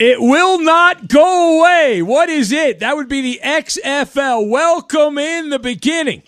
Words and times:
It 0.00 0.18
will 0.18 0.58
not 0.58 1.08
go 1.08 1.58
away. 1.58 2.00
What 2.00 2.30
is 2.30 2.52
it? 2.52 2.80
That 2.80 2.96
would 2.96 3.06
be 3.06 3.20
the 3.20 3.40
XFL. 3.44 4.48
Welcome 4.48 5.18
in 5.18 5.50
the 5.50 5.58
beginning 5.58 6.22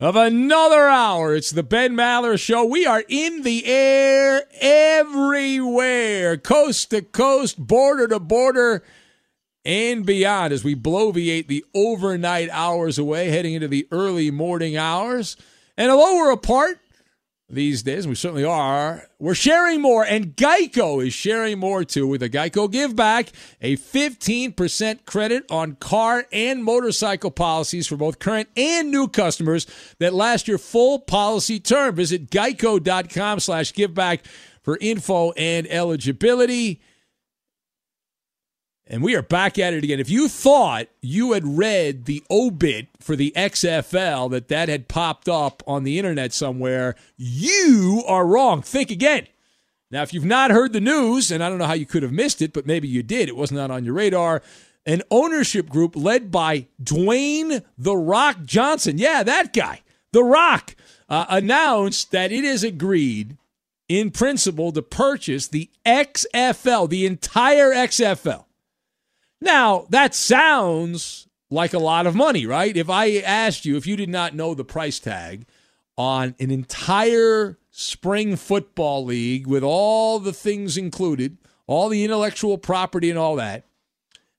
of 0.00 0.16
another 0.16 0.88
hour. 0.88 1.34
It's 1.34 1.50
the 1.50 1.62
Ben 1.62 1.94
Maller 1.94 2.40
Show. 2.40 2.64
We 2.64 2.86
are 2.86 3.04
in 3.06 3.42
the 3.42 3.66
air 3.66 4.44
everywhere, 4.58 6.38
coast 6.38 6.88
to 6.92 7.02
coast, 7.02 7.58
border 7.58 8.08
to 8.08 8.18
border, 8.18 8.82
and 9.62 10.06
beyond 10.06 10.54
as 10.54 10.64
we 10.64 10.74
bloviate 10.74 11.48
the 11.48 11.66
overnight 11.74 12.48
hours 12.48 12.98
away, 12.98 13.28
heading 13.28 13.52
into 13.52 13.68
the 13.68 13.86
early 13.92 14.30
morning 14.30 14.78
hours. 14.78 15.36
And 15.76 15.90
although 15.90 16.16
we're 16.16 16.32
apart, 16.32 16.80
these 17.52 17.82
days. 17.82 18.08
We 18.08 18.14
certainly 18.14 18.44
are. 18.44 19.08
We're 19.18 19.34
sharing 19.34 19.80
more, 19.80 20.04
and 20.04 20.34
Geico 20.34 21.06
is 21.06 21.12
sharing 21.12 21.58
more 21.58 21.84
too 21.84 22.06
with 22.06 22.22
a 22.22 22.30
Geico 22.30 22.70
Give 22.70 22.96
Back, 22.96 23.28
a 23.60 23.76
15% 23.76 25.04
credit 25.04 25.44
on 25.50 25.76
car 25.76 26.26
and 26.32 26.64
motorcycle 26.64 27.30
policies 27.30 27.86
for 27.86 27.96
both 27.96 28.18
current 28.18 28.48
and 28.56 28.90
new 28.90 29.06
customers 29.06 29.66
that 29.98 30.14
last 30.14 30.48
your 30.48 30.58
full 30.58 30.98
policy 30.98 31.60
term. 31.60 31.94
Visit 31.94 32.30
geico.com 32.30 33.38
slash 33.38 33.72
giveback 33.72 34.20
for 34.62 34.78
info 34.80 35.32
and 35.32 35.66
eligibility. 35.68 36.80
And 38.92 39.02
we 39.02 39.16
are 39.16 39.22
back 39.22 39.58
at 39.58 39.72
it 39.72 39.82
again. 39.84 40.00
If 40.00 40.10
you 40.10 40.28
thought 40.28 40.86
you 41.00 41.32
had 41.32 41.56
read 41.56 42.04
the 42.04 42.22
obit 42.30 42.88
for 43.00 43.16
the 43.16 43.32
XFL 43.34 44.30
that 44.32 44.48
that 44.48 44.68
had 44.68 44.86
popped 44.86 45.30
up 45.30 45.62
on 45.66 45.84
the 45.84 45.98
internet 45.98 46.34
somewhere, 46.34 46.94
you 47.16 48.04
are 48.06 48.26
wrong. 48.26 48.60
Think 48.60 48.90
again. 48.90 49.28
Now, 49.90 50.02
if 50.02 50.12
you've 50.12 50.26
not 50.26 50.50
heard 50.50 50.74
the 50.74 50.80
news, 50.80 51.30
and 51.30 51.42
I 51.42 51.48
don't 51.48 51.56
know 51.56 51.64
how 51.64 51.72
you 51.72 51.86
could 51.86 52.02
have 52.02 52.12
missed 52.12 52.42
it, 52.42 52.52
but 52.52 52.66
maybe 52.66 52.86
you 52.86 53.02
did, 53.02 53.30
it 53.30 53.36
was 53.36 53.50
not 53.50 53.70
on 53.70 53.82
your 53.86 53.94
radar. 53.94 54.42
An 54.84 55.00
ownership 55.10 55.70
group 55.70 55.96
led 55.96 56.30
by 56.30 56.66
Dwayne 56.82 57.64
The 57.78 57.96
Rock 57.96 58.44
Johnson, 58.44 58.98
yeah, 58.98 59.22
that 59.22 59.54
guy, 59.54 59.80
The 60.12 60.22
Rock, 60.22 60.76
uh, 61.08 61.24
announced 61.30 62.10
that 62.10 62.30
it 62.30 62.44
is 62.44 62.62
agreed 62.62 63.38
in 63.88 64.10
principle 64.10 64.70
to 64.72 64.82
purchase 64.82 65.48
the 65.48 65.70
XFL, 65.86 66.90
the 66.90 67.06
entire 67.06 67.70
XFL. 67.70 68.44
Now, 69.42 69.86
that 69.90 70.14
sounds 70.14 71.26
like 71.50 71.74
a 71.74 71.78
lot 71.78 72.06
of 72.06 72.14
money, 72.14 72.46
right? 72.46 72.76
If 72.76 72.88
I 72.88 73.16
asked 73.18 73.64
you, 73.64 73.76
if 73.76 73.88
you 73.88 73.96
did 73.96 74.08
not 74.08 74.36
know 74.36 74.54
the 74.54 74.64
price 74.64 75.00
tag 75.00 75.46
on 75.98 76.36
an 76.38 76.52
entire 76.52 77.58
spring 77.72 78.36
football 78.36 79.04
league 79.04 79.48
with 79.48 79.64
all 79.64 80.20
the 80.20 80.32
things 80.32 80.76
included, 80.76 81.38
all 81.66 81.88
the 81.88 82.04
intellectual 82.04 82.56
property 82.56 83.10
and 83.10 83.18
all 83.18 83.34
that, 83.34 83.66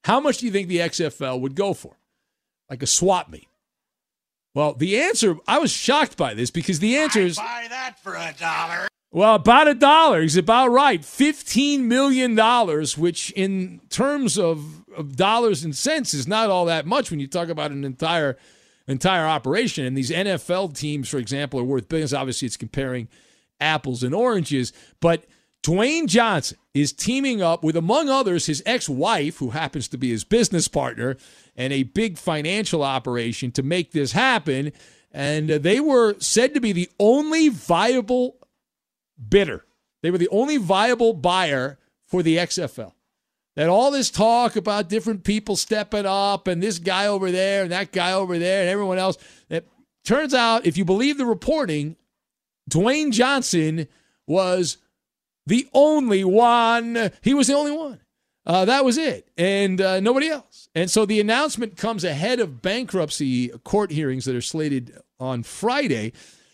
how 0.06 0.22
much 0.22 0.38
do 0.38 0.46
you 0.46 0.54
think 0.54 0.70
the 0.70 0.80
XFL 0.80 1.42
would 1.42 1.56
go 1.56 1.74
for? 1.74 1.98
Like 2.70 2.82
a 2.82 2.88
swap 2.88 3.30
meet. 3.30 3.50
Well, 4.56 4.74
the 4.74 5.02
answer, 5.02 5.36
I 5.48 5.60
was 5.60 5.72
shocked 5.72 6.16
by 6.16 6.34
this 6.34 6.50
because 6.50 6.80
the 6.80 6.96
answer 6.96 7.20
is 7.20 7.36
buy 7.36 7.66
that 7.70 8.00
for 8.00 8.16
a 8.16 8.34
dollar. 8.40 8.88
Well, 9.12 9.36
about 9.36 9.68
a 9.68 9.76
dollar 9.76 10.22
is 10.22 10.38
about 10.38 10.70
right. 10.70 11.00
$15 11.02 11.82
million, 11.82 12.36
which 12.98 13.30
in 13.32 13.82
terms 13.90 14.40
of, 14.40 14.83
of 14.96 15.16
dollars 15.16 15.64
and 15.64 15.76
cents 15.76 16.14
is 16.14 16.28
not 16.28 16.50
all 16.50 16.66
that 16.66 16.86
much 16.86 17.12
when 17.12 17.20
you 17.20 17.28
talk 17.28 17.50
about 17.50 17.72
an 17.72 17.84
entire 17.84 18.38
entire 18.88 19.26
operation. 19.26 19.86
And 19.86 19.98
these 19.98 20.12
NFL 20.12 20.78
teams, 20.78 21.10
for 21.10 21.18
example, 21.18 21.60
are 21.60 21.64
worth 21.64 21.90
billions. 21.90 22.14
Obviously, 22.14 22.46
it's 22.48 22.58
comparing 22.58 23.08
apples 23.60 24.04
and 24.04 24.14
oranges. 24.14 24.74
But 25.00 25.26
Dwayne 25.64 26.08
Johnson 26.08 26.58
is 26.74 26.92
teaming 26.92 27.42
up 27.42 27.64
with, 27.64 27.78
among 27.78 28.10
others, 28.10 28.46
his 28.46 28.62
ex 28.66 28.90
wife, 28.90 29.38
who 29.38 29.52
happens 29.52 29.88
to 29.90 29.98
be 29.98 30.10
his 30.10 30.24
business 30.24 30.68
partner, 30.68 31.16
and 31.56 31.72
a 31.72 31.84
big 31.84 32.18
financial 32.18 32.84
operation 32.84 33.52
to 33.52 33.64
make 33.64 33.92
this 33.92 34.12
happen. 34.12 34.74
And 35.12 35.50
they 35.50 35.80
were 35.80 36.16
said 36.20 36.54
to 36.56 36.60
be 36.60 36.72
the 36.74 36.90
only 37.00 37.50
viable 37.50 38.38
bidder. 39.30 39.64
They 40.02 40.12
were 40.12 40.18
the 40.18 40.30
only 40.30 40.58
viable 40.58 41.14
buyer 41.14 41.80
for 42.06 42.24
the 42.24 42.38
XFL. 42.38 42.94
That 43.56 43.70
all 43.70 43.92
this 43.92 44.10
talk 44.10 44.56
about 44.56 44.90
different 44.90 45.24
people 45.24 45.56
stepping 45.56 46.06
up 46.06 46.48
and 46.48 46.62
this 46.62 46.80
guy 46.80 47.08
over 47.08 47.32
there 47.32 47.64
and 47.64 47.72
that 47.72 47.92
guy 47.92 48.14
over 48.14 48.40
there 48.40 48.62
and 48.62 48.70
everyone 48.70 48.98
else 48.98 49.18
that 49.50 49.66
turns 50.04 50.34
out, 50.34 50.66
if 50.66 50.78
you 50.78 50.86
believe 50.86 51.18
the 51.18 51.26
reporting, 51.26 51.96
Dwayne 52.70 53.12
Johnson 53.12 53.88
was 54.28 54.78
the 55.46 55.68
only 55.74 56.24
one. 56.24 57.12
He 57.22 57.34
was 57.34 57.48
the 57.48 57.56
only 57.56 57.72
one. 57.72 58.00
Uh, 58.46 58.66
that 58.66 58.84
was 58.84 58.98
it, 58.98 59.30
and 59.38 59.80
uh, 59.80 60.02
nobody 60.02 60.28
else. 60.28 60.68
And 60.76 60.92
so 60.92 61.06
the 61.06 61.22
announcement 61.22 61.78
comes 61.78 62.04
ahead 62.04 62.42
of 62.42 62.62
bankruptcy 62.62 63.48
court 63.64 63.92
hearings 63.92 64.26
that 64.26 64.36
are 64.36 64.42
slated 64.42 64.98
on 65.18 65.44
Friday. 65.44 66.12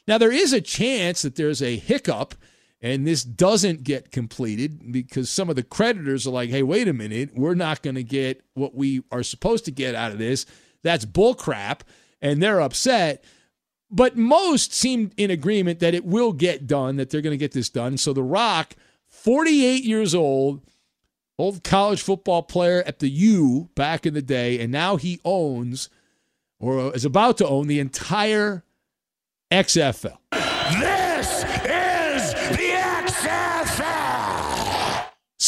Now, 0.08 0.20
there 0.20 0.32
is 0.32 0.54
a 0.54 0.62
chance 0.62 1.24
that 1.24 1.36
there's 1.36 1.64
a 1.64 1.78
hiccup 1.78 2.36
and 2.82 3.06
this 3.06 3.24
doesn't 3.24 3.84
get 3.84 4.12
completed 4.12 4.92
because 4.92 5.30
some 5.30 5.50
of 5.50 5.56
the 5.56 5.64
creditors 5.64 6.26
are 6.26 6.32
like, 6.32 6.50
hey, 6.50 6.64
wait 6.64 6.88
a 6.88 6.94
minute, 6.94 7.32
we're 7.36 7.56
not 7.56 7.82
going 7.82 7.96
to 7.96 8.04
get 8.04 8.42
what 8.54 8.74
we 8.74 9.04
are 9.12 9.24
supposed 9.24 9.66
to 9.66 9.72
get 9.72 9.96
out 9.96 10.12
of 10.12 10.18
this. 10.18 10.46
That's 10.82 11.06
bullcrap. 11.06 11.82
And 12.22 12.42
they're 12.42 12.62
upset. 12.62 13.24
But 13.92 14.18
most 14.18 14.74
seem 14.74 15.12
in 15.18 15.32
agreement 15.32 15.80
that 15.80 15.94
it 15.94 16.06
will 16.06 16.32
get 16.32 16.68
done, 16.68 16.98
that 16.98 17.10
they're 17.10 17.22
going 17.22 17.34
to 17.34 17.38
get 17.38 17.54
this 17.54 17.70
done. 17.70 17.98
So 17.98 18.14
The 18.14 18.24
Rock, 18.24 18.76
48 19.08 19.84
years 19.84 20.14
old, 20.14 20.62
old 21.38 21.64
college 21.64 22.02
football 22.02 22.44
player 22.44 22.84
at 22.86 23.00
the 23.00 23.10
U 23.10 23.70
back 23.76 24.06
in 24.06 24.14
the 24.14 24.22
day, 24.22 24.60
and 24.60 24.72
now 24.72 24.98
he 24.98 25.20
owns 25.26 25.90
or 26.60 26.94
is 26.94 27.06
about 27.06 27.38
to 27.38 27.48
own 27.48 27.68
the 27.68 27.80
entire 27.80 28.64
XFL. 29.52 30.18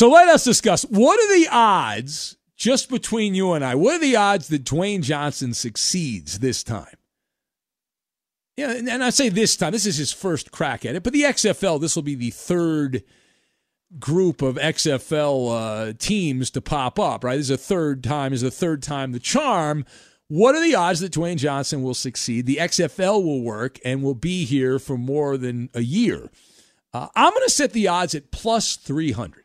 So 0.01 0.09
let 0.09 0.29
us 0.29 0.43
discuss 0.43 0.81
what 0.81 1.19
are 1.19 1.37
the 1.37 1.47
odds, 1.51 2.35
just 2.57 2.89
between 2.89 3.35
you 3.35 3.51
and 3.51 3.63
I, 3.63 3.75
what 3.75 3.97
are 3.97 3.99
the 3.99 4.15
odds 4.15 4.47
that 4.47 4.63
Dwayne 4.63 5.03
Johnson 5.03 5.53
succeeds 5.53 6.39
this 6.39 6.63
time? 6.63 6.97
Yeah, 8.57 8.71
and 8.71 9.03
I 9.03 9.11
say 9.11 9.29
this 9.29 9.55
time, 9.55 9.73
this 9.73 9.85
is 9.85 9.97
his 9.97 10.11
first 10.11 10.51
crack 10.51 10.85
at 10.85 10.95
it, 10.95 11.03
but 11.03 11.13
the 11.13 11.21
XFL, 11.21 11.79
this 11.79 11.95
will 11.95 12.01
be 12.01 12.15
the 12.15 12.31
third 12.31 13.03
group 13.99 14.41
of 14.41 14.55
XFL 14.55 15.91
uh, 15.91 15.93
teams 15.99 16.49
to 16.49 16.61
pop 16.61 16.97
up, 16.97 17.23
right? 17.23 17.37
This 17.37 17.51
is 17.51 17.51
a 17.51 17.57
third 17.57 18.03
time, 18.03 18.33
is 18.33 18.41
a 18.41 18.49
third 18.49 18.81
time 18.81 19.11
the 19.11 19.19
charm. 19.19 19.85
What 20.29 20.55
are 20.55 20.63
the 20.63 20.73
odds 20.73 21.01
that 21.01 21.13
Dwayne 21.13 21.37
Johnson 21.37 21.83
will 21.83 21.93
succeed? 21.93 22.47
The 22.47 22.57
XFL 22.57 23.23
will 23.23 23.43
work 23.43 23.77
and 23.85 24.01
will 24.01 24.15
be 24.15 24.45
here 24.45 24.79
for 24.79 24.97
more 24.97 25.37
than 25.37 25.69
a 25.75 25.81
year. 25.81 26.31
Uh, 26.91 27.09
I'm 27.15 27.33
going 27.33 27.45
to 27.45 27.53
set 27.53 27.71
the 27.73 27.87
odds 27.87 28.15
at 28.15 28.31
plus 28.31 28.77
300. 28.77 29.40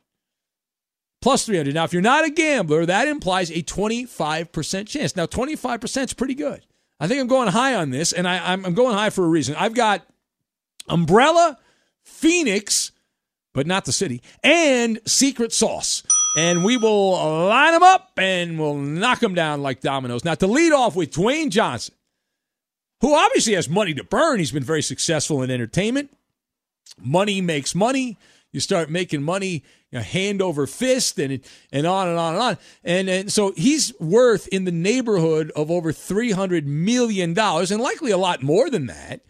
Plus 1.26 1.44
300. 1.44 1.74
Now, 1.74 1.82
if 1.82 1.92
you're 1.92 2.02
not 2.02 2.24
a 2.24 2.30
gambler, 2.30 2.86
that 2.86 3.08
implies 3.08 3.50
a 3.50 3.60
25% 3.60 4.86
chance. 4.86 5.16
Now, 5.16 5.26
25% 5.26 6.04
is 6.04 6.12
pretty 6.12 6.34
good. 6.34 6.64
I 7.00 7.08
think 7.08 7.20
I'm 7.20 7.26
going 7.26 7.48
high 7.48 7.74
on 7.74 7.90
this, 7.90 8.12
and 8.12 8.28
I, 8.28 8.52
I'm 8.52 8.62
going 8.74 8.94
high 8.94 9.10
for 9.10 9.24
a 9.24 9.28
reason. 9.28 9.56
I've 9.56 9.74
got 9.74 10.06
Umbrella, 10.88 11.58
Phoenix, 12.04 12.92
but 13.54 13.66
not 13.66 13.86
the 13.86 13.90
city, 13.90 14.22
and 14.44 15.00
Secret 15.04 15.52
Sauce. 15.52 16.04
And 16.38 16.62
we 16.62 16.76
will 16.76 17.14
line 17.48 17.72
them 17.72 17.82
up 17.82 18.12
and 18.18 18.56
we'll 18.56 18.76
knock 18.76 19.18
them 19.18 19.34
down 19.34 19.62
like 19.62 19.80
dominoes. 19.80 20.24
Now, 20.24 20.36
to 20.36 20.46
lead 20.46 20.72
off 20.72 20.94
with 20.94 21.10
Dwayne 21.10 21.50
Johnson, 21.50 21.96
who 23.00 23.16
obviously 23.16 23.54
has 23.54 23.68
money 23.68 23.94
to 23.94 24.04
burn. 24.04 24.38
He's 24.38 24.52
been 24.52 24.62
very 24.62 24.80
successful 24.80 25.42
in 25.42 25.50
entertainment. 25.50 26.16
Money 27.00 27.40
makes 27.40 27.74
money. 27.74 28.16
You 28.56 28.60
start 28.60 28.88
making 28.88 29.22
money 29.22 29.62
you 29.90 29.98
know, 29.98 30.00
hand 30.00 30.40
over 30.40 30.66
fist 30.66 31.18
and 31.18 31.40
and 31.70 31.86
on 31.86 32.08
and 32.08 32.18
on 32.18 32.32
and 32.32 32.42
on. 32.42 32.58
And, 32.82 33.08
and 33.10 33.30
so 33.30 33.52
he's 33.52 33.92
worth 34.00 34.48
in 34.48 34.64
the 34.64 34.72
neighborhood 34.72 35.52
of 35.54 35.70
over 35.70 35.92
$300 35.92 36.64
million 36.64 37.38
and 37.38 37.80
likely 37.82 38.12
a 38.12 38.16
lot 38.16 38.42
more 38.42 38.70
than 38.70 38.86
that. 38.86 39.20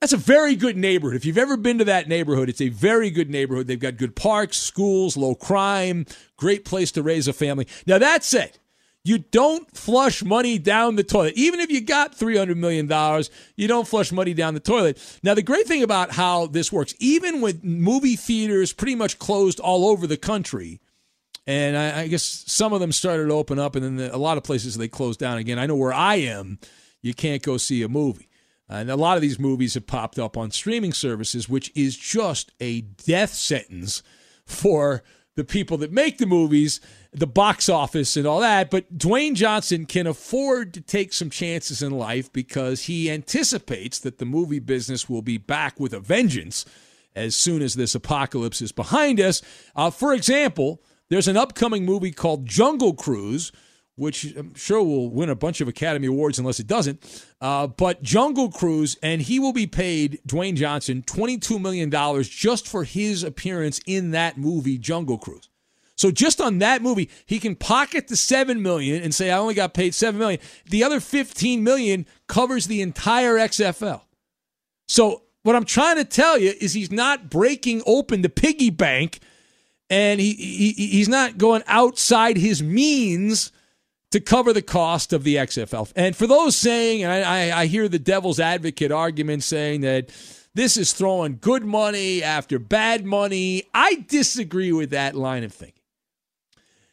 That's 0.00 0.12
a 0.12 0.16
very 0.16 0.56
good 0.56 0.76
neighborhood. 0.76 1.14
If 1.14 1.24
you've 1.24 1.38
ever 1.38 1.56
been 1.56 1.78
to 1.78 1.84
that 1.84 2.08
neighborhood, 2.08 2.48
it's 2.48 2.60
a 2.60 2.68
very 2.68 3.10
good 3.10 3.30
neighborhood. 3.30 3.68
They've 3.68 3.78
got 3.78 3.96
good 3.96 4.16
parks, 4.16 4.56
schools, 4.56 5.16
low 5.16 5.36
crime, 5.36 6.04
great 6.36 6.64
place 6.64 6.90
to 6.92 7.02
raise 7.02 7.28
a 7.28 7.32
family. 7.32 7.68
Now, 7.86 7.98
that's 7.98 8.26
said, 8.26 8.58
you 9.04 9.18
don't 9.18 9.70
flush 9.76 10.22
money 10.22 10.58
down 10.58 10.96
the 10.96 11.04
toilet. 11.04 11.34
Even 11.36 11.60
if 11.60 11.70
you 11.70 11.80
got 11.80 12.16
$300 12.16 12.56
million, 12.56 12.86
you 13.56 13.68
don't 13.68 13.88
flush 13.88 14.12
money 14.12 14.34
down 14.34 14.54
the 14.54 14.60
toilet. 14.60 14.98
Now, 15.22 15.34
the 15.34 15.42
great 15.42 15.66
thing 15.66 15.82
about 15.82 16.12
how 16.12 16.46
this 16.46 16.72
works, 16.72 16.94
even 16.98 17.40
with 17.40 17.64
movie 17.64 18.16
theaters 18.16 18.72
pretty 18.72 18.94
much 18.94 19.18
closed 19.18 19.60
all 19.60 19.86
over 19.88 20.06
the 20.06 20.16
country, 20.16 20.80
and 21.46 21.76
I, 21.76 22.00
I 22.00 22.08
guess 22.08 22.22
some 22.22 22.74
of 22.74 22.80
them 22.80 22.92
started 22.92 23.28
to 23.28 23.32
open 23.32 23.58
up, 23.58 23.76
and 23.76 23.84
then 23.84 23.96
the, 23.96 24.14
a 24.14 24.18
lot 24.18 24.36
of 24.36 24.44
places 24.44 24.76
they 24.76 24.88
closed 24.88 25.18
down 25.18 25.38
again. 25.38 25.58
I 25.58 25.66
know 25.66 25.76
where 25.76 25.94
I 25.94 26.16
am, 26.16 26.58
you 27.00 27.14
can't 27.14 27.42
go 27.42 27.56
see 27.56 27.82
a 27.82 27.88
movie. 27.88 28.28
And 28.68 28.90
a 28.90 28.96
lot 28.96 29.16
of 29.16 29.22
these 29.22 29.38
movies 29.38 29.74
have 29.74 29.86
popped 29.86 30.18
up 30.18 30.36
on 30.36 30.50
streaming 30.50 30.92
services, 30.92 31.48
which 31.48 31.72
is 31.74 31.96
just 31.96 32.52
a 32.60 32.82
death 32.82 33.32
sentence 33.32 34.02
for 34.44 35.02
the 35.36 35.44
people 35.44 35.78
that 35.78 35.92
make 35.92 36.18
the 36.18 36.26
movies, 36.26 36.80
the 37.12 37.26
box 37.26 37.68
office, 37.68 38.16
and 38.16 38.26
all 38.26 38.40
that. 38.40 38.70
But 38.70 38.96
Dwayne 38.96 39.34
Johnson 39.34 39.86
can 39.86 40.06
afford 40.06 40.74
to 40.74 40.80
take 40.80 41.12
some 41.12 41.30
chances 41.30 41.82
in 41.82 41.92
life 41.92 42.32
because 42.32 42.84
he 42.84 43.10
anticipates 43.10 43.98
that 44.00 44.18
the 44.18 44.24
movie 44.24 44.58
business 44.58 45.08
will 45.08 45.22
be 45.22 45.38
back 45.38 45.80
with 45.80 45.92
a 45.92 46.00
vengeance 46.00 46.64
as 47.16 47.34
soon 47.34 47.62
as 47.62 47.74
this 47.74 47.94
apocalypse 47.94 48.62
is 48.62 48.72
behind 48.72 49.20
us. 49.20 49.42
Uh, 49.74 49.90
for 49.90 50.12
example, 50.12 50.82
there's 51.08 51.28
an 51.28 51.36
upcoming 51.36 51.84
movie 51.84 52.12
called 52.12 52.46
Jungle 52.46 52.94
Cruise 52.94 53.52
which 53.98 54.36
I'm 54.36 54.54
sure 54.54 54.82
will 54.82 55.10
win 55.10 55.28
a 55.28 55.34
bunch 55.34 55.60
of 55.60 55.66
Academy 55.66 56.06
Awards 56.06 56.38
unless 56.38 56.60
it 56.60 56.68
doesn't. 56.68 57.26
Uh, 57.40 57.66
but 57.66 58.00
Jungle 58.00 58.48
Cruise, 58.48 58.96
and 59.02 59.20
he 59.20 59.40
will 59.40 59.52
be 59.52 59.66
paid, 59.66 60.20
Dwayne 60.26 60.54
Johnson, 60.54 61.02
$22 61.02 61.60
million 61.60 61.90
just 62.22 62.68
for 62.68 62.84
his 62.84 63.24
appearance 63.24 63.80
in 63.86 64.12
that 64.12 64.38
movie, 64.38 64.78
Jungle 64.78 65.18
Cruise. 65.18 65.48
So 65.98 66.12
just 66.12 66.40
on 66.40 66.58
that 66.58 66.80
movie, 66.80 67.10
he 67.26 67.40
can 67.40 67.56
pocket 67.56 68.06
the 68.06 68.16
seven 68.16 68.62
million 68.62 69.02
and 69.02 69.12
say, 69.12 69.30
"I 69.30 69.38
only 69.38 69.54
got 69.54 69.74
paid 69.74 69.94
seven 69.94 70.18
million. 70.18 70.40
The 70.66 70.84
other 70.84 71.00
fifteen 71.00 71.64
million 71.64 72.06
covers 72.28 72.68
the 72.68 72.80
entire 72.80 73.34
XFL. 73.34 74.02
So 74.86 75.24
what 75.42 75.56
I'm 75.56 75.64
trying 75.64 75.96
to 75.96 76.04
tell 76.04 76.38
you 76.38 76.54
is 76.60 76.72
he's 76.72 76.92
not 76.92 77.28
breaking 77.28 77.82
open 77.84 78.22
the 78.22 78.28
piggy 78.28 78.70
bank, 78.70 79.18
and 79.90 80.20
he, 80.20 80.34
he 80.34 80.72
he's 80.72 81.08
not 81.08 81.36
going 81.36 81.64
outside 81.66 82.36
his 82.36 82.62
means 82.62 83.50
to 84.10 84.20
cover 84.20 84.52
the 84.52 84.62
cost 84.62 85.12
of 85.12 85.24
the 85.24 85.36
XFL. 85.36 85.92
And 85.96 86.16
for 86.16 86.26
those 86.26 86.56
saying, 86.56 87.02
and 87.02 87.12
I, 87.12 87.62
I, 87.62 87.66
hear 87.66 87.88
the 87.88 87.98
devil's 87.98 88.40
advocate 88.40 88.90
argument 88.90 89.42
saying 89.42 89.82
that 89.82 90.08
this 90.54 90.78
is 90.78 90.94
throwing 90.94 91.38
good 91.40 91.64
money 91.64 92.22
after 92.22 92.58
bad 92.58 93.04
money, 93.04 93.64
I 93.74 94.06
disagree 94.08 94.72
with 94.72 94.90
that 94.90 95.14
line 95.14 95.44
of 95.44 95.52
thinking. 95.52 95.77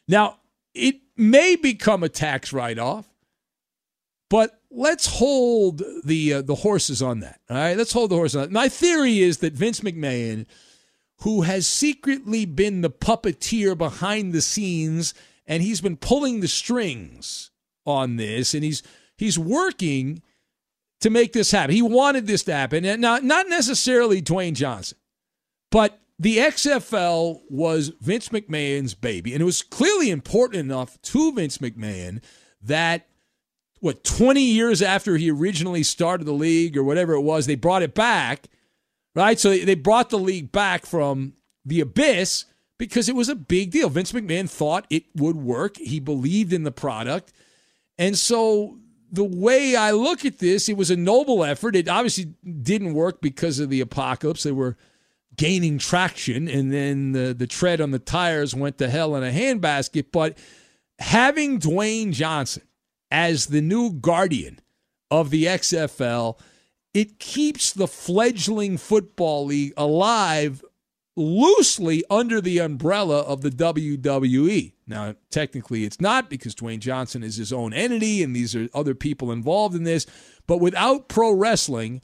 Now, 0.08 0.38
it 0.74 0.96
may 1.16 1.56
become 1.56 2.02
a 2.02 2.08
tax 2.08 2.52
write 2.52 2.78
off, 2.78 3.06
but 4.28 4.60
let's 4.70 5.06
hold 5.06 5.82
the 6.04 6.34
uh, 6.34 6.42
the 6.42 6.56
horses 6.56 7.02
on 7.02 7.20
that. 7.20 7.40
All 7.48 7.56
right, 7.56 7.76
let's 7.76 7.92
hold 7.92 8.10
the 8.10 8.16
horses 8.16 8.36
on 8.36 8.42
that. 8.42 8.52
My 8.52 8.68
theory 8.68 9.20
is 9.20 9.38
that 9.38 9.54
Vince 9.54 9.80
McMahon, 9.80 10.46
who 11.22 11.42
has 11.42 11.66
secretly 11.66 12.44
been 12.44 12.82
the 12.82 12.90
puppeteer 12.90 13.76
behind 13.76 14.32
the 14.32 14.42
scenes 14.42 15.14
and 15.46 15.62
he's 15.62 15.80
been 15.80 15.96
pulling 15.96 16.40
the 16.40 16.48
strings 16.48 17.50
on 17.84 18.16
this, 18.16 18.54
and 18.54 18.64
he's 18.64 18.82
he's 19.16 19.38
working 19.38 20.22
to 21.00 21.10
make 21.10 21.32
this 21.32 21.50
happen. 21.50 21.74
He 21.74 21.82
wanted 21.82 22.26
this 22.26 22.42
to 22.44 22.52
happen, 22.52 22.84
and 22.84 23.00
not 23.00 23.22
not 23.22 23.48
necessarily 23.48 24.20
Dwayne 24.20 24.54
Johnson, 24.54 24.98
but 25.70 25.98
the 26.18 26.38
XFL 26.38 27.40
was 27.50 27.92
Vince 28.00 28.30
McMahon's 28.30 28.94
baby, 28.94 29.32
and 29.32 29.42
it 29.42 29.44
was 29.44 29.62
clearly 29.62 30.10
important 30.10 30.60
enough 30.60 31.00
to 31.02 31.32
Vince 31.32 31.58
McMahon 31.58 32.22
that 32.62 33.06
what 33.80 34.02
20 34.04 34.40
years 34.40 34.80
after 34.80 35.16
he 35.16 35.30
originally 35.30 35.82
started 35.82 36.24
the 36.24 36.32
league 36.32 36.76
or 36.76 36.82
whatever 36.82 37.12
it 37.12 37.20
was, 37.20 37.46
they 37.46 37.54
brought 37.54 37.82
it 37.82 37.94
back, 37.94 38.46
right? 39.14 39.38
So 39.38 39.50
they 39.50 39.74
brought 39.74 40.10
the 40.10 40.18
league 40.18 40.50
back 40.50 40.86
from 40.86 41.34
the 41.64 41.80
abyss 41.80 42.46
because 42.78 43.08
it 43.08 43.14
was 43.14 43.28
a 43.28 43.34
big 43.34 43.70
deal. 43.70 43.90
Vince 43.90 44.12
McMahon 44.12 44.48
thought 44.48 44.86
it 44.88 45.04
would 45.14 45.36
work. 45.36 45.76
He 45.76 46.00
believed 46.00 46.52
in 46.52 46.64
the 46.64 46.72
product. 46.72 47.32
And 47.98 48.16
so 48.16 48.78
the 49.12 49.24
way 49.24 49.76
I 49.76 49.92
look 49.92 50.24
at 50.24 50.38
this, 50.38 50.68
it 50.68 50.76
was 50.76 50.90
a 50.90 50.96
noble 50.96 51.44
effort. 51.44 51.76
It 51.76 51.88
obviously 51.88 52.34
didn't 52.62 52.94
work 52.94 53.20
because 53.20 53.58
of 53.58 53.70
the 53.70 53.80
apocalypse. 53.80 54.42
They 54.42 54.52
were 54.52 54.76
gaining 55.36 55.78
traction, 55.78 56.48
and 56.48 56.72
then 56.72 57.12
the, 57.12 57.34
the 57.34 57.46
tread 57.46 57.80
on 57.80 57.90
the 57.90 57.98
tires 57.98 58.54
went 58.54 58.78
to 58.78 58.88
hell 58.88 59.14
in 59.16 59.22
a 59.22 59.30
handbasket. 59.30 60.06
But 60.12 60.38
having 60.98 61.60
Dwayne 61.60 62.12
Johnson 62.12 62.62
as 63.10 63.46
the 63.46 63.60
new 63.60 63.92
guardian 63.92 64.60
of 65.10 65.30
the 65.30 65.44
XFL, 65.44 66.38
it 66.94 67.18
keeps 67.18 67.72
the 67.72 67.86
fledgling 67.86 68.76
football 68.76 69.46
league 69.46 69.74
alive 69.76 70.64
loosely 71.16 72.04
under 72.10 72.40
the 72.40 72.58
umbrella 72.58 73.20
of 73.20 73.40
the 73.40 73.50
WWE. 73.50 74.72
Now, 74.86 75.14
technically, 75.30 75.84
it's 75.84 76.00
not 76.00 76.28
because 76.28 76.54
Dwayne 76.54 76.78
Johnson 76.78 77.22
is 77.22 77.36
his 77.36 77.52
own 77.52 77.72
entity 77.72 78.22
and 78.22 78.36
these 78.36 78.54
are 78.54 78.68
other 78.74 78.94
people 78.94 79.32
involved 79.32 79.74
in 79.74 79.84
this. 79.84 80.06
But 80.46 80.58
without 80.58 81.08
pro 81.08 81.32
wrestling, 81.32 82.02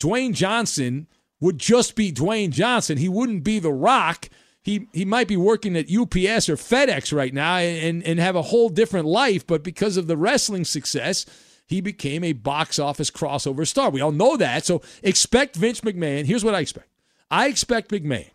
Dwayne 0.00 0.32
Johnson 0.32 1.08
would 1.42 1.58
just 1.58 1.96
be 1.96 2.12
Dwayne 2.12 2.50
Johnson. 2.50 2.98
He 2.98 3.08
wouldn't 3.08 3.42
be 3.42 3.58
The 3.58 3.72
Rock. 3.72 4.28
He, 4.62 4.86
he 4.92 5.04
might 5.04 5.26
be 5.26 5.36
working 5.36 5.76
at 5.76 5.90
UPS 5.90 6.48
or 6.48 6.54
FedEx 6.54 7.12
right 7.12 7.34
now 7.34 7.56
and, 7.56 8.00
and 8.04 8.20
have 8.20 8.36
a 8.36 8.42
whole 8.42 8.68
different 8.68 9.06
life, 9.06 9.44
but 9.44 9.64
because 9.64 9.96
of 9.96 10.06
the 10.06 10.16
wrestling 10.16 10.64
success, 10.64 11.26
he 11.66 11.80
became 11.80 12.22
a 12.22 12.32
box 12.32 12.78
office 12.78 13.10
crossover 13.10 13.66
star. 13.66 13.90
We 13.90 14.00
all 14.00 14.12
know 14.12 14.36
that. 14.36 14.64
So 14.64 14.82
expect 15.02 15.56
Vince 15.56 15.80
McMahon. 15.80 16.26
Here's 16.26 16.44
what 16.44 16.54
I 16.54 16.60
expect 16.60 16.86
I 17.28 17.48
expect 17.48 17.90
McMahon 17.90 18.30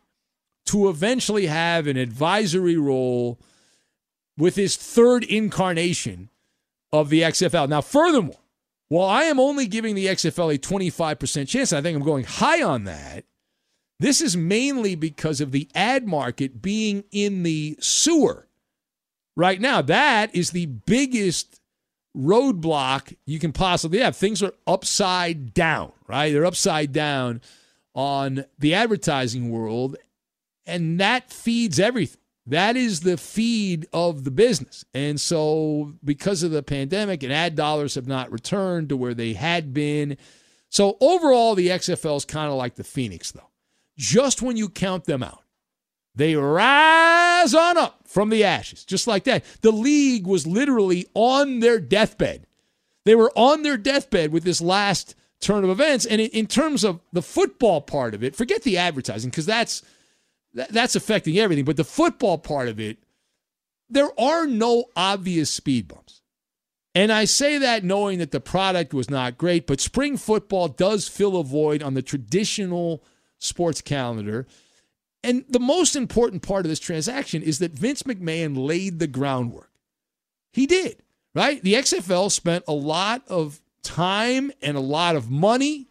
to 0.66 0.90
eventually 0.90 1.46
have 1.46 1.88
an 1.88 1.96
advisory 1.96 2.76
role 2.76 3.40
with 4.38 4.58
his 4.58 4.76
third 4.76 5.24
incarnation 5.24 6.30
of 6.92 7.10
the 7.10 7.22
XFL. 7.22 7.70
Now, 7.70 7.80
furthermore, 7.80 8.40
while 8.90 9.10
I 9.10 9.24
am 9.24 9.40
only 9.40 9.68
giving 9.68 9.96
the 9.96 10.08
XFL 10.08 10.56
a 10.56 10.58
25% 10.58 11.48
chance, 11.48 11.74
I 11.74 11.82
think 11.82 11.96
I'm 11.98 12.06
going 12.06 12.24
high 12.24 12.64
on 12.64 12.86
that. 12.86 13.26
This 14.00 14.22
is 14.22 14.38
mainly 14.38 14.96
because 14.96 15.42
of 15.42 15.52
the 15.52 15.68
ad 15.74 16.08
market 16.08 16.62
being 16.62 17.04
in 17.12 17.44
the 17.44 17.78
sewer 17.80 18.48
right 19.36 19.60
now. 19.60 19.82
That 19.82 20.36
is 20.36 20.52
the 20.52 20.68
biggest 20.68 21.60
roadblock 22.16 23.16
you 23.26 23.40
can 23.40 23.54
possibly 23.54 24.00
have. 24.00 24.16
Things 24.16 24.44
are 24.44 24.54
upside 24.66 25.54
down, 25.54 25.92
right? 26.08 26.32
They're 26.32 26.46
upside 26.46 26.92
down 26.92 27.42
on 27.96 28.46
the 28.60 28.74
advertising 28.76 29.50
world, 29.50 29.98
and 30.66 31.00
that 31.00 31.32
feeds 31.32 31.80
everything. 31.80 32.22
That 32.48 32.78
is 32.78 33.02
the 33.02 33.18
feed 33.18 33.88
of 33.92 34.24
the 34.24 34.32
business. 34.32 34.86
And 34.94 35.20
so, 35.20 35.94
because 36.04 36.44
of 36.44 36.52
the 36.52 36.64
pandemic 36.64 37.22
and 37.22 37.34
ad 37.34 37.56
dollars 37.56 37.96
have 37.96 38.08
not 38.08 38.32
returned 38.32 38.90
to 38.90 38.98
where 38.98 39.14
they 39.14 39.34
had 39.34 39.74
been. 39.74 40.18
So, 40.70 40.98
overall, 41.02 41.56
the 41.56 41.68
XFL 41.68 42.16
is 42.16 42.26
kind 42.26 42.50
of 42.50 42.58
like 42.58 42.76
the 42.76 42.86
Phoenix, 42.86 43.32
though. 43.32 43.50
Just 43.98 44.42
when 44.42 44.56
you 44.56 44.70
count 44.70 45.06
them 45.06 45.24
out, 45.24 45.44
they 46.16 46.36
rise 46.36 47.54
on 47.54 47.78
up 47.78 48.02
from 48.06 48.30
the 48.30 48.46
ashes, 48.46 48.86
just 48.86 49.08
like 49.08 49.26
that. 49.26 49.44
The 49.62 49.72
league 49.72 50.26
was 50.26 50.48
literally 50.48 51.06
on 51.14 51.60
their 51.60 51.80
deathbed. 51.80 52.48
They 53.04 53.16
were 53.16 53.32
on 53.36 53.64
their 53.64 53.78
deathbed 53.78 54.32
with 54.32 54.44
this 54.44 54.62
last 54.62 55.16
turn 55.40 55.64
of 55.64 55.70
events. 55.70 56.06
And 56.06 56.22
in 56.22 56.48
terms 56.48 56.84
of 56.84 57.02
the 57.12 57.22
football 57.22 57.82
part 57.82 58.14
of 58.14 58.24
it, 58.24 58.36
forget 58.36 58.64
the 58.64 58.78
advertising 58.78 59.30
because 59.30 59.46
that's 59.46 59.84
that's 60.70 60.96
affecting 60.96 61.38
everything. 61.38 61.66
But 61.66 61.78
the 61.78 61.84
football 61.84 62.38
part 62.38 62.68
of 62.68 62.80
it, 62.80 62.98
there 63.90 64.10
are 64.20 64.46
no 64.48 64.86
obvious 64.96 65.50
speed 65.50 65.88
bumps. 65.88 66.22
And 66.96 67.12
I 67.12 67.26
say 67.26 67.60
that 67.60 67.84
knowing 67.84 68.18
that 68.18 68.32
the 68.32 68.40
product 68.40 68.92
was 68.92 69.08
not 69.08 69.38
great, 69.38 69.68
but 69.68 69.80
spring 69.80 70.18
football 70.18 70.68
does 70.68 71.08
fill 71.08 71.38
a 71.38 71.44
void 71.44 71.84
on 71.84 71.94
the 71.94 72.02
traditional 72.02 73.04
sports 73.38 73.82
calendar. 73.82 74.48
And 75.24 75.46
the 75.48 75.60
most 75.60 75.96
important 75.96 76.42
part 76.42 76.66
of 76.66 76.70
this 76.70 76.80
transaction 76.80 77.44
is 77.44 77.60
that 77.60 77.74
Vince 77.74 78.04
McMahon 78.04 78.58
laid 78.58 78.98
the 78.98 79.06
groundwork. 79.06 79.70
He 80.52 80.66
did, 80.66 81.04
right? 81.36 81.62
The 81.62 81.76
XFL 81.76 82.32
spent 82.32 82.64
a 82.68 82.74
lot 82.74 83.22
of 83.28 83.62
time 83.84 84.52
and 84.62 84.76
a 84.76 84.82
lot 84.82 85.16
of 85.16 85.30
money 85.30 85.90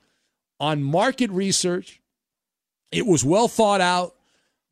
on 0.59 0.83
market 0.83 1.31
research. 1.31 2.01
It 2.91 3.07
was 3.07 3.25
well 3.25 3.47
thought 3.47 3.81
out. 3.81 4.16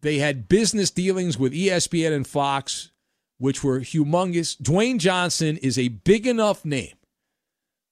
They 0.04 0.18
had 0.18 0.50
business 0.50 0.90
dealings 0.90 1.38
with 1.38 1.54
ESPN 1.54 2.14
and 2.14 2.26
Fox, 2.26 2.90
which 3.38 3.64
were 3.64 3.80
humongous. 3.80 4.54
Dwayne 4.54 4.98
Johnson 4.98 5.56
is 5.56 5.78
a 5.78 5.88
big 5.88 6.26
enough 6.26 6.62
name 6.62 6.92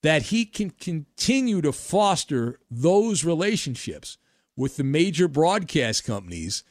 that 0.02 0.24
he 0.24 0.44
can 0.44 0.68
continue 0.68 1.62
to 1.62 1.72
foster 1.72 2.60
those 2.70 3.24
relationships 3.24 4.18
with 4.58 4.76
the 4.76 4.84
major 4.84 5.26
broadcast 5.26 6.04
companies. 6.04 6.64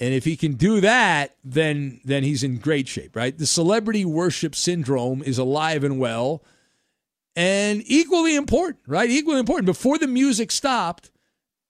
And 0.00 0.12
if 0.12 0.24
he 0.24 0.36
can 0.36 0.54
do 0.54 0.80
that, 0.80 1.36
then 1.44 2.00
then 2.04 2.24
he's 2.24 2.42
in 2.42 2.56
great 2.56 2.88
shape, 2.88 3.14
right? 3.14 3.38
The 3.38 3.46
celebrity 3.46 4.04
worship 4.04 4.56
syndrome 4.56 5.22
is 5.22 5.38
alive 5.38 5.84
and 5.84 6.00
well. 6.00 6.42
And 7.36 7.84
equally 7.86 8.34
important, 8.34 8.80
right? 8.88 9.08
Equally 9.08 9.38
important. 9.38 9.66
Before 9.66 9.98
the 9.98 10.08
music 10.08 10.50
stopped 10.50 11.12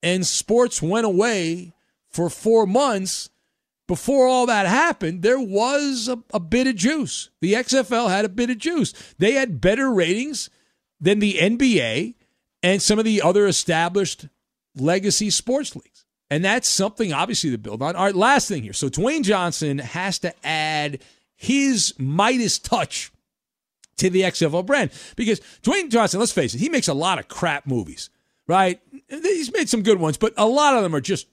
and 0.02 0.26
sports 0.26 0.80
went 0.80 1.04
away 1.04 1.74
for 2.10 2.28
four 2.28 2.66
months, 2.66 3.30
before 3.86 4.28
all 4.28 4.46
that 4.46 4.66
happened, 4.66 5.22
there 5.22 5.40
was 5.40 6.08
a, 6.08 6.22
a, 6.32 6.38
bit 6.38 6.66
of 6.66 6.76
juice. 6.76 7.30
The 7.40 7.54
XFL 7.54 8.08
had 8.08 8.24
a 8.24 8.28
bit 8.28 8.50
of 8.50 8.58
juice. 8.58 8.92
They 9.18 9.32
had 9.32 9.60
better 9.60 9.92
ratings 9.92 10.48
than 11.00 11.18
the 11.18 11.34
NBA 11.34 12.14
and 12.62 12.80
some 12.80 12.98
of 12.98 13.04
the 13.04 13.22
other 13.22 13.46
established 13.46 14.28
legacy 14.76 15.30
sports 15.30 15.74
leagues. 15.74 16.04
And 16.30 16.44
that's 16.44 16.68
something, 16.68 17.12
obviously, 17.12 17.50
to 17.50 17.58
build 17.58 17.82
on. 17.82 17.96
All 17.96 18.04
right, 18.04 18.14
last 18.14 18.46
thing 18.46 18.62
here. 18.62 18.72
So 18.72 18.88
Dwayne 18.88 19.24
Johnson 19.24 19.78
has 19.78 20.20
to 20.20 20.32
add 20.46 21.00
his 21.34 21.92
Midas 21.98 22.58
touch 22.58 23.10
to 23.96 24.08
the 24.08 24.22
XFL 24.22 24.64
brand 24.64 24.92
because 25.16 25.40
Dwayne 25.62 25.90
Johnson, 25.90 26.20
let's 26.20 26.30
face 26.32 26.54
it, 26.54 26.60
he 26.60 26.68
makes 26.68 26.86
a 26.86 26.94
lot 26.94 27.18
of 27.18 27.26
crap 27.26 27.66
movies, 27.66 28.08
right? 28.46 28.80
He's 29.08 29.52
made 29.52 29.68
some 29.68 29.82
good 29.82 29.98
ones, 29.98 30.16
but 30.16 30.32
a 30.36 30.46
lot 30.46 30.76
of 30.76 30.84
them 30.84 30.94
are 30.94 31.00
just 31.00 31.26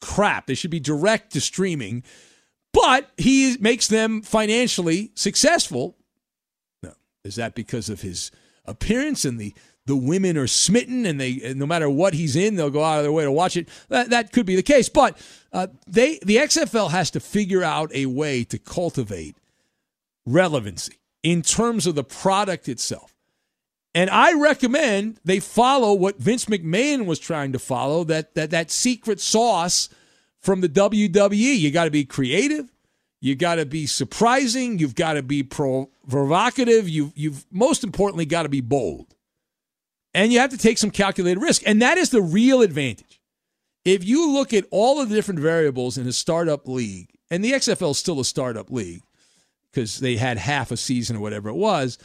crap. 0.00 0.46
They 0.46 0.54
should 0.54 0.70
be 0.70 0.80
direct 0.80 1.32
to 1.32 1.40
streaming, 1.40 2.02
but 2.72 3.10
he 3.16 3.56
makes 3.58 3.88
them 3.88 4.22
financially 4.22 5.12
successful. 5.14 5.96
No, 6.82 6.92
is 7.24 7.36
that 7.36 7.54
because 7.54 7.88
of 7.88 8.00
his 8.00 8.30
appearance 8.64 9.24
and 9.24 9.38
the 9.38 9.54
the 9.86 9.96
women 9.96 10.36
are 10.36 10.46
smitten 10.46 11.06
and 11.06 11.18
they 11.18 11.54
no 11.54 11.66
matter 11.66 11.88
what 11.88 12.12
he's 12.12 12.36
in 12.36 12.56
they'll 12.56 12.68
go 12.68 12.84
out 12.84 12.98
of 12.98 13.04
their 13.04 13.12
way 13.12 13.24
to 13.24 13.32
watch 13.32 13.56
it 13.56 13.68
that, 13.88 14.10
that 14.10 14.32
could 14.32 14.44
be 14.44 14.54
the 14.54 14.62
case 14.62 14.90
but 14.90 15.18
uh, 15.52 15.66
they 15.86 16.18
the 16.18 16.36
xfl 16.36 16.90
has 16.90 17.10
to 17.10 17.18
figure 17.18 17.64
out 17.64 17.90
a 17.94 18.04
way 18.04 18.44
to 18.44 18.58
cultivate 18.58 19.38
relevancy 20.26 20.98
in 21.22 21.40
terms 21.40 21.86
of 21.86 21.94
the 21.94 22.04
product 22.04 22.68
itself 22.68 23.14
and 23.98 24.10
I 24.10 24.32
recommend 24.34 25.18
they 25.24 25.40
follow 25.40 25.92
what 25.92 26.20
Vince 26.20 26.44
McMahon 26.44 27.04
was 27.04 27.18
trying 27.18 27.50
to 27.50 27.58
follow 27.58 28.04
that 28.04 28.36
that 28.36 28.52
that 28.52 28.70
secret 28.70 29.18
sauce 29.18 29.88
from 30.38 30.60
the 30.60 30.68
WWE. 30.68 31.58
You 31.58 31.72
got 31.72 31.86
to 31.86 31.90
be 31.90 32.04
creative, 32.04 32.70
you 33.20 33.34
got 33.34 33.56
to 33.56 33.66
be 33.66 33.86
surprising, 33.86 34.78
you've 34.78 34.94
got 34.94 35.14
to 35.14 35.22
be 35.24 35.42
pro- 35.42 35.90
provocative, 36.08 36.88
you 36.88 37.12
you've 37.16 37.44
most 37.50 37.82
importantly 37.82 38.24
got 38.24 38.44
to 38.44 38.48
be 38.48 38.60
bold. 38.60 39.16
And 40.14 40.32
you 40.32 40.38
have 40.38 40.50
to 40.50 40.58
take 40.58 40.78
some 40.78 40.92
calculated 40.92 41.40
risk, 41.40 41.62
and 41.66 41.82
that 41.82 41.98
is 41.98 42.10
the 42.10 42.22
real 42.22 42.62
advantage. 42.62 43.20
If 43.84 44.04
you 44.04 44.30
look 44.30 44.54
at 44.54 44.64
all 44.70 45.00
of 45.00 45.08
the 45.08 45.16
different 45.16 45.40
variables 45.40 45.98
in 45.98 46.06
a 46.06 46.12
startup 46.12 46.68
league, 46.68 47.10
and 47.32 47.44
the 47.44 47.50
XFL 47.50 47.90
is 47.90 47.98
still 47.98 48.20
a 48.20 48.24
startup 48.24 48.70
league 48.70 49.02
because 49.72 49.98
they 49.98 50.14
had 50.14 50.38
half 50.38 50.70
a 50.70 50.76
season 50.76 51.16
or 51.16 51.20
whatever 51.20 51.48
it 51.48 51.56
was 51.56 51.98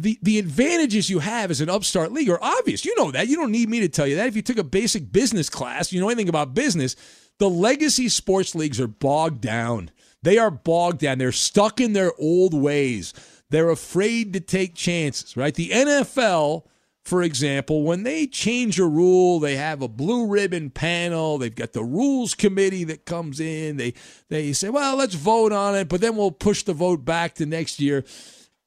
the 0.00 0.18
the 0.22 0.38
advantages 0.38 1.10
you 1.10 1.18
have 1.18 1.50
as 1.50 1.60
an 1.60 1.68
upstart 1.68 2.12
league 2.12 2.30
are 2.30 2.42
obvious. 2.42 2.84
You 2.84 2.94
know 2.96 3.10
that. 3.10 3.28
You 3.28 3.36
don't 3.36 3.52
need 3.52 3.68
me 3.68 3.80
to 3.80 3.88
tell 3.88 4.06
you 4.06 4.16
that. 4.16 4.28
If 4.28 4.36
you 4.36 4.42
took 4.42 4.58
a 4.58 4.64
basic 4.64 5.12
business 5.12 5.50
class, 5.50 5.92
you 5.92 6.00
know 6.00 6.08
anything 6.08 6.28
about 6.28 6.54
business, 6.54 6.96
the 7.38 7.50
legacy 7.50 8.08
sports 8.08 8.54
leagues 8.54 8.80
are 8.80 8.88
bogged 8.88 9.40
down. 9.40 9.90
They 10.22 10.38
are 10.38 10.50
bogged 10.50 10.98
down. 10.98 11.18
They're 11.18 11.32
stuck 11.32 11.80
in 11.80 11.92
their 11.92 12.12
old 12.18 12.54
ways. 12.54 13.14
They're 13.50 13.70
afraid 13.70 14.32
to 14.34 14.40
take 14.40 14.74
chances, 14.74 15.36
right? 15.36 15.54
The 15.54 15.70
NFL, 15.70 16.64
for 17.04 17.22
example, 17.22 17.82
when 17.82 18.04
they 18.04 18.26
change 18.26 18.78
a 18.78 18.84
rule, 18.84 19.40
they 19.40 19.56
have 19.56 19.82
a 19.82 19.88
blue 19.88 20.26
ribbon 20.26 20.70
panel. 20.70 21.38
They've 21.38 21.54
got 21.54 21.72
the 21.72 21.82
rules 21.82 22.34
committee 22.34 22.84
that 22.84 23.06
comes 23.06 23.40
in. 23.40 23.76
They 23.76 23.94
they 24.28 24.52
say, 24.52 24.68
"Well, 24.68 24.96
let's 24.96 25.14
vote 25.14 25.52
on 25.52 25.74
it, 25.74 25.88
but 25.88 26.00
then 26.00 26.16
we'll 26.16 26.30
push 26.30 26.62
the 26.62 26.74
vote 26.74 27.04
back 27.04 27.34
to 27.36 27.46
next 27.46 27.80
year." 27.80 28.04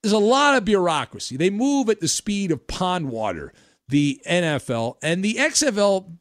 There's 0.03 0.13
a 0.13 0.19
lot 0.19 0.55
of 0.55 0.65
bureaucracy. 0.65 1.37
They 1.37 1.49
move 1.49 1.89
at 1.89 2.01
the 2.01 2.09
speed 2.09 2.51
of 2.51 2.67
pond 2.67 3.09
water, 3.09 3.53
the 3.87 4.21
NFL. 4.29 4.97
And 5.01 5.23
the 5.23 5.35
XFL 5.35 6.11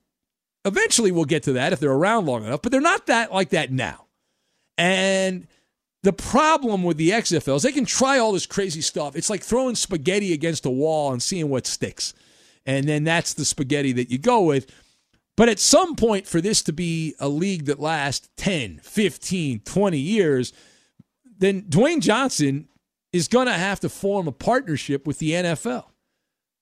eventually 0.64 1.10
will 1.10 1.24
get 1.24 1.42
to 1.42 1.52
that 1.54 1.72
if 1.72 1.80
they're 1.80 1.90
around 1.90 2.26
long 2.26 2.44
enough, 2.44 2.62
but 2.62 2.70
they're 2.70 2.80
not 2.80 3.06
that 3.06 3.32
like 3.32 3.50
that 3.50 3.72
now. 3.72 4.06
And 4.78 5.48
the 6.04 6.12
problem 6.12 6.84
with 6.84 6.96
the 6.96 7.10
XFL 7.10 7.56
is 7.56 7.62
they 7.62 7.72
can 7.72 7.84
try 7.84 8.18
all 8.18 8.32
this 8.32 8.46
crazy 8.46 8.80
stuff. 8.80 9.16
It's 9.16 9.28
like 9.28 9.42
throwing 9.42 9.74
spaghetti 9.74 10.32
against 10.32 10.64
a 10.64 10.70
wall 10.70 11.12
and 11.12 11.20
seeing 11.20 11.48
what 11.48 11.66
sticks. 11.66 12.14
And 12.64 12.88
then 12.88 13.02
that's 13.02 13.34
the 13.34 13.44
spaghetti 13.44 13.92
that 13.92 14.10
you 14.10 14.18
go 14.18 14.42
with. 14.42 14.70
But 15.36 15.48
at 15.48 15.58
some 15.58 15.96
point, 15.96 16.28
for 16.28 16.40
this 16.40 16.62
to 16.62 16.72
be 16.72 17.14
a 17.18 17.28
league 17.28 17.64
that 17.64 17.80
lasts 17.80 18.28
10, 18.36 18.80
15, 18.82 19.60
20 19.60 19.98
years, 19.98 20.52
then 21.38 21.62
Dwayne 21.62 22.00
Johnson 22.00 22.68
is 23.12 23.28
going 23.28 23.46
to 23.46 23.52
have 23.54 23.80
to 23.80 23.88
form 23.88 24.28
a 24.28 24.32
partnership 24.32 25.06
with 25.06 25.18
the 25.18 25.32
NFL. 25.32 25.84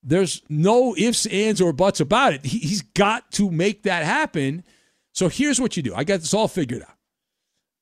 There's 0.02 0.42
no 0.49 0.95
ifs, 0.97 1.26
ands, 1.26 1.61
or 1.61 1.73
buts 1.73 2.00
about 2.00 2.33
it. 2.33 2.45
He's 2.45 2.83
got 2.83 3.30
to 3.33 3.50
make 3.50 3.83
that 3.85 4.04
happen 4.04 4.64
So 5.12 5.28
here's 5.28 5.61
what 5.61 5.76
you 5.76 5.83
do. 5.83 5.95
I 5.95 6.04
got 6.04 6.21
this 6.21 6.35
all 6.35 6.49
figured 6.49 6.83
out. 6.83 6.97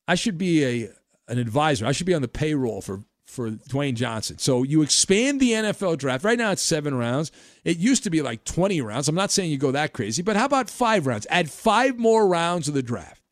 I 0.07 0.15
should 0.15 0.39
be 0.39 0.65
a 0.65 0.91
an 1.29 1.39
advisor. 1.39 1.87
I 1.87 1.93
should 1.93 2.07
be 2.07 2.15
on 2.15 2.23
the 2.23 2.29
payroll 2.29 2.81
for 2.81 3.05
for 3.27 3.51
Dwayne 3.51 3.95
Johnson. 3.95 4.39
So 4.39 4.63
you 4.63 4.81
expand 4.81 5.39
the 5.39 5.53
NFL 5.53 5.99
draft. 5.99 6.25
Right 6.25 6.39
now 6.39 6.51
it's 6.53 6.63
seven 6.63 6.95
rounds. 6.95 7.31
It 7.63 7.77
used 7.77 8.05
to 8.05 8.11
be 8.11 8.23
like 8.23 8.45
20 8.45 8.81
rounds. 8.81 9.07
I'm 9.07 9.15
not 9.15 9.31
saying 9.31 9.51
you 9.51 9.59
go 9.59 9.71
that 9.73 9.93
crazy, 9.93 10.23
but 10.23 10.37
how 10.37 10.47
about 10.47 10.71
five 10.71 11.07
rounds? 11.07 11.27
Add 11.29 11.51
five 11.51 11.99
more 11.99 12.27
rounds 12.27 12.69
of 12.69 12.75
the 12.75 12.83
draft. 12.83 13.23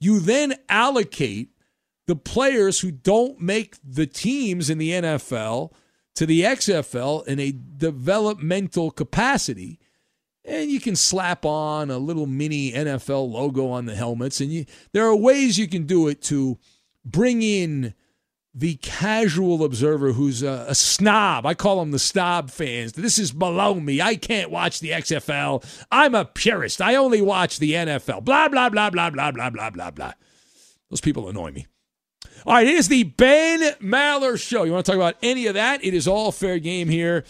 You 0.00 0.18
then 0.18 0.54
allocate 0.70 1.50
the 2.06 2.16
players 2.16 2.80
who 2.80 2.90
don't 2.90 3.40
make 3.40 3.76
the 3.82 4.06
teams 4.06 4.70
in 4.70 4.78
the 4.78 4.90
NFL 4.90 5.72
to 6.16 6.26
the 6.26 6.42
XFL 6.42 7.26
in 7.26 7.40
a 7.40 7.52
developmental 7.76 8.90
capacity. 8.90 9.80
And 10.44 10.70
you 10.70 10.80
can 10.80 10.94
slap 10.94 11.46
on 11.46 11.90
a 11.90 11.98
little 11.98 12.26
mini 12.26 12.72
NFL 12.72 13.30
logo 13.30 13.68
on 13.68 13.86
the 13.86 13.94
helmets. 13.94 14.40
And 14.40 14.52
you, 14.52 14.66
there 14.92 15.06
are 15.06 15.16
ways 15.16 15.58
you 15.58 15.66
can 15.66 15.86
do 15.86 16.08
it 16.08 16.20
to 16.22 16.58
bring 17.04 17.42
in 17.42 17.94
the 18.54 18.76
casual 18.76 19.64
observer 19.64 20.12
who's 20.12 20.42
a, 20.42 20.66
a, 20.68 20.74
snob. 20.74 21.44
I 21.44 21.54
call 21.54 21.80
them 21.80 21.90
the 21.90 21.98
snob 21.98 22.50
fans. 22.50 22.92
This 22.92 23.18
is 23.18 23.32
below 23.32 23.74
me. 23.74 24.00
I 24.00 24.14
can't 24.14 24.50
watch 24.50 24.78
the 24.78 24.90
XFL. 24.90 25.64
I'm 25.90 26.14
a 26.14 26.24
purist. 26.24 26.80
I 26.80 26.94
only 26.94 27.20
watch 27.20 27.58
the 27.58 27.72
NFL. 27.72 28.24
Blah, 28.24 28.48
blah, 28.48 28.68
blah, 28.68 28.90
blah, 28.90 29.10
blah, 29.10 29.32
blah, 29.32 29.50
blah, 29.50 29.70
blah, 29.70 29.90
blah. 29.90 30.12
Those 30.88 31.00
people 31.00 31.28
annoy 31.28 31.50
me. 31.50 31.66
All 32.46 32.52
right, 32.52 32.66
it 32.66 32.74
is 32.74 32.88
the 32.88 33.04
Ben 33.04 33.60
Maller 33.80 34.38
Show. 34.38 34.64
You 34.64 34.72
want 34.72 34.84
to 34.84 34.92
talk 34.92 34.98
about 34.98 35.16
any 35.22 35.46
of 35.46 35.54
that? 35.54 35.82
It 35.82 35.94
is 35.94 36.06
all 36.06 36.30
fair 36.30 36.58
game 36.58 36.90
here. 36.90 37.24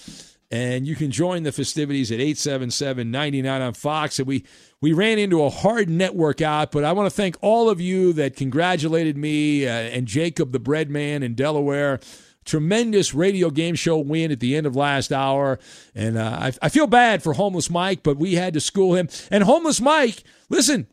And 0.51 0.89
you 0.89 0.97
can 0.97 1.13
join 1.13 1.45
the 1.45 1.53
festivities 1.53 2.11
at 2.11 2.19
877 2.19 3.13
99 3.13 3.63
on 3.63 3.75
Fox. 3.75 4.19
And 4.19 4.27
we 4.27 4.45
we 4.81 4.93
ran 4.93 5.21
into 5.21 5.45
a 5.45 5.51
hard 5.51 5.89
network 5.89 6.41
out, 6.41 6.73
but 6.73 6.83
I 6.83 6.91
want 6.93 7.07
to 7.07 7.15
thank 7.15 7.37
all 7.43 7.71
of 7.71 7.81
you 7.81 8.13
that 8.15 8.35
congratulated 8.35 9.17
me 9.17 9.69
uh, 9.69 9.71
and 9.71 10.09
Jacob, 10.09 10.51
the 10.51 10.59
bread 10.59 10.91
man 10.91 11.23
in 11.23 11.35
Delaware. 11.35 12.01
Tremendous 12.45 13.15
radio 13.15 13.51
game 13.51 13.77
show 13.77 13.99
win 13.99 14.33
at 14.33 14.41
the 14.41 14.57
end 14.57 14.67
of 14.67 14.75
last 14.75 15.13
hour. 15.13 15.61
And 15.95 16.19
uh, 16.19 16.39
I, 16.41 16.53
I 16.61 16.69
feel 16.71 16.89
bad 16.89 17.23
for 17.23 17.35
Homeless 17.35 17.71
Mike, 17.71 18.03
but 18.03 18.17
we 18.17 18.35
had 18.35 18.53
to 18.55 18.61
school 18.61 18.97
him. 18.97 19.09
And 19.31 19.45
Homeless 19.45 19.81
Mike, 19.81 20.25
listen, 20.51 20.89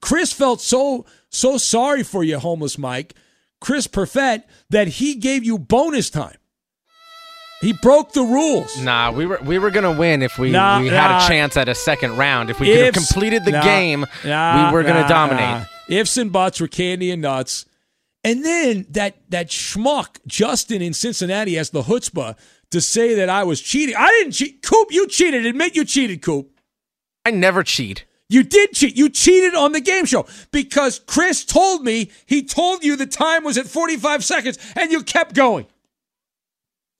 Chris 0.00 0.32
felt 0.32 0.60
so 0.60 1.04
so 1.30 1.58
sorry 1.58 2.04
for 2.04 2.22
you, 2.22 2.38
Homeless 2.38 2.78
Mike, 2.78 3.14
Chris 3.64 3.86
Perfett, 3.86 4.42
that 4.68 4.88
he 4.88 5.14
gave 5.14 5.42
you 5.42 5.58
bonus 5.58 6.10
time. 6.10 6.36
He 7.62 7.72
broke 7.72 8.12
the 8.12 8.20
rules. 8.20 8.78
Nah, 8.82 9.10
we 9.10 9.24
were 9.24 9.38
we 9.42 9.58
were 9.58 9.70
gonna 9.70 9.92
win 9.92 10.20
if 10.20 10.38
we, 10.38 10.50
nah, 10.50 10.80
we 10.80 10.88
had 10.88 11.08
nah. 11.08 11.24
a 11.24 11.26
chance 11.26 11.56
at 11.56 11.66
a 11.66 11.74
second 11.74 12.18
round. 12.18 12.50
If 12.50 12.60
we 12.60 12.66
could 12.66 12.84
have 12.84 12.94
completed 12.94 13.46
the 13.46 13.52
nah, 13.52 13.62
game, 13.62 14.00
we 14.22 14.30
were 14.30 14.82
gonna 14.82 15.08
dominate. 15.08 15.66
Ifs 15.88 16.18
and 16.18 16.30
buts 16.30 16.60
were 16.60 16.68
candy 16.68 17.10
and 17.10 17.22
nuts. 17.22 17.64
And 18.22 18.44
then 18.44 18.84
that 18.90 19.16
that 19.30 19.48
schmuck 19.48 20.18
Justin 20.26 20.82
in 20.82 20.92
Cincinnati 20.92 21.54
has 21.54 21.70
the 21.70 21.84
chutzpah 21.84 22.36
to 22.70 22.80
say 22.82 23.14
that 23.14 23.30
I 23.30 23.44
was 23.44 23.62
cheating. 23.62 23.94
I 23.96 24.08
didn't 24.08 24.32
cheat. 24.32 24.62
Coop, 24.62 24.88
you 24.90 25.08
cheated. 25.08 25.46
Admit 25.46 25.74
you 25.74 25.86
cheated, 25.86 26.20
Coop. 26.20 26.50
I 27.24 27.30
never 27.30 27.62
cheat. 27.62 28.04
You 28.28 28.42
did 28.42 28.72
cheat. 28.72 28.96
You 28.96 29.10
cheated 29.10 29.54
on 29.54 29.72
the 29.72 29.80
game 29.80 30.06
show 30.06 30.26
because 30.50 30.98
Chris 30.98 31.44
told 31.44 31.82
me 31.84 32.10
he 32.26 32.42
told 32.42 32.82
you 32.82 32.96
the 32.96 33.06
time 33.06 33.44
was 33.44 33.58
at 33.58 33.66
45 33.66 34.24
seconds 34.24 34.58
and 34.76 34.90
you 34.90 35.02
kept 35.02 35.34
going. 35.34 35.66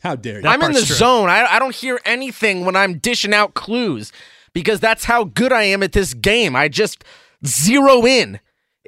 How 0.02 0.16
dare 0.16 0.40
you? 0.40 0.46
I'm 0.46 0.62
in 0.62 0.72
the 0.72 0.82
true. 0.82 0.96
zone. 0.96 1.30
I, 1.30 1.46
I 1.46 1.58
don't 1.58 1.74
hear 1.74 1.98
anything 2.04 2.66
when 2.66 2.76
I'm 2.76 2.98
dishing 2.98 3.32
out 3.32 3.54
clues 3.54 4.12
because 4.52 4.78
that's 4.78 5.04
how 5.04 5.24
good 5.24 5.50
I 5.50 5.62
am 5.62 5.82
at 5.82 5.92
this 5.92 6.12
game. 6.12 6.54
I 6.54 6.68
just 6.68 7.04
zero 7.46 8.04
in. 8.04 8.38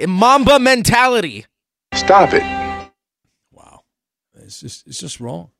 Mamba 0.06 0.58
mentality. 0.58 1.46
Stop 1.94 2.34
it. 2.34 2.42
Wow. 3.50 3.84
It's 4.34 4.60
just 4.60 4.86
it's 4.86 5.00
just 5.00 5.20
wrong. 5.20 5.50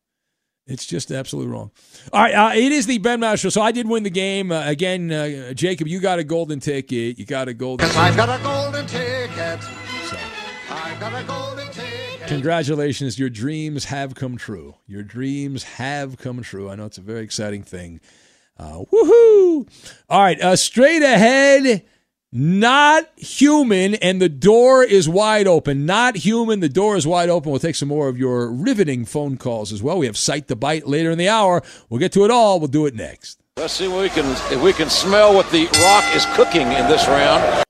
It's 0.67 0.85
just 0.85 1.13
absolutely 1.13 1.53
wrong. 1.53 1.71
All 2.13 2.23
right, 2.23 2.35
uh, 2.35 2.51
it 2.55 2.73
is 2.73 2.87
the 2.87 2.99
Ben 2.99 3.21
Show. 3.37 3.51
So 3.51 3.63
I 3.63 3.71
did 3.71 3.89
win 3.89 4.03
the 4.03 4.11
game 4.11 4.51
uh, 4.51 4.67
again. 4.67 5.13
Uh, 5.13 5.53
Jacob, 5.53 5.87
you 5.87 6.01
got 6.01 6.19
a 6.19 6.25
golden 6.25 6.59
ticket. 6.59 7.19
You 7.19 7.25
got 7.25 7.47
a 7.47 7.55
golden. 7.55 7.87
Yes, 7.87 7.97
I've 7.97 8.17
got 8.17 8.41
a 8.41 8.43
golden 8.43 8.87
ticket. 8.87 9.63
So. 10.07 10.17
I've 10.69 10.99
got 10.99 11.23
a 11.23 11.25
golden 11.25 11.67
ticket. 11.69 12.27
Congratulations. 12.27 13.17
Your 13.17 13.31
dreams 13.31 13.85
have 13.85 14.17
come 14.17 14.37
true. 14.37 14.75
Your 14.89 15.05
dreams 15.05 15.63
have 15.63 16.19
come 16.19 16.43
true. 16.43 16.69
I 16.69 16.75
know 16.75 16.87
it's 16.87 16.99
a 16.99 17.03
very 17.03 17.23
exciting 17.23 17.63
thing. 17.63 18.01
Uh, 18.59 18.83
woohoo! 18.93 19.69
All 20.09 20.21
right, 20.21 20.41
uh, 20.41 20.57
straight 20.57 21.03
ahead. 21.03 21.85
Not 22.33 23.09
human, 23.17 23.95
and 23.95 24.21
the 24.21 24.29
door 24.29 24.83
is 24.85 25.09
wide 25.09 25.47
open. 25.47 25.87
Not 25.87 26.17
human, 26.17 26.61
the 26.61 26.69
door 26.69 26.97
is 26.97 27.07
wide 27.07 27.29
open. 27.29 27.51
We'll 27.51 27.61
take 27.61 27.77
some 27.77 27.89
more 27.89 28.09
of 28.09 28.19
your 28.19 28.51
riveting 28.51 29.05
phone 29.05 29.37
calls 29.37 29.73
as 29.73 29.83
well. 29.83 29.99
We 29.99 30.07
have 30.07 30.17
Cite 30.17 30.49
the 30.49 30.57
Byte 30.57 30.87
later 30.87 31.11
in 31.11 31.19
the 31.19 31.29
hour. 31.29 31.63
We'll 31.89 32.01
get 32.01 32.13
to 32.13 32.25
it 32.25 32.31
all. 32.31 32.59
We'll 32.59 32.69
do 32.69 32.87
it 32.87 32.95
next. 32.95 33.41
Let's 33.57 33.73
see 33.73 33.89
what 33.89 34.03
we 34.03 34.11
can 34.11 34.27
if 34.53 34.61
we 34.61 34.75
can 34.75 34.91
smell 34.91 35.35
what 35.35 35.51
the 35.51 35.65
rock 35.83 36.05
is 36.15 36.27
cooking 36.35 36.71
in 36.73 36.89
this 36.89 37.07
round. 37.07 37.65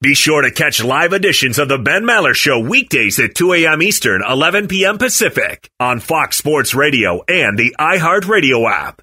Be 0.00 0.14
sure 0.14 0.42
to 0.42 0.50
catch 0.52 0.84
live 0.84 1.12
editions 1.12 1.58
of 1.58 1.68
the 1.68 1.78
Ben 1.78 2.04
Maller 2.04 2.34
Show 2.34 2.60
weekdays 2.60 3.18
at 3.18 3.34
2 3.34 3.54
a.m. 3.54 3.82
Eastern, 3.82 4.22
11 4.28 4.68
p.m. 4.68 4.98
Pacific 4.98 5.70
on 5.80 5.98
Fox 5.98 6.36
Sports 6.36 6.74
Radio 6.74 7.22
and 7.26 7.58
the 7.58 7.74
iHeartRadio 7.80 8.70
app. 8.70 9.02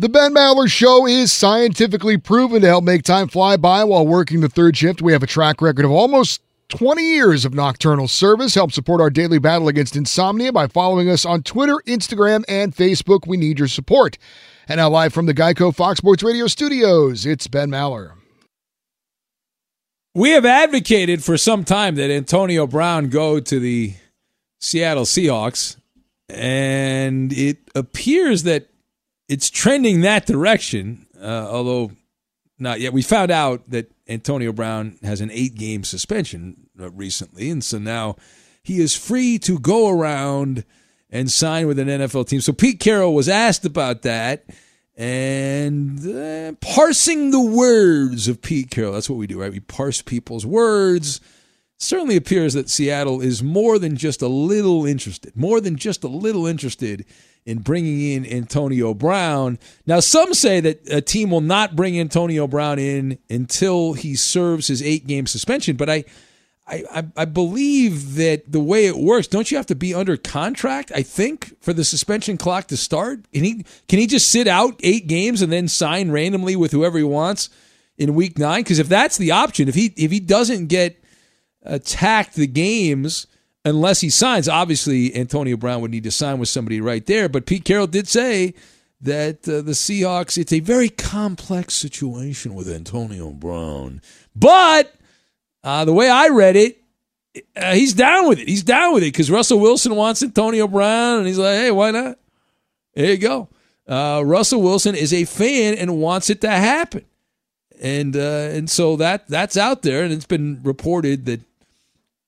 The 0.00 0.08
Ben 0.08 0.32
Maller 0.32 0.66
Show 0.66 1.06
is 1.06 1.30
scientifically 1.30 2.16
proven 2.16 2.62
to 2.62 2.66
help 2.66 2.84
make 2.84 3.02
time 3.02 3.28
fly 3.28 3.58
by 3.58 3.84
while 3.84 4.06
working 4.06 4.40
the 4.40 4.48
third 4.48 4.74
shift. 4.74 5.02
We 5.02 5.12
have 5.12 5.22
a 5.22 5.26
track 5.26 5.60
record 5.60 5.84
of 5.84 5.90
almost 5.90 6.40
20 6.68 7.02
years 7.02 7.44
of 7.44 7.52
nocturnal 7.52 8.08
service. 8.08 8.54
Help 8.54 8.72
support 8.72 9.02
our 9.02 9.10
daily 9.10 9.38
battle 9.38 9.68
against 9.68 9.96
insomnia 9.96 10.52
by 10.52 10.68
following 10.68 11.10
us 11.10 11.26
on 11.26 11.42
Twitter, 11.42 11.82
Instagram, 11.86 12.44
and 12.48 12.74
Facebook. 12.74 13.26
We 13.26 13.36
need 13.36 13.58
your 13.58 13.68
support. 13.68 14.16
And 14.68 14.78
now, 14.78 14.88
live 14.88 15.12
from 15.12 15.26
the 15.26 15.34
Geico 15.34 15.74
Fox 15.74 15.98
Sports 15.98 16.22
Radio 16.22 16.46
studios, 16.46 17.26
it's 17.26 17.46
Ben 17.46 17.68
Maller. 17.68 18.12
We 20.14 20.30
have 20.30 20.46
advocated 20.46 21.22
for 21.22 21.36
some 21.36 21.62
time 21.62 21.96
that 21.96 22.10
Antonio 22.10 22.66
Brown 22.66 23.10
go 23.10 23.38
to 23.38 23.60
the 23.60 23.92
Seattle 24.60 25.04
Seahawks, 25.04 25.76
and 26.30 27.34
it 27.34 27.58
appears 27.74 28.44
that 28.44 28.70
it's 29.30 29.48
trending 29.48 30.00
that 30.00 30.26
direction, 30.26 31.06
uh, 31.22 31.46
although 31.48 31.92
not 32.58 32.80
yet. 32.80 32.92
We 32.92 33.00
found 33.02 33.30
out 33.30 33.70
that 33.70 33.90
Antonio 34.08 34.52
Brown 34.52 34.98
has 35.04 35.20
an 35.20 35.30
eight 35.30 35.54
game 35.54 35.84
suspension 35.84 36.66
uh, 36.78 36.90
recently, 36.90 37.48
and 37.48 37.62
so 37.64 37.78
now 37.78 38.16
he 38.64 38.80
is 38.80 38.96
free 38.96 39.38
to 39.38 39.60
go 39.60 39.88
around 39.88 40.64
and 41.10 41.30
sign 41.30 41.68
with 41.68 41.78
an 41.78 41.86
NFL 41.86 42.26
team. 42.26 42.40
So 42.40 42.52
Pete 42.52 42.80
Carroll 42.80 43.14
was 43.14 43.28
asked 43.28 43.64
about 43.64 44.02
that 44.02 44.44
and 44.96 46.00
uh, 46.06 46.52
parsing 46.60 47.30
the 47.30 47.40
words 47.40 48.26
of 48.26 48.42
Pete 48.42 48.70
Carroll. 48.70 48.92
That's 48.94 49.08
what 49.08 49.18
we 49.18 49.28
do, 49.28 49.40
right? 49.40 49.52
We 49.52 49.60
parse 49.60 50.02
people's 50.02 50.44
words. 50.44 51.20
Certainly 51.78 52.16
appears 52.16 52.54
that 52.54 52.68
Seattle 52.68 53.20
is 53.20 53.44
more 53.44 53.78
than 53.78 53.96
just 53.96 54.22
a 54.22 54.28
little 54.28 54.84
interested, 54.84 55.36
more 55.36 55.60
than 55.60 55.76
just 55.76 56.02
a 56.02 56.08
little 56.08 56.46
interested 56.46 57.06
in 57.46 57.58
bringing 57.58 58.00
in 58.12 58.26
Antonio 58.26 58.94
Brown. 58.94 59.58
Now, 59.86 60.00
some 60.00 60.34
say 60.34 60.60
that 60.60 60.88
a 60.90 61.00
team 61.00 61.30
will 61.30 61.40
not 61.40 61.76
bring 61.76 61.98
Antonio 61.98 62.46
Brown 62.46 62.78
in 62.78 63.18
until 63.28 63.94
he 63.94 64.14
serves 64.14 64.66
his 64.66 64.82
eight 64.82 65.06
game 65.06 65.26
suspension, 65.26 65.76
but 65.76 65.88
I. 65.90 66.04
I, 66.72 67.04
I, 67.16 67.24
believe 67.24 68.14
that 68.14 68.52
the 68.52 68.60
way 68.60 68.86
it 68.86 68.96
works, 68.96 69.26
don't 69.26 69.50
you 69.50 69.56
have 69.56 69.66
to 69.66 69.74
be 69.74 69.92
under 69.92 70.16
contract? 70.16 70.92
I 70.94 71.02
think 71.02 71.60
for 71.60 71.72
the 71.72 71.82
suspension 71.82 72.36
clock 72.36 72.68
to 72.68 72.76
start. 72.76 73.28
Can 73.32 73.42
he 73.42 73.64
can 73.88 73.98
he 73.98 74.06
just 74.06 74.30
sit 74.30 74.46
out 74.46 74.78
eight 74.84 75.08
games 75.08 75.42
and 75.42 75.50
then 75.50 75.66
sign 75.66 76.12
randomly 76.12 76.54
with 76.54 76.70
whoever 76.70 76.96
he 76.96 77.02
wants 77.02 77.50
in 77.98 78.14
week 78.14 78.38
nine? 78.38 78.62
Because 78.62 78.78
if 78.78 78.88
that's 78.88 79.16
the 79.16 79.32
option, 79.32 79.68
if 79.68 79.74
he 79.74 79.92
if 79.96 80.12
he 80.12 80.20
doesn't 80.20 80.68
get 80.68 81.02
attacked 81.64 82.34
the 82.36 82.46
games 82.46 83.26
unless 83.64 84.00
he 84.00 84.10
signs, 84.10 84.48
obviously 84.48 85.14
Antonio 85.14 85.56
Brown 85.56 85.80
would 85.82 85.90
need 85.90 86.04
to 86.04 86.10
sign 86.10 86.38
with 86.38 86.48
somebody 86.48 86.80
right 86.80 87.04
there. 87.06 87.28
But 87.28 87.46
Pete 87.46 87.64
Carroll 87.64 87.86
did 87.86 88.08
say 88.08 88.54
that 89.00 89.48
uh, 89.48 89.62
the 89.62 89.72
Seahawks, 89.72 90.38
it's 90.38 90.52
a 90.52 90.60
very 90.60 90.88
complex 90.88 91.74
situation 91.74 92.54
with 92.54 92.68
Antonio 92.68 93.30
Brown. 93.30 94.02
But 94.34 94.94
uh, 95.64 95.84
the 95.84 95.92
way 95.92 96.08
I 96.08 96.28
read 96.28 96.56
it, 96.56 96.82
uh, 97.56 97.74
he's 97.74 97.94
down 97.94 98.28
with 98.28 98.38
it. 98.38 98.48
He's 98.48 98.62
down 98.62 98.94
with 98.94 99.02
it 99.02 99.12
because 99.12 99.30
Russell 99.30 99.60
Wilson 99.60 99.94
wants 99.94 100.22
Antonio 100.22 100.66
Brown, 100.66 101.18
and 101.18 101.26
he's 101.26 101.38
like, 101.38 101.56
hey, 101.56 101.70
why 101.70 101.92
not? 101.92 102.18
There 102.94 103.10
you 103.10 103.18
go. 103.18 103.48
Uh, 103.86 104.22
Russell 104.24 104.62
Wilson 104.62 104.94
is 104.94 105.12
a 105.12 105.24
fan 105.24 105.74
and 105.74 105.98
wants 105.98 106.28
it 106.28 106.40
to 106.40 106.50
happen, 106.50 107.04
and 107.80 108.16
uh, 108.16 108.50
and 108.52 108.68
so 108.70 108.96
that 108.96 109.28
that's 109.28 109.56
out 109.56 109.82
there, 109.82 110.02
and 110.02 110.12
it's 110.12 110.26
been 110.26 110.60
reported 110.62 111.26
that 111.26 111.40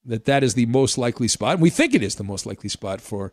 that 0.05 0.25
that 0.25 0.43
is 0.43 0.53
the 0.53 0.65
most 0.65 0.97
likely 0.97 1.27
spot. 1.27 1.53
And 1.53 1.61
we 1.61 1.69
think 1.69 1.93
it 1.93 2.03
is 2.03 2.15
the 2.15 2.23
most 2.23 2.45
likely 2.45 2.69
spot 2.69 3.01
for 3.01 3.31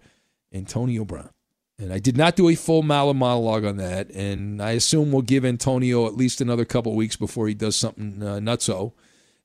Antonio 0.53 1.05
Brown. 1.05 1.31
And 1.79 1.93
I 1.93 1.99
did 1.99 2.17
not 2.17 2.37
do 2.37 2.49
a 2.49 2.55
full 2.55 2.83
Maller 2.83 3.17
monologue 3.17 3.65
on 3.65 3.79
that, 3.79 4.11
and 4.11 4.63
I 4.63 4.73
assume 4.73 5.13
we'll 5.13 5.23
give 5.23 5.47
Antonio 5.47 6.07
at 6.07 6.15
least 6.15 6.43
another 6.43 6.67
couple 6.67 6.95
weeks 6.95 7.17
before 7.17 7.49
he 7.49 7.55
does 7.55 7.75
something 7.75 8.23
uh, 8.23 8.35
nutso 8.37 8.93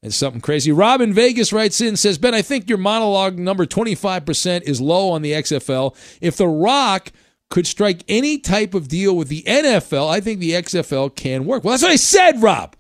and 0.04 0.14
something 0.14 0.42
crazy. 0.42 0.72
Robin 0.72 1.14
Vegas 1.14 1.54
writes 1.54 1.80
in 1.80 1.96
says, 1.96 2.18
Ben, 2.18 2.34
I 2.34 2.42
think 2.42 2.68
your 2.68 2.78
monologue 2.78 3.40
number 3.40 3.66
25% 3.66 4.64
is 4.64 4.82
low 4.82 5.12
on 5.12 5.22
the 5.22 5.32
XFL. 5.32 5.96
If 6.20 6.36
The 6.36 6.48
Rock 6.48 7.14
could 7.50 7.66
strike 7.66 8.04
any 8.10 8.38
type 8.38 8.74
of 8.74 8.90
deal 8.90 9.16
with 9.16 9.30
the 9.30 9.44
NFL, 9.44 10.10
I 10.10 10.20
think 10.20 10.42
the 10.42 10.52
XFL 10.52 11.16
can 11.16 11.46
work. 11.46 11.64
Well, 11.64 11.72
that's 11.72 11.84
what 11.84 11.92
I 11.92 11.96
said, 11.96 12.42
Rob. 12.42 12.76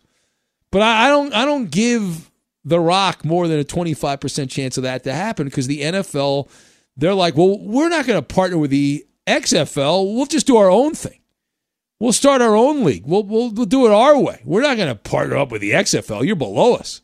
But 0.69 0.81
I, 0.81 1.05
I 1.05 1.07
don't 1.07 1.33
I 1.33 1.45
don't 1.45 1.71
give 1.71 2.29
The 2.65 2.79
Rock 2.79 3.23
more 3.23 3.47
than 3.47 3.59
a 3.59 3.63
25% 3.63 4.49
chance 4.49 4.77
of 4.77 4.83
that 4.83 5.03
to 5.03 5.13
happen 5.13 5.45
because 5.45 5.67
the 5.67 5.81
NFL, 5.81 6.49
they're 6.97 7.13
like, 7.13 7.37
well, 7.37 7.59
we're 7.59 7.89
not 7.89 8.07
going 8.07 8.17
to 8.17 8.35
partner 8.35 8.57
with 8.57 8.71
the 8.71 9.05
XFL. 9.27 10.15
We'll 10.15 10.25
just 10.25 10.47
do 10.47 10.57
our 10.57 10.69
own 10.69 10.95
thing. 10.95 11.19
We'll 11.99 12.11
start 12.11 12.41
our 12.41 12.55
own 12.55 12.83
league. 12.83 13.05
We'll, 13.05 13.23
we'll, 13.23 13.51
we'll 13.51 13.65
do 13.65 13.85
it 13.85 13.91
our 13.91 14.19
way. 14.19 14.41
We're 14.43 14.61
not 14.61 14.77
going 14.77 14.89
to 14.89 14.95
partner 14.95 15.37
up 15.37 15.51
with 15.51 15.61
the 15.61 15.71
XFL. 15.71 16.25
You're 16.25 16.35
below 16.35 16.73
us. 16.73 17.01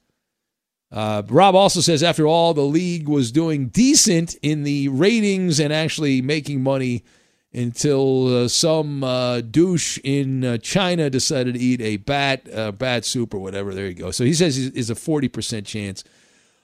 Uh, 0.91 1.23
Rob 1.29 1.55
also 1.55 1.79
says, 1.79 2.03
after 2.03 2.27
all, 2.27 2.53
the 2.53 2.61
league 2.61 3.07
was 3.07 3.31
doing 3.31 3.69
decent 3.69 4.35
in 4.41 4.63
the 4.63 4.89
ratings 4.89 5.59
and 5.59 5.71
actually 5.71 6.21
making 6.21 6.61
money 6.61 7.05
until 7.53 8.43
uh, 8.43 8.47
some 8.47 9.03
uh, 9.03 9.41
douche 9.41 9.99
in 10.03 10.43
uh, 10.43 10.57
China 10.57 11.09
decided 11.09 11.55
to 11.55 11.59
eat 11.59 11.81
a 11.81 11.97
bat, 11.97 12.47
uh, 12.53 12.71
bat 12.71 13.05
soup 13.05 13.33
or 13.33 13.39
whatever. 13.39 13.73
There 13.73 13.87
you 13.87 13.93
go. 13.93 14.11
So 14.11 14.23
he 14.23 14.33
says 14.33 14.57
is 14.57 14.89
a 14.89 14.95
40% 14.95 15.65
chance 15.65 16.03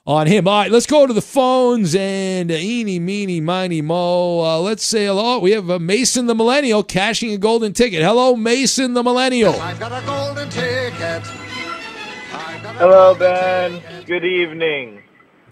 on 0.06 0.28
him. 0.28 0.48
All 0.48 0.62
right, 0.62 0.72
let's 0.72 0.86
go 0.86 1.06
to 1.06 1.14
the 1.14 1.22
phones 1.22 1.94
and 1.94 2.50
uh, 2.50 2.56
eeny, 2.56 3.00
meeny, 3.00 3.42
miny, 3.42 3.82
mo. 3.82 4.42
Uh, 4.42 4.60
let's 4.60 4.86
say 4.86 5.06
hello. 5.06 5.40
We 5.40 5.52
have 5.52 5.66
Mason 5.82 6.28
the 6.28 6.36
Millennial 6.36 6.84
cashing 6.84 7.34
a 7.34 7.38
golden 7.38 7.74
ticket. 7.74 8.02
Hello, 8.02 8.36
Mason 8.36 8.94
the 8.94 9.04
Millennial. 9.04 9.54
I've 9.60 9.80
got 9.80 9.92
a 9.92 10.06
golden 10.06 10.50
ticket. 10.50 11.24
Hello, 12.80 13.16
Ben. 13.16 13.82
Good 14.06 14.24
evening. 14.24 15.02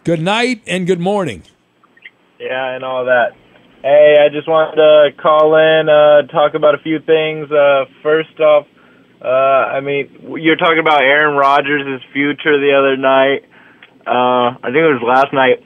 Good 0.05 0.21
night 0.21 0.61
and 0.67 0.87
good 0.87 0.99
morning. 0.99 1.43
Yeah, 2.39 2.75
and 2.75 2.83
all 2.83 3.05
that. 3.05 3.35
Hey, 3.85 4.17
I 4.17 4.33
just 4.33 4.49
wanted 4.49 4.81
to 4.81 5.21
call 5.21 5.53
in, 5.61 5.85
uh, 5.85 6.25
talk 6.33 6.55
about 6.55 6.73
a 6.73 6.81
few 6.81 6.97
things. 7.05 7.51
Uh, 7.51 7.85
first 8.01 8.33
off, 8.39 8.65
uh, 9.21 9.77
I 9.77 9.79
mean, 9.79 10.09
you're 10.41 10.55
talking 10.55 10.79
about 10.79 11.03
Aaron 11.03 11.37
Rodgers' 11.37 12.01
future 12.11 12.57
the 12.57 12.73
other 12.73 12.97
night. 12.97 13.45
Uh, 14.01 14.57
I 14.57 14.73
think 14.73 14.81
it 14.81 14.89
was 14.89 15.05
last 15.05 15.31
night. 15.37 15.61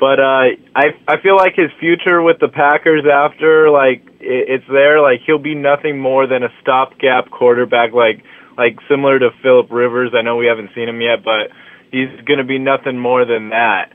But 0.00 0.16
uh, 0.16 0.56
I 0.72 0.96
I 1.06 1.20
feel 1.20 1.36
like 1.36 1.52
his 1.54 1.68
future 1.78 2.22
with 2.22 2.40
the 2.40 2.48
Packers 2.48 3.04
after 3.04 3.68
like 3.68 4.08
it, 4.24 4.56
it's 4.56 4.68
there. 4.72 5.02
Like 5.02 5.20
he'll 5.26 5.36
be 5.36 5.54
nothing 5.54 6.00
more 6.00 6.26
than 6.26 6.42
a 6.42 6.48
stopgap 6.62 7.28
quarterback, 7.28 7.92
like 7.92 8.24
like 8.56 8.80
similar 8.88 9.18
to 9.18 9.36
Philip 9.42 9.70
Rivers. 9.70 10.12
I 10.16 10.22
know 10.22 10.36
we 10.36 10.46
haven't 10.46 10.70
seen 10.74 10.88
him 10.88 11.02
yet, 11.02 11.22
but 11.22 11.52
he's 11.92 12.08
going 12.24 12.40
to 12.40 12.48
be 12.48 12.58
nothing 12.58 12.98
more 12.98 13.26
than 13.26 13.50
that. 13.50 13.92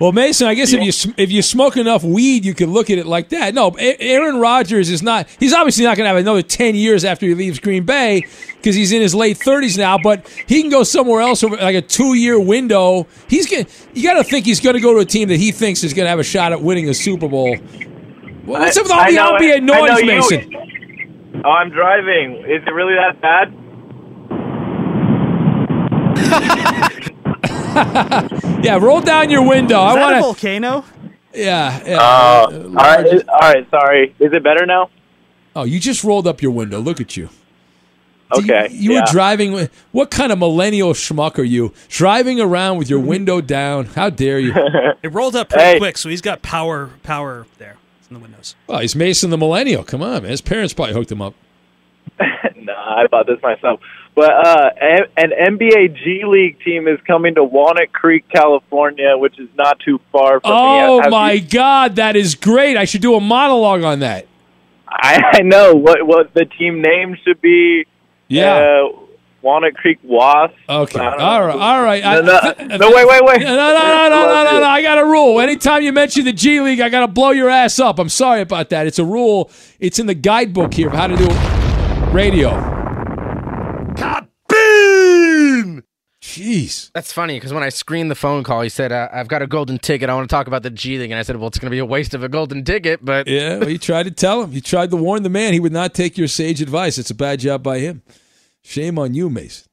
Well, 0.00 0.10
Mason, 0.10 0.48
I 0.48 0.54
guess 0.54 0.72
if 0.72 0.82
you 1.06 1.14
if 1.16 1.30
you 1.30 1.40
smoke 1.40 1.76
enough 1.76 2.02
weed, 2.02 2.44
you 2.44 2.52
could 2.52 2.68
look 2.68 2.90
at 2.90 2.98
it 2.98 3.06
like 3.06 3.28
that. 3.28 3.54
No, 3.54 3.70
Aaron 3.78 4.40
Rodgers 4.40 4.90
is 4.90 5.02
not. 5.02 5.28
He's 5.38 5.52
obviously 5.54 5.84
not 5.84 5.96
going 5.96 6.04
to 6.04 6.08
have 6.08 6.16
another 6.16 6.42
ten 6.42 6.74
years 6.74 7.04
after 7.04 7.26
he 7.26 7.34
leaves 7.36 7.60
Green 7.60 7.84
Bay 7.84 8.24
because 8.56 8.74
he's 8.74 8.90
in 8.90 9.00
his 9.00 9.14
late 9.14 9.36
thirties 9.38 9.78
now. 9.78 9.96
But 9.96 10.26
he 10.48 10.60
can 10.62 10.70
go 10.70 10.82
somewhere 10.82 11.20
else 11.20 11.44
over 11.44 11.56
like 11.56 11.76
a 11.76 11.80
two 11.82 12.14
year 12.14 12.40
window. 12.40 13.06
He's 13.28 13.48
going. 13.48 13.68
You 13.94 14.02
got 14.02 14.14
to 14.14 14.24
think 14.24 14.46
he's 14.46 14.58
going 14.60 14.74
to 14.74 14.80
go 14.80 14.94
to 14.94 14.98
a 14.98 15.04
team 15.04 15.28
that 15.28 15.38
he 15.38 15.52
thinks 15.52 15.84
is 15.84 15.94
going 15.94 16.06
to 16.06 16.10
have 16.10 16.18
a 16.18 16.24
shot 16.24 16.50
at 16.50 16.60
winning 16.60 16.88
a 16.88 16.94
Super 16.94 17.28
Bowl. 17.28 17.56
Well, 18.46 18.60
what's 18.60 18.76
I- 18.76 18.80
up 18.80 18.84
with 18.86 18.92
all 18.92 18.98
I 18.98 19.10
the 19.10 19.16
know- 19.16 19.34
ambient 19.36 19.56
I 19.56 19.60
know 19.60 19.84
noise, 19.86 20.00
you- 20.00 20.06
Mason? 20.06 21.42
Oh, 21.44 21.50
I'm 21.50 21.70
driving. 21.70 22.38
Is 22.48 22.62
it 22.66 22.70
really 22.72 22.94
that 22.94 23.20
bad? 23.20 23.52
yeah, 28.64 28.78
roll 28.80 29.00
down 29.00 29.30
your 29.30 29.46
window. 29.46 29.78
I 29.80 29.88
Is 29.90 29.94
that 29.94 30.00
a 30.00 30.02
want 30.04 30.16
to. 30.16 30.20
volcano? 30.20 30.84
Yeah. 31.34 31.82
yeah. 31.86 31.96
Uh, 32.00 32.46
all 32.68 32.72
right, 32.74 33.06
is- 33.06 33.24
all 33.28 33.38
right. 33.40 33.68
Sorry. 33.70 34.14
Is 34.20 34.32
it 34.32 34.42
better 34.42 34.66
now? 34.66 34.90
Oh, 35.56 35.64
you 35.64 35.78
just 35.80 36.04
rolled 36.04 36.26
up 36.26 36.42
your 36.42 36.50
window. 36.52 36.80
Look 36.80 37.00
at 37.00 37.16
you. 37.16 37.28
Okay. 38.36 38.68
You 38.70 38.92
yeah. 38.94 39.00
were 39.00 39.06
driving. 39.12 39.68
What 39.92 40.10
kind 40.10 40.32
of 40.32 40.38
millennial 40.38 40.92
schmuck 40.92 41.38
are 41.38 41.42
you? 41.44 41.72
Driving 41.88 42.40
around 42.40 42.78
with 42.78 42.90
your 42.90 42.98
window 42.98 43.40
down. 43.40 43.86
How 43.86 44.10
dare 44.10 44.38
you? 44.38 44.52
It 45.04 45.08
rolled 45.12 45.36
up 45.36 45.50
pretty 45.50 45.64
Hey. 45.64 45.78
quick, 45.78 45.98
so 45.98 46.08
he's 46.08 46.22
got 46.22 46.40
power 46.40 46.88
power 47.02 47.46
there 47.58 47.76
in 48.08 48.14
the 48.14 48.20
windows. 48.20 48.54
Oh, 48.70 48.78
he's 48.78 48.96
Mason 48.96 49.28
the 49.28 49.36
millennial. 49.36 49.84
Come 49.84 50.00
on, 50.02 50.22
man. 50.22 50.30
His 50.30 50.40
parents 50.40 50.72
probably 50.72 50.94
hooked 50.94 51.12
him 51.12 51.20
up. 51.20 51.34
nah, 52.56 52.72
I 52.72 53.06
bought 53.08 53.26
this 53.26 53.40
myself. 53.42 53.80
But 54.14 54.30
uh, 54.30 54.70
an 55.16 55.30
NBA 55.30 55.96
G 55.96 56.22
League 56.24 56.60
team 56.64 56.86
is 56.86 57.00
coming 57.04 57.34
to 57.34 57.42
Walnut 57.42 57.92
Creek, 57.92 58.24
California, 58.28 59.16
which 59.16 59.40
is 59.40 59.48
not 59.56 59.80
too 59.80 60.00
far 60.12 60.40
from 60.40 60.50
me. 60.50 60.56
Oh 60.56 61.10
my 61.10 61.32
you- 61.32 61.48
God, 61.48 61.96
that 61.96 62.14
is 62.14 62.36
great. 62.36 62.76
I 62.76 62.84
should 62.84 63.02
do 63.02 63.16
a 63.16 63.20
monologue 63.20 63.82
on 63.82 64.00
that. 64.00 64.28
I, 64.86 65.20
I 65.38 65.42
know 65.42 65.74
what 65.74 66.06
what 66.06 66.32
the 66.34 66.44
team 66.44 66.80
name 66.80 67.16
should 67.24 67.40
be. 67.40 67.86
Yeah. 68.28 68.54
Uh, 68.54 69.00
Walnut 69.42 69.74
Creek 69.74 69.98
Wasps. 70.04 70.56
Okay. 70.68 70.98
I 71.00 71.10
don't 71.10 71.18
know. 71.18 71.24
All 71.24 71.42
right. 71.42 71.60
All 71.60 71.82
right. 71.82 72.24
No, 72.24 72.66
no, 72.66 72.76
no, 72.76 72.90
wait, 72.96 73.06
wait, 73.06 73.24
wait. 73.24 73.40
No, 73.42 73.56
no, 73.56 73.72
no, 73.72 74.08
no, 74.08 74.26
no, 74.26 74.44
no, 74.44 74.60
no. 74.60 74.66
I 74.66 74.80
got 74.80 74.98
a 74.98 75.04
rule. 75.04 75.40
Anytime 75.40 75.82
you 75.82 75.92
mention 75.92 76.24
the 76.24 76.32
G 76.32 76.60
League, 76.60 76.80
I 76.80 76.88
got 76.88 77.00
to 77.00 77.08
blow 77.08 77.30
your 77.30 77.50
ass 77.50 77.78
up. 77.78 77.98
I'm 77.98 78.08
sorry 78.08 78.40
about 78.40 78.70
that. 78.70 78.86
It's 78.86 78.98
a 78.98 79.04
rule. 79.04 79.50
It's 79.80 79.98
in 79.98 80.06
the 80.06 80.14
guidebook 80.14 80.72
here 80.72 80.86
of 80.88 80.94
how 80.94 81.08
to 81.08 81.16
do 81.16 81.28
radio. 82.10 82.73
Jeez. 86.34 86.90
That's 86.94 87.12
funny 87.12 87.36
because 87.36 87.52
when 87.52 87.62
I 87.62 87.68
screened 87.68 88.10
the 88.10 88.14
phone 88.14 88.44
call, 88.44 88.62
he 88.62 88.68
said, 88.68 88.92
uh, 88.92 89.08
"I've 89.12 89.28
got 89.28 89.42
a 89.42 89.46
golden 89.46 89.78
ticket. 89.78 90.08
I 90.08 90.14
want 90.14 90.28
to 90.28 90.34
talk 90.34 90.46
about 90.46 90.62
the 90.62 90.70
G 90.70 90.98
League." 90.98 91.10
And 91.10 91.18
I 91.18 91.22
said, 91.22 91.36
"Well, 91.36 91.48
it's 91.48 91.58
going 91.58 91.70
to 91.70 91.74
be 91.74 91.78
a 91.78 91.84
waste 91.84 92.14
of 92.14 92.24
a 92.24 92.28
golden 92.28 92.64
ticket." 92.64 93.04
But 93.04 93.28
Yeah, 93.28 93.58
well, 93.58 93.68
you 93.68 93.78
tried 93.78 94.04
to 94.04 94.10
tell 94.10 94.42
him. 94.42 94.52
You 94.52 94.60
tried 94.60 94.90
to 94.90 94.96
warn 94.96 95.22
the 95.22 95.28
man. 95.28 95.52
He 95.52 95.60
would 95.60 95.72
not 95.72 95.94
take 95.94 96.16
your 96.18 96.26
sage 96.26 96.60
advice. 96.62 96.98
It's 96.98 97.10
a 97.10 97.14
bad 97.14 97.40
job 97.40 97.62
by 97.62 97.78
him. 97.78 98.02
Shame 98.62 98.98
on 98.98 99.14
you, 99.14 99.28
Mason. 99.28 99.68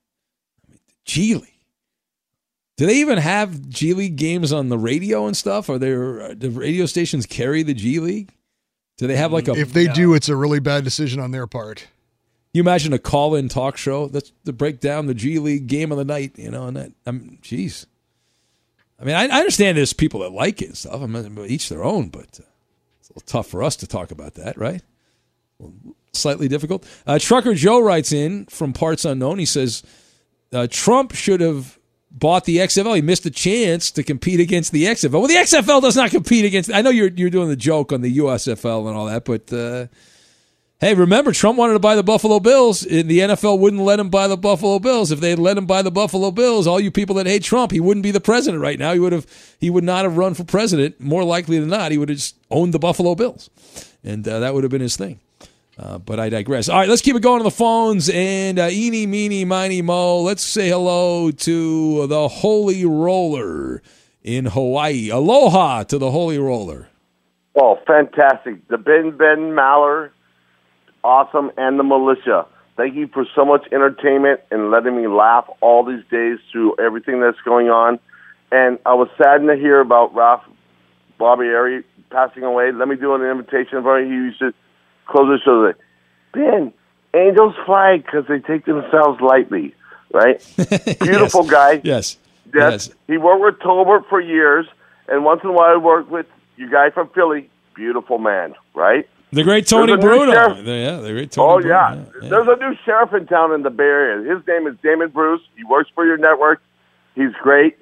I 0.68 0.72
mean, 0.72 0.80
G 1.06 1.36
League. 1.36 1.48
Do 2.78 2.86
they 2.86 2.96
even 2.96 3.18
have 3.18 3.70
G 3.70 3.94
League 3.94 4.18
games 4.18 4.52
on 4.52 4.70
the 4.70 4.78
radio 4.78 5.28
and 5.28 5.38
stuff? 5.38 5.70
Are 5.70 5.80
there 5.80 6.22
uh, 6.22 6.34
the 6.38 6.50
radio 6.50 6.86
stations 6.86 7.26
carry 7.26 7.64
the 7.64 7.74
G 7.74 8.00
League? 8.00 8.30
Do 8.98 9.08
they 9.08 9.16
have 9.16 9.32
like 9.32 9.48
a? 9.48 9.54
If 9.54 9.72
they 9.72 9.88
do, 9.88 10.14
it's 10.14 10.30
a 10.30 10.36
really 10.36 10.60
bad 10.60 10.84
decision 10.84 11.20
on 11.22 11.32
their 11.32 11.48
part. 11.48 11.88
You 12.54 12.62
imagine 12.62 12.94
a 12.94 13.00
call-in 13.00 13.50
talk 13.50 13.78
show 13.78 14.08
that's 14.08 14.32
to 14.46 14.54
break 14.54 14.80
down 14.80 15.06
the 15.06 15.14
G 15.14 15.40
League 15.40 15.68
game 15.68 15.92
of 15.92 15.98
the 15.98 16.06
night, 16.06 16.38
you 16.38 16.52
know, 16.52 16.68
and 16.68 16.78
that. 16.78 16.92
I'm, 17.06 17.40
jeez. 17.42 17.86
I 19.00 19.06
mean, 19.06 19.16
I, 19.16 19.28
I 19.28 19.40
understand 19.40 19.78
there's 19.78 19.94
people 19.94 20.20
that 20.22 20.32
like 20.32 20.62
it 20.62 20.68
and 20.68 20.78
stuff. 20.78 21.02
I 21.02 21.06
mean, 21.06 21.46
each 21.48 21.70
their 21.70 21.84
own, 21.84 22.10
but 22.10 22.40
uh, 22.40 22.46
it's 23.00 23.10
a 23.10 23.14
little 23.14 23.24
tough 23.26 23.48
for 23.48 23.64
us 23.64 23.76
to 23.78 23.88
talk 23.88 24.12
about 24.12 24.36
that, 24.36 24.58
right? 24.58 24.82
slightly 26.14 26.48
difficult. 26.48 26.86
Uh, 27.06 27.20
Trucker 27.20 27.54
Joe 27.54 27.80
writes 27.80 28.12
in 28.12 28.46
from 28.46 28.74
Parts 28.74 29.06
Unknown. 29.06 29.40
He 29.40 29.46
says 29.46 29.84
uh, 30.54 30.68
Trump 30.70 31.14
should 31.14 31.42
have 31.42 31.80
bought 32.12 32.46
the 32.46 32.58
XFL. 32.58 32.96
He 32.96 33.02
missed 33.02 33.26
a 33.26 33.32
chance 33.32 33.92
to 33.92 34.04
compete 34.04 34.40
against 34.40 34.72
the 34.72 34.86
XFL. 34.86 35.12
Well, 35.12 35.28
the 35.28 35.36
XFL 35.36 35.82
does 35.82 35.96
not 35.96 36.12
compete 36.12 36.46
against. 36.46 36.72
I 36.72 36.82
know 36.82 36.90
you're 36.90 37.10
you're 37.10 37.30
doing 37.30 37.50
the 37.50 37.56
joke 37.56 37.92
on 37.92 38.02
the 38.02 38.18
USFL 38.18 38.88
and 38.88 38.98
all 38.98 39.06
that, 39.06 39.26
but 39.26 39.52
uh, 39.54 39.88
hey, 40.82 40.94
remember 40.96 41.32
Trump 41.32 41.58
wanted 41.58 41.74
to 41.74 41.80
buy 41.80 41.96
the 41.96 42.04
Buffalo 42.04 42.40
Bills, 42.40 42.84
and 42.84 43.08
the 43.08 43.20
NFL 43.20 43.60
wouldn't 43.60 43.84
let 43.84 44.00
him 44.00 44.10
buy 44.10 44.28
the 44.28 44.36
Buffalo 44.36 44.80
Bills. 44.80 45.12
If 45.12 45.22
they 45.22 45.30
had 45.30 45.40
let 45.40 45.58
him 45.58 45.66
buy 45.66 45.82
the 45.82 45.92
Buffalo 45.92 46.32
Bills, 46.32 46.68
all 46.68 46.80
you 46.80 46.92
people 46.92 47.16
that 47.16 47.28
hate 47.28 47.44
Trump, 47.44 47.72
he 47.72 47.80
wouldn't 47.80 48.04
be 48.04 48.12
the 48.12 48.20
president 48.20 48.62
right 48.62 48.78
now. 48.78 48.92
He 48.92 49.00
would 49.00 49.14
have 49.14 49.26
he 49.60 49.70
would 49.70 49.86
not 49.86 50.04
have 50.04 50.18
run 50.18 50.34
for 50.34 50.44
president. 50.44 51.00
More 51.00 51.24
likely 51.24 51.60
than 51.60 51.70
not, 51.70 51.92
he 51.92 51.98
would 51.98 52.10
have 52.10 52.18
just 52.18 52.36
owned 52.50 52.74
the 52.74 52.80
Buffalo 52.80 53.16
Bills, 53.16 53.50
and 54.04 54.28
uh, 54.28 54.40
that 54.40 54.54
would 54.54 54.64
have 54.64 54.72
been 54.72 54.82
his 54.82 54.98
thing. 54.98 55.20
Uh, 55.80 55.98
but 55.98 56.20
I 56.20 56.30
digress. 56.30 56.70
All 56.70 56.78
right, 56.78 56.90
let's 56.90 57.02
keep 57.02 57.16
it 57.16 57.22
going 57.22 57.40
on 57.40 57.44
the 57.44 57.52
phones. 57.52 58.10
And 58.10 58.60
uh, 58.60 58.68
eeny, 58.70 59.08
meeny, 59.08 59.46
miny, 59.46 59.82
mo. 59.82 60.22
Let's 60.22 60.44
say 60.44 60.70
hello 60.70 61.32
to 61.32 62.08
the 62.08 62.28
Holy 62.28 62.86
Roller 62.86 63.82
in 64.22 64.46
Hawaii. 64.46 65.10
Aloha 65.10 65.84
to 65.84 65.98
the 65.98 66.12
Holy 66.12 66.38
Roller. 66.38 66.90
Oh, 67.56 67.80
fantastic. 67.88 68.68
The 68.68 68.78
Ben 68.78 69.18
Ben 69.18 69.54
Maller, 69.54 70.12
awesome, 71.04 71.52
and 71.58 71.80
the 71.80 71.84
militia. 71.84 72.46
Thank 72.78 72.96
you 72.96 73.08
for 73.08 73.26
so 73.36 73.46
much 73.46 73.68
entertainment 73.72 74.42
and 74.50 74.72
letting 74.72 74.96
me 74.96 75.08
laugh 75.08 75.48
all 75.62 75.84
these 75.84 76.04
days 76.10 76.40
through 76.52 76.76
everything 76.78 77.22
that's 77.22 77.40
going 77.44 77.68
on. 77.68 78.00
And 78.52 78.80
I 78.86 78.96
was 78.96 79.10
saddened 79.18 79.50
to 79.50 79.56
hear 79.56 79.80
about 79.80 80.14
Ralph 80.16 80.44
Barbieri 81.20 81.84
passing 82.10 82.44
away. 82.44 82.72
Let 82.72 82.88
me 82.88 82.96
do 82.96 83.14
an 83.14 83.22
invitation 83.22 83.82
for 83.84 84.00
him. 84.00 84.10
He 84.10 84.16
used 84.16 84.40
to 84.40 84.54
close 85.06 85.28
the 85.28 85.44
show 85.44 85.60
like, 85.60 85.78
Ben, 86.34 86.74
angels 87.14 87.56
fly 87.66 87.98
because 87.98 88.26
they 88.28 88.40
take 88.40 88.66
themselves 88.66 89.22
lightly, 89.22 89.76
right? 90.14 90.44
Beautiful 91.02 91.44
guy. 91.44 91.82
Yes. 91.84 92.18
Yes. 92.54 92.90
He 93.08 93.18
worked 93.18 93.42
with 93.42 93.60
Tolbert 93.60 94.08
for 94.10 94.20
years, 94.20 94.66
and 95.08 95.24
once 95.24 95.42
in 95.44 95.50
a 95.50 95.54
while 95.54 95.74
he 95.74 95.80
worked 95.80 96.10
with 96.10 96.26
you 96.58 96.70
guy 96.70 96.90
from 96.90 97.10
Philly. 97.10 97.50
Beautiful 97.74 98.18
man, 98.18 98.54
right? 98.74 99.08
The 99.34 99.44
great 99.44 99.66
Tony 99.66 99.88
There's 99.88 100.00
a 100.00 100.02
new 100.02 100.08
Bruno. 100.08 100.34
Yeah, 100.74 101.00
the 101.00 101.12
great 101.12 101.32
Tony 101.32 101.48
oh 101.48 101.62
Bruno. 101.62 102.06
yeah. 102.22 102.30
there's 102.30 102.48
a 102.48 102.56
new 102.58 102.76
sheriff 102.84 103.14
in 103.14 103.28
town 103.28 103.54
in 103.54 103.64
the 103.64 103.70
Bay 103.70 103.84
Area. 103.84 104.36
His 104.36 104.46
name 104.46 104.68
is 104.68 104.76
Damon 104.84 105.10
Bruce. 105.10 105.42
He 105.56 105.64
works 105.64 105.90
for 105.96 106.06
your 106.06 106.18
network. 106.18 106.62
He's 107.16 107.32
great. 107.42 107.78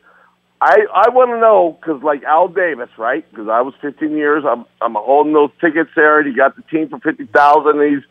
I 0.61 0.77
I 0.93 1.09
want 1.09 1.31
to 1.31 1.39
know 1.39 1.77
because 1.79 2.03
like 2.03 2.23
Al 2.23 2.49
Davis, 2.49 2.89
right? 2.97 3.25
Because 3.31 3.47
I 3.49 3.61
was 3.61 3.73
15 3.81 4.11
years. 4.11 4.43
I'm 4.47 4.65
I'm 4.81 4.95
holding 4.95 5.33
those 5.33 5.51
tickets 5.59 5.89
there, 5.95 6.19
and 6.19 6.27
he 6.27 6.35
got 6.35 6.55
the 6.55 6.61
team 6.63 6.89
for 6.89 6.99
fifty 6.99 7.25
thousand. 7.25 7.81
He's 7.81 8.03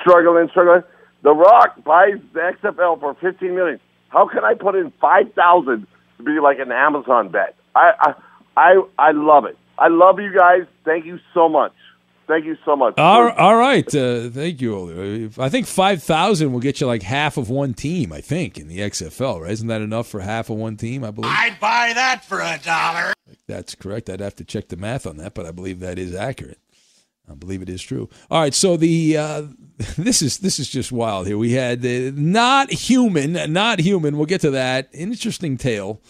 struggling, 0.00 0.48
struggling. 0.50 0.82
The 1.22 1.32
Rock 1.34 1.84
buys 1.84 2.18
the 2.32 2.40
XFL 2.40 2.98
for 2.98 3.14
15 3.20 3.54
million. 3.54 3.78
How 4.08 4.26
can 4.26 4.42
I 4.42 4.54
put 4.54 4.74
in 4.74 4.90
five 5.00 5.32
thousand 5.34 5.86
to 6.16 6.24
be 6.24 6.40
like 6.40 6.58
an 6.58 6.72
Amazon 6.72 7.28
bet? 7.30 7.54
I 7.76 7.92
I 8.00 8.14
I, 8.56 8.82
I 8.98 9.10
love 9.12 9.44
it. 9.44 9.56
I 9.78 9.88
love 9.88 10.18
you 10.18 10.34
guys. 10.36 10.62
Thank 10.84 11.06
you 11.06 11.20
so 11.32 11.48
much. 11.48 11.72
Thank 12.30 12.44
you 12.44 12.56
so 12.64 12.76
much. 12.76 12.94
All, 12.96 13.28
all 13.30 13.56
right. 13.56 13.92
Uh, 13.92 14.28
thank 14.30 14.60
you. 14.60 15.32
I 15.36 15.48
think 15.48 15.66
5,000 15.66 16.52
will 16.52 16.60
get 16.60 16.80
you 16.80 16.86
like 16.86 17.02
half 17.02 17.36
of 17.36 17.50
one 17.50 17.74
team, 17.74 18.12
I 18.12 18.20
think, 18.20 18.56
in 18.56 18.68
the 18.68 18.78
XFL, 18.78 19.40
right? 19.40 19.50
Isn't 19.50 19.66
that 19.66 19.80
enough 19.80 20.06
for 20.06 20.20
half 20.20 20.48
of 20.48 20.56
one 20.56 20.76
team, 20.76 21.02
I 21.02 21.10
believe? 21.10 21.32
I'd 21.34 21.58
buy 21.58 21.90
that 21.92 22.24
for 22.24 22.40
a 22.40 22.56
dollar. 22.62 23.12
That's 23.48 23.74
correct. 23.74 24.08
I'd 24.08 24.20
have 24.20 24.36
to 24.36 24.44
check 24.44 24.68
the 24.68 24.76
math 24.76 25.08
on 25.08 25.16
that, 25.16 25.34
but 25.34 25.44
I 25.44 25.50
believe 25.50 25.80
that 25.80 25.98
is 25.98 26.14
accurate. 26.14 26.60
I 27.28 27.34
believe 27.34 27.62
it 27.62 27.68
is 27.68 27.82
true. 27.82 28.08
All 28.30 28.40
right, 28.40 28.54
so 28.54 28.76
the 28.76 29.16
uh, 29.16 29.42
this 29.98 30.22
is 30.22 30.38
this 30.38 30.60
is 30.60 30.68
just 30.68 30.92
wild 30.92 31.26
here. 31.26 31.36
We 31.36 31.52
had 31.52 31.84
uh, 31.84 32.12
not 32.14 32.72
human, 32.72 33.52
not 33.52 33.80
human. 33.80 34.16
We'll 34.16 34.26
get 34.26 34.40
to 34.42 34.52
that. 34.52 34.88
Interesting 34.92 35.56
tale 35.56 36.00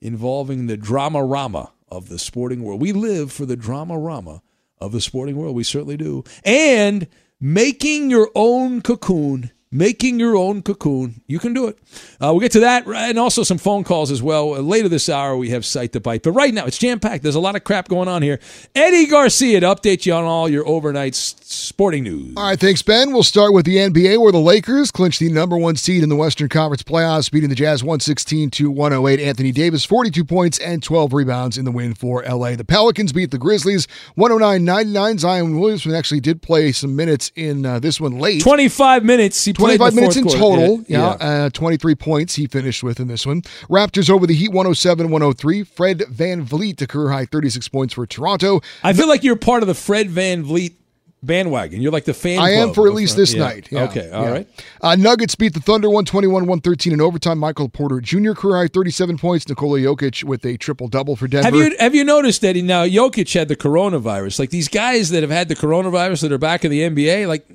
involving 0.00 0.66
the 0.66 0.76
drama 0.76 1.24
rama 1.24 1.72
of 1.88 2.08
the 2.08 2.18
sporting 2.18 2.64
world. 2.64 2.80
We 2.80 2.90
live 2.90 3.30
for 3.30 3.46
the 3.46 3.56
drama 3.56 3.96
rama 3.96 4.42
of 4.80 4.92
the 4.92 5.00
sporting 5.00 5.36
world. 5.36 5.54
We 5.54 5.64
certainly 5.64 5.96
do. 5.96 6.24
And 6.44 7.06
making 7.40 8.10
your 8.10 8.30
own 8.34 8.82
cocoon 8.82 9.50
making 9.72 10.18
your 10.18 10.36
own 10.36 10.62
cocoon. 10.62 11.22
You 11.26 11.38
can 11.38 11.54
do 11.54 11.68
it. 11.68 11.78
Uh, 12.20 12.32
we'll 12.32 12.40
get 12.40 12.52
to 12.52 12.60
that 12.60 12.86
and 12.86 13.18
also 13.18 13.42
some 13.44 13.58
phone 13.58 13.84
calls 13.84 14.10
as 14.10 14.22
well. 14.22 14.54
Uh, 14.54 14.60
later 14.60 14.88
this 14.88 15.08
hour, 15.08 15.36
we 15.36 15.50
have 15.50 15.64
Cite 15.64 15.92
to 15.92 16.00
Byte. 16.00 16.24
But 16.24 16.32
right 16.32 16.52
now, 16.52 16.66
it's 16.66 16.78
jam 16.78 16.98
packed. 16.98 17.22
There's 17.22 17.36
a 17.36 17.40
lot 17.40 17.54
of 17.54 17.62
crap 17.62 17.88
going 17.88 18.08
on 18.08 18.22
here. 18.22 18.40
Eddie 18.74 19.06
Garcia 19.06 19.60
to 19.60 19.66
update 19.66 20.06
you 20.06 20.12
on 20.12 20.24
all 20.24 20.48
your 20.48 20.66
overnight 20.66 21.14
sporting 21.14 22.04
news. 22.04 22.34
All 22.36 22.44
right, 22.44 22.58
thanks, 22.58 22.82
Ben. 22.82 23.12
We'll 23.12 23.22
start 23.22 23.52
with 23.52 23.64
the 23.64 23.76
NBA, 23.76 24.20
where 24.20 24.32
the 24.32 24.40
Lakers 24.40 24.90
clinched 24.90 25.20
the 25.20 25.30
number 25.30 25.56
one 25.56 25.76
seed 25.76 26.02
in 26.02 26.08
the 26.08 26.16
Western 26.16 26.48
Conference 26.48 26.82
playoffs, 26.82 27.30
beating 27.30 27.48
the 27.48 27.54
Jazz 27.54 27.84
116 27.84 28.50
to 28.50 28.70
108. 28.70 29.20
Anthony 29.20 29.52
Davis, 29.52 29.84
42 29.84 30.24
points 30.24 30.58
and 30.58 30.82
12 30.82 31.12
rebounds 31.12 31.56
in 31.56 31.64
the 31.64 31.70
win 31.70 31.94
for 31.94 32.24
LA. 32.24 32.56
The 32.56 32.64
Pelicans 32.64 33.12
beat 33.12 33.30
the 33.30 33.38
Grizzlies 33.38 33.86
109 34.16 34.64
99. 34.64 35.18
Zion 35.18 35.60
Williamson 35.60 35.94
actually 35.94 36.20
did 36.20 36.42
play 36.42 36.72
some 36.72 36.96
minutes 36.96 37.30
in 37.36 37.64
uh, 37.64 37.78
this 37.78 38.00
one 38.00 38.18
late. 38.18 38.42
25 38.42 39.04
minutes. 39.04 39.44
He 39.44 39.52
25 39.60 39.94
minutes 39.94 40.16
in 40.16 40.24
quarter. 40.24 40.38
total. 40.38 40.84
Yeah, 40.86 41.16
Yeah, 41.20 41.44
Uh, 41.44 41.50
23 41.50 41.94
points 41.94 42.34
he 42.34 42.46
finished 42.46 42.82
with 42.82 43.00
in 43.00 43.08
this 43.08 43.26
one. 43.26 43.42
Raptors 43.68 44.10
over 44.10 44.26
the 44.26 44.34
Heat 44.34 44.50
107 44.52 45.10
103. 45.10 45.62
Fred 45.64 46.00
VanVleet, 46.00 46.80
a 46.82 46.86
career 46.86 47.10
high 47.10 47.26
36 47.26 47.68
points 47.68 47.94
for 47.94 48.06
Toronto. 48.06 48.60
I 48.82 48.92
feel 48.92 49.08
like 49.08 49.22
you're 49.22 49.36
part 49.36 49.62
of 49.62 49.66
the 49.66 49.74
Fred 49.74 50.08
VanVleet 50.08 50.74
bandwagon. 51.22 51.80
You're 51.80 51.92
like 51.92 52.04
the 52.04 52.14
fan. 52.14 52.38
I 52.38 52.50
am 52.50 52.72
for 52.72 52.88
at 52.88 52.94
least 52.94 53.16
this 53.16 53.34
yeah. 53.34 53.40
night. 53.40 53.68
Yeah, 53.70 53.84
okay, 53.84 54.10
all 54.10 54.24
yeah. 54.24 54.30
right. 54.30 54.66
Uh, 54.80 54.96
Nuggets 54.96 55.34
beat 55.34 55.54
the 55.54 55.60
Thunder 55.60 55.88
121 55.88 56.42
113 56.42 56.92
in 56.92 57.00
overtime. 57.00 57.38
Michael 57.38 57.68
Porter 57.68 58.00
Jr. 58.00 58.32
career 58.32 58.56
high 58.56 58.68
37 58.68 59.18
points. 59.18 59.48
Nikola 59.48 59.78
Jokic 59.78 60.24
with 60.24 60.44
a 60.44 60.56
triple 60.56 60.88
double 60.88 61.16
for 61.16 61.28
Denver. 61.28 61.46
Have 61.46 61.54
you 61.54 61.76
have 61.78 61.94
you 61.94 62.04
noticed 62.04 62.40
that 62.42 62.56
he, 62.56 62.62
now 62.62 62.84
Jokic 62.84 63.32
had 63.34 63.48
the 63.48 63.56
coronavirus? 63.56 64.38
Like 64.38 64.50
these 64.50 64.68
guys 64.68 65.10
that 65.10 65.22
have 65.22 65.30
had 65.30 65.48
the 65.48 65.56
coronavirus 65.56 66.22
that 66.22 66.32
are 66.32 66.38
back 66.38 66.64
in 66.64 66.70
the 66.70 66.80
NBA, 66.80 67.28
like 67.28 67.46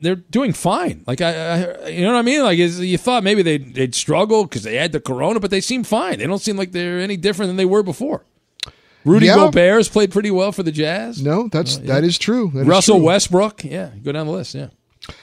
they're 0.00 0.16
doing 0.16 0.52
fine. 0.52 1.04
Like 1.06 1.20
I, 1.20 1.30
I 1.84 1.88
you 1.88 2.02
know 2.02 2.12
what 2.12 2.18
I 2.18 2.22
mean? 2.22 2.42
Like 2.42 2.58
is, 2.58 2.80
you 2.80 2.98
thought 2.98 3.22
maybe 3.24 3.42
they'd, 3.42 3.74
they'd 3.74 3.94
struggle 3.94 4.44
because 4.44 4.62
they 4.62 4.76
had 4.76 4.92
the 4.92 5.00
corona, 5.00 5.40
but 5.40 5.50
they 5.50 5.60
seem 5.60 5.84
fine. 5.84 6.18
They 6.18 6.26
don't 6.26 6.38
seem 6.40 6.56
like 6.56 6.72
they're 6.72 7.00
any 7.00 7.16
different 7.16 7.48
than 7.48 7.56
they 7.56 7.64
were 7.64 7.82
before. 7.82 8.24
Rudy 9.04 9.26
Yeah. 9.26 9.36
Gobert 9.36 9.76
has 9.78 9.88
played 9.88 10.10
pretty 10.10 10.30
well 10.30 10.52
for 10.52 10.62
the 10.62 10.72
Jazz. 10.72 11.22
No, 11.22 11.48
that's 11.48 11.78
uh, 11.78 11.82
that 11.84 12.04
is 12.04 12.18
true. 12.18 12.50
That 12.54 12.60
is 12.60 12.66
Russell 12.66 12.96
true. 12.96 13.06
Westbrook, 13.06 13.64
yeah, 13.64 13.90
go 14.02 14.12
down 14.12 14.26
the 14.26 14.32
list, 14.32 14.54
yeah. 14.54 14.68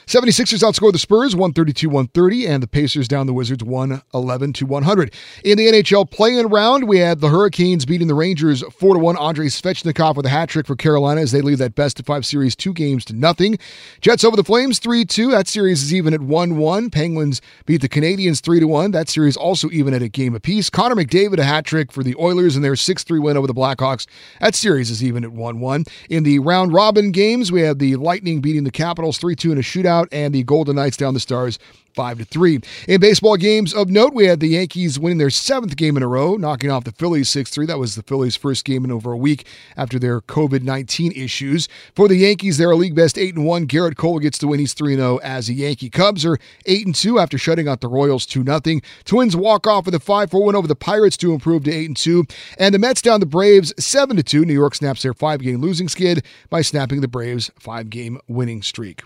76ers 0.06 0.62
outscored 0.62 0.92
the 0.92 0.98
Spurs 0.98 1.34
132 1.34 1.88
130, 1.88 2.46
and 2.46 2.62
the 2.62 2.66
Pacers 2.66 3.08
down 3.08 3.26
the 3.26 3.32
Wizards 3.32 3.64
111 3.64 4.52
to 4.54 4.66
100. 4.66 5.14
In 5.44 5.58
the 5.58 5.66
NHL 5.66 6.10
play 6.10 6.36
in 6.36 6.48
round, 6.48 6.88
we 6.88 6.98
had 6.98 7.20
the 7.20 7.28
Hurricanes 7.28 7.84
beating 7.84 8.08
the 8.08 8.14
Rangers 8.14 8.62
4 8.62 8.98
1. 8.98 9.16
Andrei 9.16 9.46
Svechnikov 9.46 10.16
with 10.16 10.26
a 10.26 10.30
hat 10.30 10.48
trick 10.48 10.66
for 10.66 10.76
Carolina 10.76 11.20
as 11.20 11.32
they 11.32 11.40
lead 11.40 11.58
that 11.58 11.74
best 11.74 12.00
of 12.00 12.06
five 12.06 12.24
series 12.26 12.54
two 12.54 12.72
games 12.72 13.04
to 13.06 13.14
nothing. 13.14 13.58
Jets 14.00 14.24
over 14.24 14.36
the 14.36 14.44
Flames 14.44 14.78
3 14.78 15.04
2. 15.04 15.30
That 15.30 15.48
series 15.48 15.82
is 15.82 15.94
even 15.94 16.14
at 16.14 16.20
1 16.20 16.56
1. 16.56 16.90
Penguins 16.90 17.40
beat 17.66 17.80
the 17.80 17.88
Canadiens 17.88 18.40
3 18.40 18.62
1. 18.64 18.90
That 18.90 19.08
series 19.08 19.36
also 19.36 19.68
even 19.70 19.94
at 19.94 20.02
a 20.02 20.08
game 20.08 20.34
apiece. 20.34 20.70
Connor 20.70 20.94
McDavid 20.94 21.38
a 21.38 21.44
hat 21.44 21.64
trick 21.64 21.92
for 21.92 22.02
the 22.02 22.16
Oilers 22.16 22.56
in 22.56 22.62
their 22.62 22.76
6 22.76 23.04
3 23.04 23.18
win 23.18 23.36
over 23.36 23.46
the 23.46 23.54
Blackhawks. 23.54 24.06
That 24.40 24.54
series 24.54 24.90
is 24.90 25.02
even 25.02 25.24
at 25.24 25.32
1 25.32 25.60
1. 25.60 25.84
In 26.08 26.24
the 26.24 26.38
round 26.38 26.72
robin 26.72 27.12
games, 27.12 27.52
we 27.52 27.62
have 27.62 27.78
the 27.78 27.96
Lightning 27.96 28.40
beating 28.40 28.64
the 28.64 28.70
Capitals 28.70 29.18
3 29.18 29.34
2 29.34 29.52
in 29.52 29.58
a 29.58 29.62
shootout, 29.62 29.77
and 29.86 30.34
the 30.34 30.42
Golden 30.42 30.76
Knights 30.76 30.96
down 30.96 31.14
the 31.14 31.20
Stars 31.20 31.58
five 31.94 32.18
to 32.18 32.24
three. 32.24 32.60
In 32.86 33.00
baseball 33.00 33.36
games 33.36 33.74
of 33.74 33.88
note, 33.88 34.14
we 34.14 34.26
had 34.26 34.38
the 34.38 34.46
Yankees 34.46 35.00
winning 35.00 35.18
their 35.18 35.30
seventh 35.30 35.76
game 35.76 35.96
in 35.96 36.02
a 36.04 36.06
row, 36.06 36.36
knocking 36.36 36.70
off 36.70 36.84
the 36.84 36.92
Phillies 36.92 37.28
six 37.28 37.50
three. 37.50 37.66
That 37.66 37.80
was 37.80 37.96
the 37.96 38.04
Phillies' 38.04 38.36
first 38.36 38.64
game 38.64 38.84
in 38.84 38.92
over 38.92 39.10
a 39.10 39.16
week 39.16 39.44
after 39.76 39.98
their 39.98 40.20
COVID 40.20 40.62
nineteen 40.62 41.10
issues. 41.12 41.68
For 41.96 42.06
the 42.06 42.14
Yankees, 42.14 42.56
they're 42.56 42.70
a 42.70 42.76
league 42.76 42.94
best 42.94 43.18
eight 43.18 43.34
and 43.34 43.44
one. 43.44 43.66
Gerrit 43.66 43.96
Cole 43.96 44.20
gets 44.20 44.38
the 44.38 44.46
win. 44.46 44.60
He's 44.60 44.74
three 44.74 44.94
zero 44.94 45.16
oh 45.16 45.20
as 45.24 45.48
a 45.48 45.54
Yankee. 45.54 45.90
Cubs 45.90 46.24
are 46.24 46.38
eight 46.66 46.86
and 46.86 46.94
two 46.94 47.18
after 47.18 47.36
shutting 47.36 47.66
out 47.66 47.80
the 47.80 47.88
Royals 47.88 48.26
two 48.26 48.44
nothing. 48.44 48.80
Twins 49.04 49.34
walk 49.34 49.66
off 49.66 49.86
with 49.86 49.94
a 49.94 50.00
five 50.00 50.30
four 50.30 50.44
win 50.44 50.54
over 50.54 50.68
the 50.68 50.76
Pirates 50.76 51.16
to 51.16 51.32
improve 51.32 51.64
to 51.64 51.72
eight 51.72 51.86
and 51.86 51.96
two. 51.96 52.26
And 52.58 52.72
the 52.72 52.78
Mets 52.78 53.02
down 53.02 53.18
the 53.18 53.26
Braves 53.26 53.74
seven 53.76 54.16
to 54.16 54.22
two. 54.22 54.44
New 54.44 54.54
York 54.54 54.76
snaps 54.76 55.02
their 55.02 55.14
five 55.14 55.40
game 55.40 55.60
losing 55.60 55.88
skid 55.88 56.24
by 56.48 56.62
snapping 56.62 57.00
the 57.00 57.08
Braves 57.08 57.50
five 57.58 57.90
game 57.90 58.20
winning 58.28 58.62
streak. 58.62 59.02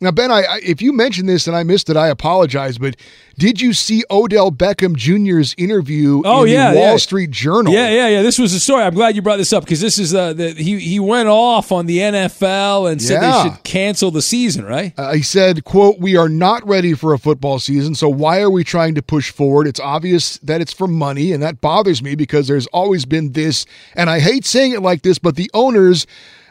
Now, 0.00 0.10
Ben, 0.10 0.30
I, 0.30 0.42
I, 0.42 0.60
if 0.62 0.82
you 0.82 0.92
mentioned 0.92 1.28
this 1.28 1.46
and 1.46 1.56
I 1.56 1.62
missed 1.62 1.88
it, 1.88 1.96
I 1.96 2.08
apologize. 2.08 2.76
But 2.78 2.96
did 3.38 3.60
you 3.60 3.72
see 3.72 4.04
Odell 4.10 4.50
Beckham 4.52 4.94
Jr.'s 4.94 5.54
interview 5.56 6.22
Oh 6.24 6.44
in 6.44 6.52
yeah, 6.52 6.72
the 6.72 6.78
Wall 6.78 6.90
yeah. 6.92 6.96
Street 6.96 7.30
Journal? 7.30 7.72
Yeah, 7.72 7.88
yeah, 7.88 8.08
yeah. 8.08 8.22
This 8.22 8.38
was 8.38 8.52
the 8.52 8.60
story. 8.60 8.82
I'm 8.82 8.94
glad 8.94 9.16
you 9.16 9.22
brought 9.22 9.38
this 9.38 9.52
up 9.52 9.64
because 9.64 9.80
this 9.80 9.98
is 9.98 10.14
uh, 10.14 10.32
the 10.34 10.50
he 10.52 10.78
he 10.78 11.00
went 11.00 11.28
off 11.28 11.72
on 11.72 11.86
the 11.86 11.98
NFL 11.98 12.90
and 12.90 13.00
said 13.00 13.22
Yeah. 13.22 13.42
they 13.42 13.48
should 13.50 13.62
cancel 13.64 14.10
the 14.10 14.22
season, 14.22 14.64
right? 14.64 14.92
Uh, 14.98 15.14
he 15.14 15.22
said, 15.22 15.64
"quote 15.64 15.98
We 15.98 16.16
are 16.16 16.28
not 16.28 16.66
ready 16.66 16.92
for 16.94 17.14
a 17.14 17.18
football 17.18 17.58
season, 17.58 17.94
so 17.94 18.08
why 18.08 18.40
are 18.40 18.50
we 18.50 18.64
trying 18.64 18.94
to 18.96 19.02
push 19.02 19.30
forward? 19.30 19.66
It's 19.66 19.80
obvious 19.80 20.38
that 20.38 20.60
it's 20.60 20.72
for 20.72 20.86
money, 20.86 21.32
and 21.32 21.42
that 21.42 21.60
bothers 21.60 22.02
me 22.02 22.14
because 22.14 22.48
there's 22.48 22.66
always 22.68 23.06
been 23.06 23.32
this, 23.32 23.64
and 23.94 24.10
I 24.10 24.20
hate 24.20 24.44
saying 24.44 24.72
it 24.72 24.82
like 24.82 25.02
this, 25.02 25.18
but 25.18 25.36
the 25.36 25.50
owners." 25.54 26.06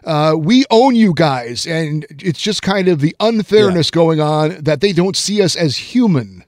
Uh, 0.06 0.36
we 0.38 0.66
own 0.70 0.96
you 0.96 1.14
guys, 1.14 1.66
and 1.66 2.06
it's 2.10 2.40
just 2.40 2.62
kind 2.62 2.88
of 2.88 3.00
the 3.00 3.16
unfairness 3.20 3.90
going 3.90 4.22
on 4.22 4.64
that 4.64 4.80
they 4.80 4.94
don't 4.94 5.18
see 5.18 5.42
us 5.42 5.56
as 5.56 5.76
human. 5.78 6.44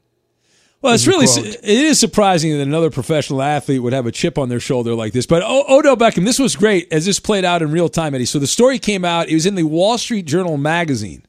Well, 0.81 0.93
it's 0.93 1.07
really 1.07 1.25
quote. 1.25 1.43
it 1.43 1.63
is 1.63 1.99
surprising 1.99 2.51
that 2.55 2.61
another 2.61 2.91
professional 2.91 3.41
athlete 3.41 3.81
would 3.81 3.93
have 3.93 4.05
a 4.05 4.11
chip 4.11 4.37
on 4.37 4.49
their 4.49 4.59
shoulder 4.59 4.93
like 4.93 5.11
this. 5.11 5.25
But 5.25 5.41
Odell 5.41 5.97
Beckham, 5.97 6.23
this 6.23 6.37
was 6.37 6.55
great 6.55 6.87
as 6.93 7.07
this 7.07 7.19
played 7.19 7.43
out 7.43 7.63
in 7.63 7.71
real 7.71 7.89
time, 7.89 8.13
Eddie. 8.13 8.25
So 8.25 8.37
the 8.37 8.45
story 8.45 8.77
came 8.77 9.03
out. 9.03 9.27
It 9.27 9.33
was 9.33 9.47
in 9.47 9.55
the 9.55 9.63
Wall 9.63 9.97
Street 9.97 10.27
Journal 10.27 10.55
magazine, 10.57 11.25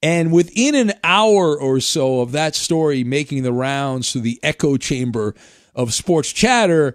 and 0.00 0.32
within 0.32 0.76
an 0.76 0.92
hour 1.02 1.58
or 1.58 1.80
so 1.80 2.20
of 2.20 2.30
that 2.32 2.54
story 2.54 3.02
making 3.02 3.42
the 3.42 3.52
rounds 3.52 4.12
to 4.12 4.20
the 4.20 4.38
echo 4.44 4.76
chamber 4.76 5.34
of 5.74 5.92
sports 5.92 6.32
chatter, 6.32 6.94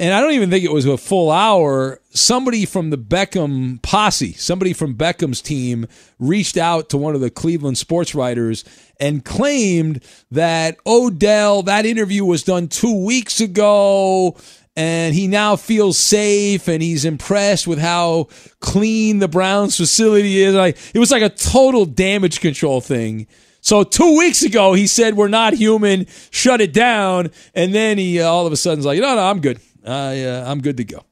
and 0.00 0.14
I 0.14 0.22
don't 0.22 0.32
even 0.32 0.48
think 0.48 0.64
it 0.64 0.72
was 0.72 0.86
a 0.86 0.96
full 0.96 1.30
hour. 1.30 2.00
Somebody 2.08 2.64
from 2.64 2.88
the 2.88 2.96
Beckham 2.96 3.82
posse, 3.82 4.32
somebody 4.32 4.72
from 4.72 4.94
Beckham's 4.94 5.42
team, 5.42 5.86
reached 6.18 6.56
out 6.56 6.88
to 6.88 6.96
one 6.96 7.14
of 7.14 7.20
the 7.20 7.28
Cleveland 7.28 7.76
sports 7.76 8.14
writers 8.14 8.64
and 8.98 9.22
claimed 9.22 10.02
that 10.30 10.78
Odell, 10.86 11.62
that 11.64 11.84
interview 11.84 12.24
was 12.24 12.42
done 12.42 12.68
two 12.68 13.04
weeks 13.04 13.42
ago, 13.42 14.38
and 14.74 15.14
he 15.14 15.26
now 15.26 15.54
feels 15.56 15.98
safe 15.98 16.66
and 16.66 16.82
he's 16.82 17.04
impressed 17.04 17.66
with 17.66 17.78
how 17.78 18.28
clean 18.60 19.18
the 19.18 19.28
Browns 19.28 19.76
facility 19.76 20.42
is. 20.42 20.54
Like 20.54 20.78
it 20.94 20.98
was 20.98 21.10
like 21.10 21.22
a 21.22 21.28
total 21.28 21.84
damage 21.84 22.40
control 22.40 22.80
thing. 22.80 23.26
So 23.60 23.84
two 23.84 24.16
weeks 24.16 24.42
ago, 24.42 24.72
he 24.72 24.86
said 24.86 25.14
we're 25.14 25.28
not 25.28 25.52
human, 25.52 26.06
shut 26.30 26.62
it 26.62 26.72
down, 26.72 27.30
and 27.54 27.74
then 27.74 27.98
he 27.98 28.18
uh, 28.18 28.26
all 28.26 28.46
of 28.46 28.52
a 28.54 28.56
sudden's 28.56 28.86
like, 28.86 28.98
no, 28.98 29.14
no, 29.14 29.26
I'm 29.26 29.42
good. 29.42 29.60
I, 29.86 30.24
uh, 30.24 30.50
I'm 30.50 30.60
good 30.60 30.76
to 30.78 30.84
go, 30.84 31.04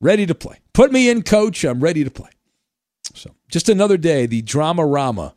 ready 0.00 0.26
to 0.26 0.34
play. 0.34 0.58
Put 0.72 0.92
me 0.92 1.08
in, 1.08 1.22
coach. 1.22 1.64
I'm 1.64 1.80
ready 1.80 2.04
to 2.04 2.10
play. 2.10 2.30
So 3.14 3.34
just 3.48 3.68
another 3.68 3.96
day, 3.96 4.26
the 4.26 4.42
drama 4.42 4.84
rama 4.84 5.34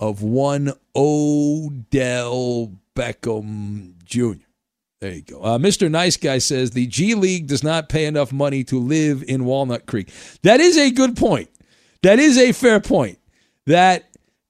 of 0.00 0.22
one 0.22 0.72
Odell 0.94 2.72
Beckham 2.94 4.02
Jr. 4.04 4.44
There 5.00 5.12
you 5.12 5.22
go. 5.22 5.40
Uh, 5.42 5.58
Mr. 5.58 5.88
Nice 5.90 6.16
Guy 6.16 6.38
says 6.38 6.72
the 6.72 6.86
G 6.86 7.14
League 7.14 7.46
does 7.46 7.62
not 7.62 7.88
pay 7.88 8.06
enough 8.06 8.32
money 8.32 8.64
to 8.64 8.80
live 8.80 9.22
in 9.22 9.44
Walnut 9.44 9.86
Creek. 9.86 10.10
That 10.42 10.60
is 10.60 10.76
a 10.76 10.90
good 10.90 11.16
point. 11.16 11.50
That 12.02 12.18
is 12.18 12.36
a 12.36 12.52
fair 12.52 12.80
point. 12.80 13.18
That 13.66 14.08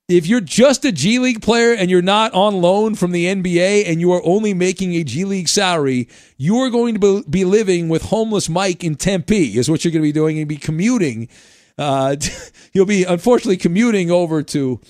if 0.08 0.26
you're 0.26 0.40
just 0.40 0.86
a 0.86 0.92
G 0.92 1.18
League 1.18 1.42
player 1.42 1.74
and 1.74 1.90
you're 1.90 2.00
not 2.00 2.32
on 2.32 2.62
loan 2.62 2.94
from 2.94 3.12
the 3.12 3.26
NBA 3.26 3.86
and 3.86 4.00
you 4.00 4.10
are 4.12 4.22
only 4.24 4.54
making 4.54 4.94
a 4.94 5.04
G 5.04 5.26
League 5.26 5.48
salary, 5.48 6.08
you 6.38 6.56
are 6.56 6.70
going 6.70 6.98
to 6.98 7.22
be- 7.28 7.44
living 7.44 7.90
with 7.90 8.04
homeless 8.04 8.48
Mike 8.48 8.82
in 8.82 8.94
Tempe, 8.94 9.58
is 9.58 9.70
what 9.70 9.84
you're 9.84 9.92
going 9.92 10.02
to 10.02 10.08
be 10.08 10.12
doing 10.12 10.38
and 10.38 10.48
be 10.48 10.56
commuting. 10.56 11.28
Uh, 11.76 12.16
you'll 12.72 12.86
be 12.86 13.04
unfortunately 13.04 13.58
commuting 13.58 14.10
over 14.10 14.42
to 14.42 14.80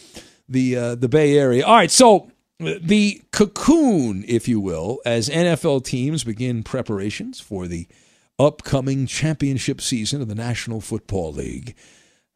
the 0.48 0.76
uh, 0.76 0.94
the 0.94 1.08
Bay 1.08 1.36
Area. 1.36 1.66
All 1.66 1.74
right, 1.74 1.90
so 1.90 2.30
the 2.60 3.20
cocoon, 3.32 4.24
if 4.28 4.46
you 4.46 4.60
will, 4.60 5.00
as 5.04 5.28
NFL 5.28 5.84
teams 5.84 6.22
begin 6.22 6.62
preparations 6.62 7.40
for 7.40 7.66
the 7.66 7.88
upcoming 8.38 9.06
championship 9.06 9.80
season 9.80 10.22
of 10.22 10.28
the 10.28 10.34
National 10.36 10.80
Football 10.80 11.32
League. 11.32 11.74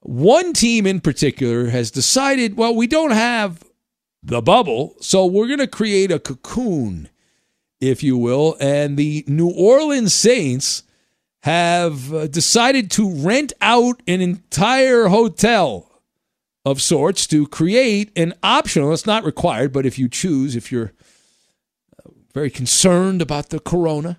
One 0.03 0.53
team 0.53 0.87
in 0.87 1.01
particular 1.01 1.69
has 1.69 1.91
decided, 1.91 2.57
well, 2.57 2.75
we 2.75 2.87
don't 2.87 3.12
have 3.12 3.62
the 4.23 4.43
bubble, 4.43 4.97
so 5.01 5.27
we're 5.27 5.47
going 5.47 5.59
to 5.59 5.67
create 5.67 6.11
a 6.11 6.19
cocoon, 6.19 7.09
if 7.81 8.03
you 8.03 8.17
will. 8.17 8.57
And 8.61 8.97
the 8.97 9.25
New 9.29 9.51
Orleans 9.51 10.12
Saints 10.12 10.83
have 11.43 12.12
uh, 12.12 12.27
decided 12.27 12.91
to 12.93 13.12
rent 13.15 13.53
out 13.61 14.03
an 14.07 14.21
entire 14.21 15.07
hotel 15.07 16.01
of 16.65 16.81
sorts 16.81 17.27
to 17.29 17.47
create 17.47 18.12
an 18.17 18.35
optional, 18.43 18.93
it's 18.93 19.07
not 19.07 19.25
required, 19.25 19.73
but 19.73 19.87
if 19.87 19.99
you 19.99 20.09
choose, 20.09 20.55
if 20.55 20.71
you're 20.71 20.92
uh, 21.98 22.11
very 22.33 22.50
concerned 22.50 23.21
about 23.21 23.50
the 23.50 23.59
corona, 23.59 24.19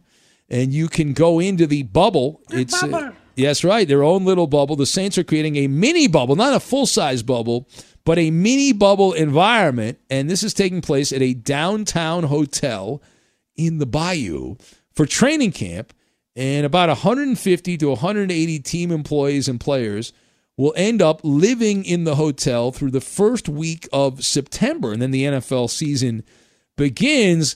and 0.50 0.74
you 0.74 0.88
can 0.88 1.14
go 1.14 1.40
into 1.40 1.66
the 1.66 1.84
bubble. 1.84 2.42
it's 2.50 2.84
uh, 2.84 3.12
yes, 3.36 3.64
right, 3.64 3.88
their 3.88 4.04
own 4.04 4.26
little 4.26 4.48
bubble. 4.48 4.76
The 4.76 4.86
Saints 4.86 5.18
are 5.18 5.24
creating 5.24 5.56
a 5.58 5.68
mini 5.68 6.08
bubble, 6.08 6.36
not 6.36 6.54
a 6.54 6.60
full 6.60 6.86
size 6.86 7.24
bubble, 7.24 7.68
but 8.06 8.18
a 8.18 8.32
mini 8.32 8.74
bubble 8.74 9.14
environment. 9.14 10.00
And 10.10 10.30
this 10.30 10.44
is 10.44 10.54
taking 10.54 10.82
place 10.82 11.12
at 11.12 11.22
a 11.22 11.34
downtown 11.34 12.24
hotel 12.24 13.02
in 13.56 13.78
the 13.80 13.86
Bayou 13.86 14.56
for 14.94 15.06
training 15.06 15.52
camp. 15.52 15.94
And 16.36 16.66
about 16.66 16.90
150 16.90 17.78
to 17.78 17.90
180 17.90 18.60
team 18.60 18.92
employees 18.92 19.48
and 19.48 19.60
players 19.60 20.14
will 20.58 20.74
end 20.76 21.02
up 21.02 21.22
living 21.24 21.86
in 21.86 22.04
the 22.04 22.16
hotel 22.16 22.72
through 22.72 22.92
the 22.92 23.02
first 23.02 23.48
week 23.48 23.88
of 23.94 24.24
September. 24.24 24.92
And 24.92 25.02
then 25.02 25.12
the 25.12 25.24
NFL 25.24 25.70
season 25.70 26.24
begins. 26.76 27.56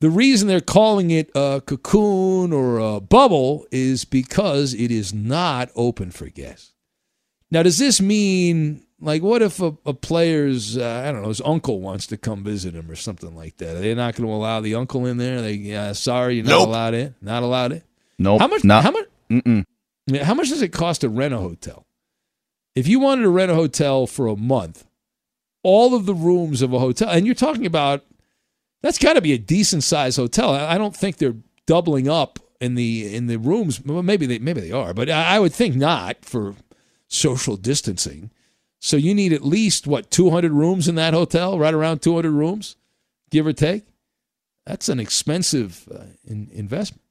The 0.00 0.10
reason 0.10 0.46
they're 0.46 0.60
calling 0.60 1.10
it 1.10 1.30
a 1.34 1.60
cocoon 1.64 2.52
or 2.52 2.78
a 2.78 3.00
bubble 3.00 3.66
is 3.72 4.04
because 4.04 4.72
it 4.74 4.90
is 4.92 5.12
not 5.12 5.70
open 5.74 6.10
for 6.12 6.28
guests. 6.28 6.72
Now, 7.50 7.62
does 7.64 7.78
this 7.78 8.00
mean, 8.00 8.84
like, 9.00 9.22
what 9.22 9.42
if 9.42 9.60
a, 9.60 9.74
a 9.84 9.94
player's, 9.94 10.76
uh, 10.76 11.02
I 11.04 11.10
don't 11.10 11.22
know, 11.22 11.28
his 11.28 11.40
uncle 11.44 11.80
wants 11.80 12.06
to 12.08 12.16
come 12.16 12.44
visit 12.44 12.74
him 12.74 12.88
or 12.90 12.94
something 12.94 13.34
like 13.34 13.56
that? 13.56 13.76
Are 13.76 13.80
they 13.80 13.94
not 13.94 14.14
going 14.14 14.28
to 14.28 14.32
allow 14.34 14.60
the 14.60 14.74
uncle 14.76 15.04
in 15.06 15.16
there? 15.16 15.40
They, 15.40 15.54
yeah, 15.54 15.92
sorry, 15.92 16.36
you're 16.36 16.44
not 16.44 16.50
Nope. 16.50 16.68
allowed 16.68 16.94
in. 16.94 17.14
Not 17.20 17.42
allowed 17.42 17.72
in. 17.72 17.82
Nope. 18.20 18.40
How 18.40 18.46
much? 18.48 18.62
Not- 18.64 18.84
How 18.84 18.90
much? 18.92 19.06
Mm-mm. 19.30 19.64
How 20.22 20.34
much 20.34 20.48
does 20.48 20.62
it 20.62 20.68
cost 20.72 21.00
to 21.00 21.08
rent 21.08 21.34
a 21.34 21.38
hotel? 21.38 21.84
If 22.76 22.86
you 22.86 23.00
wanted 23.00 23.22
to 23.22 23.30
rent 23.30 23.50
a 23.50 23.54
hotel 23.56 24.06
for 24.06 24.26
a 24.28 24.36
month, 24.36 24.84
all 25.64 25.94
of 25.94 26.06
the 26.06 26.14
rooms 26.14 26.62
of 26.62 26.72
a 26.72 26.78
hotel, 26.78 27.08
and 27.10 27.26
you're 27.26 27.34
talking 27.34 27.66
about 27.66 28.04
that's 28.82 28.98
got 28.98 29.14
to 29.14 29.20
be 29.20 29.32
a 29.32 29.38
decent 29.38 29.84
sized 29.84 30.16
hotel. 30.16 30.54
I 30.54 30.78
don't 30.78 30.96
think 30.96 31.16
they're 31.16 31.36
doubling 31.66 32.08
up 32.08 32.38
in 32.60 32.74
the 32.74 33.14
in 33.14 33.26
the 33.26 33.38
rooms. 33.38 33.84
Maybe 33.84 34.26
they 34.26 34.38
maybe 34.38 34.60
they 34.60 34.72
are, 34.72 34.94
but 34.94 35.10
I 35.10 35.38
would 35.40 35.52
think 35.52 35.76
not 35.76 36.24
for 36.24 36.54
social 37.08 37.56
distancing. 37.56 38.30
So 38.80 38.96
you 38.96 39.14
need 39.14 39.32
at 39.32 39.44
least 39.44 39.86
what 39.86 40.10
200 40.10 40.52
rooms 40.52 40.86
in 40.86 40.94
that 40.94 41.14
hotel, 41.14 41.58
right 41.58 41.74
around 41.74 42.00
200 42.00 42.30
rooms, 42.30 42.76
give 43.30 43.46
or 43.46 43.52
take. 43.52 43.84
That's 44.66 44.88
an 44.88 45.00
expensive 45.00 45.88
uh, 45.92 46.04
in, 46.24 46.48
investment. 46.52 47.02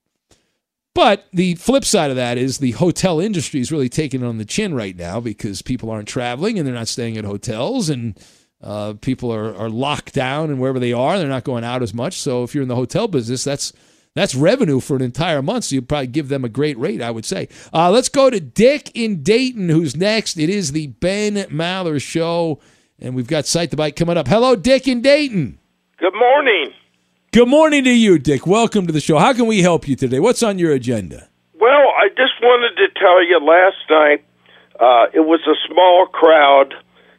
But 0.94 1.28
the 1.32 1.56
flip 1.56 1.86
side 1.86 2.10
of 2.10 2.16
that 2.16 2.38
is 2.38 2.58
the 2.58 2.72
hotel 2.72 3.20
industry 3.20 3.60
is 3.60 3.72
really 3.72 3.90
taking 3.90 4.24
it 4.24 4.26
on 4.26 4.38
the 4.38 4.46
chin 4.46 4.74
right 4.74 4.96
now 4.96 5.20
because 5.20 5.62
people 5.62 5.92
aren't 5.92 6.08
traveling 6.08 6.58
and 6.58 6.66
they're 6.66 6.74
not 6.74 6.88
staying 6.88 7.18
at 7.18 7.26
hotels 7.26 7.90
and 7.90 8.18
uh, 8.62 8.94
people 9.02 9.34
are, 9.34 9.56
are 9.56 9.70
locked 9.70 10.14
down 10.14 10.50
and 10.50 10.60
wherever 10.60 10.80
they 10.80 10.94
are, 10.94 11.18
they're 11.18 11.28
not 11.28 11.44
going 11.44 11.64
out 11.64 11.84
as 11.84 11.94
much. 11.94 12.20
So 12.20 12.44
if 12.44 12.56
you're 12.56 12.64
in 12.64 12.68
the 12.68 12.76
hotel 12.76 13.08
business, 13.08 13.44
that's 13.44 13.74
that's 14.16 14.34
revenue 14.34 14.80
for 14.80 14.96
an 14.96 15.04
entire 15.04 15.44
month. 15.44 15.66
So 15.66 15.76
you'd 15.76 15.88
probably 15.88 16.08
give 16.08 16.28
them 16.28 16.44
a 16.44 16.50
great 16.50 16.78
rate, 16.80 17.04
I 17.04 17.12
would 17.12 17.26
say. 17.26 17.50
Uh, 17.72 17.92
let's 17.92 18.10
go 18.10 18.32
to 18.32 18.40
Dick 18.40 18.90
in 18.96 19.22
Dayton, 19.22 19.70
who's 19.70 19.96
next. 19.96 20.38
It 20.38 20.50
is 20.50 20.72
the 20.72 20.88
Ben 20.88 21.36
Maller 21.52 22.02
Show, 22.02 22.60
and 22.98 23.14
we've 23.14 23.28
got 23.28 23.46
Cite 23.46 23.70
the 23.70 23.78
Byte 23.78 23.96
coming 23.96 24.18
up. 24.18 24.28
Hello, 24.28 24.56
Dick 24.56 24.88
in 24.88 25.02
Dayton. 25.02 25.60
Good 26.00 26.16
morning. 26.16 26.74
Good 27.32 27.48
morning 27.48 27.84
to 27.84 27.92
you, 27.92 28.18
Dick. 28.18 28.48
Welcome 28.48 28.88
to 28.88 28.94
the 28.94 29.02
show. 29.02 29.20
How 29.20 29.34
can 29.34 29.46
we 29.46 29.62
help 29.62 29.88
you 29.88 29.96
today? 29.96 30.20
What's 30.20 30.42
on 30.42 30.58
your 30.58 30.72
agenda? 30.72 31.30
Well, 31.60 31.70
I 31.70 32.10
just 32.10 32.42
wanted 32.42 32.76
to 32.78 33.00
tell 33.00 33.24
you 33.24 33.38
last 33.40 33.78
night 33.88 34.26
uh, 34.80 35.12
it 35.14 35.20
was 35.20 35.42
a 35.46 35.54
small 35.72 36.08
crowd. 36.08 36.74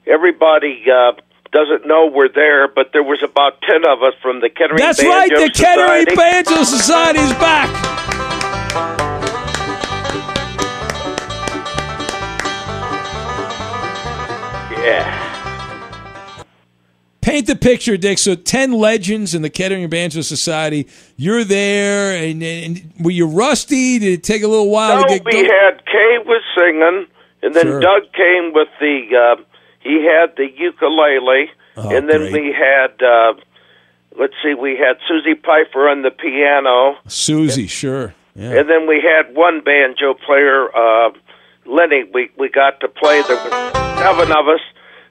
Everybody 0.04 0.84
uh, 0.92 1.12
doesn't 1.52 1.86
know 1.86 2.06
we're 2.12 2.28
there, 2.32 2.68
but 2.68 2.92
there 2.92 3.02
was 3.02 3.22
about 3.22 3.60
10 3.62 3.84
of 3.86 4.02
us 4.02 4.14
from 4.22 4.40
the 4.40 4.48
Kettering 4.50 4.78
That's 4.78 4.98
Banjo 4.98 5.10
right, 5.16 5.30
the 5.30 5.50
Kettering 5.52 6.16
Banjo 6.16 6.62
Society 6.64 7.20
is 7.20 7.32
back. 7.34 8.78
Yeah. 14.70 16.44
Paint 17.20 17.46
the 17.46 17.56
picture, 17.56 17.96
Dick. 17.96 18.18
So, 18.18 18.34
10 18.34 18.72
legends 18.72 19.34
in 19.34 19.42
the 19.42 19.50
Kettering 19.50 19.88
Banjo 19.90 20.20
Society. 20.22 20.86
You're 21.16 21.44
there, 21.44 22.14
and, 22.22 22.42
and 22.42 22.92
were 23.00 23.10
you 23.10 23.26
rusty? 23.26 23.98
Did 23.98 24.12
it 24.20 24.22
take 24.22 24.42
a 24.42 24.48
little 24.48 24.70
while 24.70 24.96
No, 24.96 25.02
to 25.02 25.08
get 25.08 25.24
we 25.24 25.32
going? 25.32 25.44
had 25.46 25.84
Kay 25.84 26.18
was 26.24 26.42
singing, 26.56 27.06
and 27.42 27.54
then 27.54 27.64
Sure. 27.64 27.80
Doug 27.80 28.02
came 28.14 28.52
with 28.54 28.68
the. 28.80 29.36
Uh, 29.38 29.42
he 29.80 30.04
had 30.04 30.36
the 30.36 30.46
ukulele, 30.56 31.50
Oh, 31.76 31.94
and 31.96 32.08
then 32.08 32.20
great. 32.30 32.32
we 32.32 32.52
had. 32.52 33.00
Uh, 33.02 33.34
let's 34.18 34.34
see, 34.42 34.54
we 34.54 34.76
had 34.76 34.96
Susie 35.06 35.34
Piper 35.34 35.88
on 35.88 36.02
the 36.02 36.10
piano, 36.10 36.96
Susie, 37.06 37.66
sure. 37.68 38.14
Yeah. 38.34 38.58
and 38.60 38.68
then 38.70 38.86
we 38.86 39.00
had 39.02 39.34
one 39.34 39.60
banjo 39.60 40.14
player, 40.14 40.68
uh, 40.76 41.10
Lenny. 41.66 42.04
We 42.12 42.30
we 42.38 42.48
got 42.48 42.80
to 42.80 42.88
play. 42.88 43.22
There 43.22 43.36
was 43.36 43.98
seven 43.98 44.30
of 44.32 44.48
us. 44.48 44.60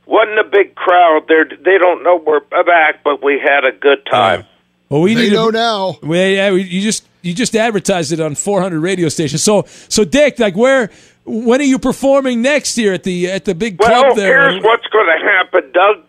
wasn't 0.06 0.40
a 0.40 0.44
big 0.44 0.76
crowd. 0.76 1.24
They 1.28 1.56
they 1.64 1.78
don't 1.78 2.04
know 2.04 2.16
we're 2.18 2.40
back, 2.42 3.04
but 3.04 3.24
we 3.24 3.40
had 3.44 3.66
a 3.66 3.72
good 3.72 4.06
time. 4.10 4.46
Well, 4.90 5.02
we 5.02 5.14
They 5.16 5.24
need 5.24 5.34
know 5.34 5.52
to, 5.52 5.58
now. 5.58 5.98
Well, 6.02 6.28
yeah, 6.30 6.52
we- 6.52 6.64
you 6.64 6.82
just 6.82 7.06
you 7.22 7.34
just 7.34 7.56
advertised 7.56 8.14
it 8.14 8.22
on 8.22 8.36
400 8.36 8.80
radio 8.80 9.10
stations. 9.10 9.44
So, 9.44 9.66
so 9.90 10.06
Dick, 10.06 10.40
like, 10.40 10.56
where? 10.56 10.90
When 11.30 11.60
are 11.60 11.66
you 11.66 11.78
performing 11.78 12.42
next 12.42 12.78
year 12.78 12.94
at 12.94 13.04
the 13.04 13.30
at 13.30 13.44
the 13.46 13.54
big 13.54 13.78
Well, 13.80 13.90
club 14.06 14.16
there? 14.16 14.50
here's 14.50 14.64
what's 14.64 14.88
going 14.88 15.08
to 15.08 15.26
happen. 15.26 15.72
Doug 15.74 16.04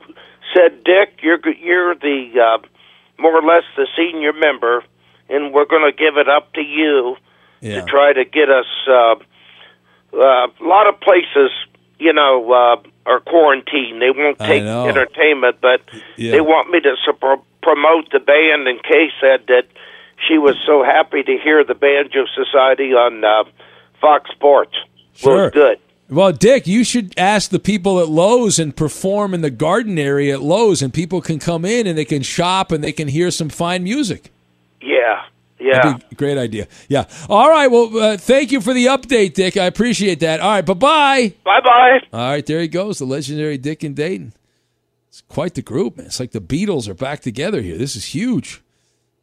said, 0.55 0.85
"Dick, 0.85 1.19
you're 1.23 1.41
you're 1.61 1.95
the 1.97 2.31
uh, 2.41 2.59
more 3.21 3.37
or 3.37 3.43
less 3.43 3.65
the 3.77 3.89
senior 3.97 4.33
member, 4.33 4.85
and 5.29 5.53
we're 5.53 5.65
going 5.67 5.91
to 5.91 5.97
give 5.97 6.17
it 6.17 6.29
up 6.29 6.53
to 6.55 6.61
you 6.63 7.17
Yeah. 7.61 7.81
to 7.81 7.87
try 7.87 8.13
to 8.13 8.25
get 8.25 8.49
us 8.49 8.67
uh, 8.89 9.15
uh, 10.15 10.47
a 10.47 10.65
lot 10.65 10.87
of 10.89 11.01
places." 11.01 11.51
You 12.01 12.13
know, 12.13 12.53
uh, 12.53 12.77
are 13.11 13.19
quarantined. 13.19 14.01
They 14.01 14.13
won't 14.13 14.39
take 14.39 14.63
entertainment, 14.63 15.57
but 15.61 15.81
Yeah. 16.17 16.31
they 16.31 16.41
want 16.41 16.71
me 16.71 16.79
to 16.79 16.95
promote 17.61 18.13
the 18.13 18.21
band. 18.21 18.69
And 18.69 18.81
Kay 18.85 19.11
said 19.21 19.49
that 19.49 19.65
she 20.29 20.39
was 20.39 20.55
so 20.65 20.85
happy 20.85 21.25
to 21.25 21.39
hear 21.43 21.65
the 21.65 21.75
Banjo 21.75 22.27
Society 22.37 22.95
on 22.95 23.25
uh, 23.25 23.43
Fox 24.01 24.31
Sports. 24.31 24.77
Well, 25.23 25.37
Sure. 25.37 25.47
it's 25.47 25.55
good. 25.55 25.79
Well, 26.11 26.33
Dick, 26.33 26.67
you 26.67 26.85
should 26.85 27.13
ask 27.19 27.51
the 27.51 27.59
people 27.59 28.01
at 28.01 28.09
Lowe's 28.09 28.59
and 28.59 28.75
perform 28.75 29.35
in 29.35 29.43
the 29.43 29.51
garden 29.51 29.99
area 29.99 30.35
at 30.35 30.43
Lowe's, 30.43 30.81
and 30.81 30.93
people 30.93 31.21
can 31.21 31.39
come 31.39 31.65
in 31.67 31.87
and 31.87 31.99
they 31.99 32.05
can 32.07 32.23
shop 32.23 32.73
and 32.73 32.83
they 32.83 32.93
can 32.93 33.09
hear 33.09 33.31
some 33.31 33.51
fine 33.51 33.83
music. 33.85 34.31
Yeah, 34.81 35.25
yeah. 35.61 35.83
That'd 35.83 35.99
be 36.01 36.07
a 36.13 36.15
great 36.15 36.39
idea. 36.39 36.67
Yeah. 36.89 37.05
All 37.29 37.51
right. 37.51 37.67
Well, 37.67 37.95
uh, 37.99 38.17
thank 38.17 38.53
you 38.53 38.63
for 38.63 38.73
the 38.73 38.87
update, 38.87 39.35
Dick. 39.35 39.59
I 39.59 39.65
appreciate 39.67 40.21
that. 40.21 40.41
All 40.41 40.51
right. 40.53 40.65
Bye 40.65 40.73
bye. 40.75 41.35
Bye 41.45 41.61
bye. 41.63 41.99
All 42.13 42.31
right. 42.31 42.47
There 42.47 42.61
he 42.61 42.69
goes, 42.69 42.99
the 42.99 43.05
legendary 43.05 43.59
Dick 43.59 43.83
and 43.85 43.95
Dayton. 43.95 44.33
It's 45.09 45.21
quite 45.23 45.55
the 45.55 45.63
group, 45.63 45.97
man. 45.99 46.07
It's 46.07 46.21
like 46.21 46.31
the 46.31 46.41
Beatles 46.41 46.89
are 46.89 46.95
back 46.95 47.21
together 47.21 47.61
here. 47.61 47.77
This 47.77 47.97
is 47.97 48.15
huge. 48.15 48.63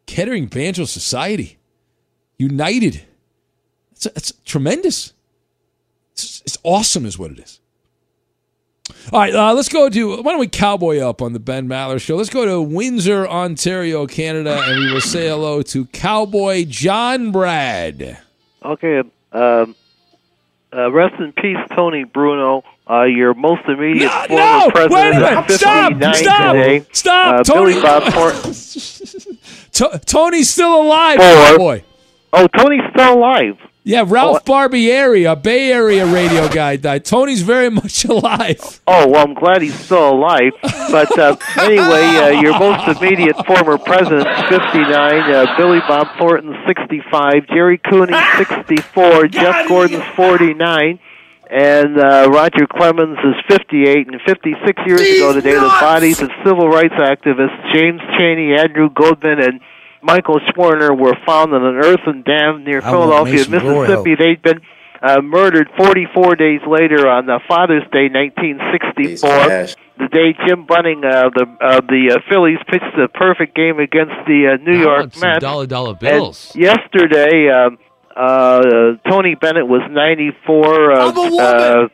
Kettering 0.06 0.46
Banjo 0.46 0.84
Society, 0.84 1.56
united. 2.38 3.02
It's, 3.92 4.06
it's 4.06 4.32
tremendous. 4.44 5.14
It's, 6.16 6.40
it's 6.46 6.58
awesome, 6.62 7.04
is 7.04 7.18
what 7.18 7.30
it 7.32 7.40
is. 7.40 7.60
All 9.12 9.20
right, 9.20 9.34
uh, 9.34 9.52
let's 9.52 9.68
go 9.68 9.90
to 9.90 10.22
why 10.22 10.32
don't 10.32 10.40
we 10.40 10.48
cowboy 10.48 11.00
up 11.00 11.20
on 11.20 11.32
the 11.34 11.38
Ben 11.38 11.68
Maller 11.68 12.00
show? 12.00 12.16
Let's 12.16 12.30
go 12.30 12.46
to 12.46 12.62
Windsor, 12.62 13.28
Ontario, 13.28 14.06
Canada, 14.06 14.62
and 14.64 14.78
we 14.80 14.92
will 14.92 15.00
say 15.00 15.28
hello 15.28 15.60
to 15.62 15.84
Cowboy 15.86 16.64
John 16.64 17.32
Brad. 17.32 18.18
Okay. 18.64 19.02
Um, 19.32 19.74
uh, 20.72 20.90
rest 20.90 21.20
in 21.20 21.32
peace, 21.32 21.58
Tony 21.74 22.04
Bruno. 22.04 22.64
Uh, 22.88 23.02
your 23.02 23.34
most 23.34 23.64
immediate 23.66 24.10
former 24.10 24.36
no! 24.36 24.70
president 24.70 24.92
Wait 24.92 25.16
a 25.16 25.20
minute! 25.20 25.50
Stop! 25.50 25.92
59 25.92 26.14
Stop! 26.14 26.52
today. 26.54 26.86
Stop! 26.92 27.40
Uh, 27.40 27.44
Tony- 27.44 27.72
Billy 27.74 27.82
Bob 27.82 28.12
Thornton. 28.12 28.52
To- 29.72 30.00
Tony's 30.06 30.48
still 30.48 30.80
alive. 30.80 31.18
Cowboy. 31.18 31.82
Oh, 32.32 32.46
Tony's 32.46 32.80
still 32.94 33.18
alive. 33.18 33.58
Yeah, 33.86 34.02
Ralph 34.04 34.44
Barbieri, 34.44 35.30
a 35.30 35.36
Bay 35.36 35.70
Area 35.70 36.04
radio 36.06 36.48
guy, 36.48 36.74
died. 36.74 37.04
Tony's 37.04 37.42
very 37.42 37.70
much 37.80 38.04
alive. 38.04 38.80
Oh, 38.84 39.06
well, 39.06 39.24
I'm 39.24 39.34
glad 39.34 39.62
he's 39.62 39.78
still 39.78 40.10
alive. 40.10 40.54
But 40.60 41.16
uh, 41.16 41.36
anyway, 41.56 42.02
uh, 42.02 42.40
your 42.40 42.58
most 42.58 43.00
immediate 43.00 43.36
former 43.46 43.78
president, 43.78 44.26
59, 44.48 44.90
uh, 44.90 45.56
Billy 45.56 45.78
Bob 45.86 46.08
Thornton, 46.18 46.56
65, 46.66 47.46
Gerry 47.46 47.78
Cooney, 47.78 48.12
64, 48.36 49.28
Jeff 49.28 49.68
Gordon's 49.68 50.02
49, 50.16 50.98
and 51.48 51.96
uh, 51.96 52.28
Roger 52.28 52.66
Clemens 52.66 53.18
is 53.22 53.36
58. 53.46 54.08
And 54.08 54.20
56 54.26 54.82
years 54.84 55.00
ago 55.00 55.32
today, 55.32 55.54
the 55.54 55.60
bodies 55.60 56.20
of 56.20 56.30
civil 56.44 56.68
rights 56.68 56.94
activists 56.94 57.72
James 57.72 58.00
Chaney, 58.18 58.52
Andrew 58.58 58.90
Goldman, 58.90 59.40
and 59.40 59.60
Michael 60.02 60.40
Schwerner 60.40 60.96
were 60.98 61.14
found 61.26 61.52
in 61.52 61.62
an 61.62 61.76
earthen 61.76 62.22
dam 62.22 62.64
near 62.64 62.78
I 62.82 62.90
Philadelphia, 62.90 63.48
Mississippi. 63.48 64.14
They'd 64.14 64.42
been 64.42 64.60
uh, 65.02 65.20
murdered 65.20 65.68
44 65.76 66.36
days 66.36 66.60
later 66.66 67.08
on 67.08 67.28
uh, 67.28 67.38
Father's 67.48 67.82
Day, 67.92 68.08
1964. 68.08 69.28
The 69.98 70.08
day 70.12 70.34
Jim 70.46 70.66
Bunning, 70.66 71.02
uh, 71.04 71.30
the 71.34 71.46
uh, 71.60 71.80
the 71.80 72.16
uh, 72.16 72.18
Phillies 72.30 72.58
pitched 72.68 72.84
the 72.96 73.08
perfect 73.14 73.54
game 73.56 73.78
against 73.78 74.12
the 74.26 74.52
uh, 74.60 74.62
New 74.62 74.78
York 74.78 75.16
Mets. 75.20 75.40
dollar 75.40 75.66
dollar 75.66 75.90
And 75.92 76.00
bills. 76.00 76.54
yesterday, 76.54 77.48
um, 77.48 77.78
uh, 78.14 78.60
Tony 79.08 79.34
Bennett 79.36 79.66
was 79.66 79.80
94. 79.90 80.92
Uh, 80.92 80.98
I'm 81.10 81.16
a 81.16 81.20
woman. 81.20 81.40
uh, 81.40 81.88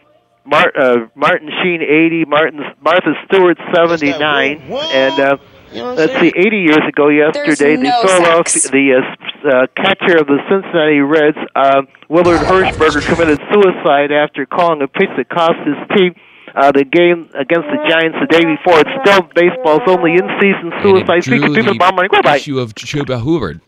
Mar- 0.45 0.73
uh, 0.77 0.97
Martin 1.15 1.49
Sheen 1.63 1.81
80, 1.83 2.25
Martin 2.25 2.61
Martha 2.81 3.15
Stewart 3.27 3.57
79, 3.73 4.61
and 4.69 5.39
uh, 5.75 5.95
let's 5.95 6.13
see, 6.21 6.33
80 6.35 6.57
years 6.59 6.79
ago 6.89 7.09
yesterday, 7.09 7.77
There's 7.77 7.81
no 7.81 8.03
the 8.03 8.09
Philadelphia, 8.09 8.71
the 8.71 8.93
uh, 8.95 9.49
uh, 9.49 9.67
catcher 9.77 10.19
of 10.19 10.27
the 10.27 10.39
Cincinnati 10.49 11.01
Reds, 11.01 11.37
uh, 11.55 11.83
Willard 12.09 12.41
Hershberger, 12.41 13.05
committed 13.07 13.41
suicide 13.53 14.13
after 14.13 14.47
calling 14.47 14.83
a 14.83 14.89
pitch 14.89 15.11
that 15.17 15.29
cost 15.29 15.59
his 15.67 15.77
team. 15.97 16.15
Uh, 16.55 16.71
the 16.71 16.85
game 16.85 17.31
against 17.33 17.67
the 17.69 17.79
Giants 17.89 18.19
the 18.21 18.27
day 18.27 18.45
before. 18.45 18.81
It's 18.81 18.91
still 19.01 19.23
baseball's 19.35 19.81
only 19.87 20.13
in-season 20.13 20.71
And 20.71 20.75
it 20.75 20.83
suicide. 20.83 21.23
drew 21.23 21.39
Speaking 21.39 21.55
people 21.55 21.73
the 21.73 21.79
bomb 21.79 21.95
money. 21.95 22.09
Bye-bye. 22.09 22.37
issue 22.37 22.59
of 22.59 22.75
Chuba 22.75 23.23
Hubbard. 23.23 23.63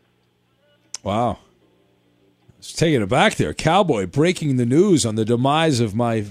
Wow. 1.02 1.38
It's 2.59 2.74
taking 2.74 3.00
it 3.00 3.09
back 3.09 3.36
there. 3.36 3.55
Cowboy 3.55 4.07
breaking 4.07 4.57
the 4.57 4.66
news 4.66 5.07
on 5.07 5.14
the 5.14 5.24
demise 5.24 5.80
of 5.80 5.94
my 5.94 6.26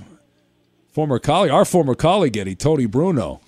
former 0.92 1.18
colleague, 1.18 1.52
our 1.52 1.66
former 1.66 1.96
colleague, 1.96 2.38
Eddie, 2.38 2.56
Tony 2.56 2.86
Bruno. 2.86 3.42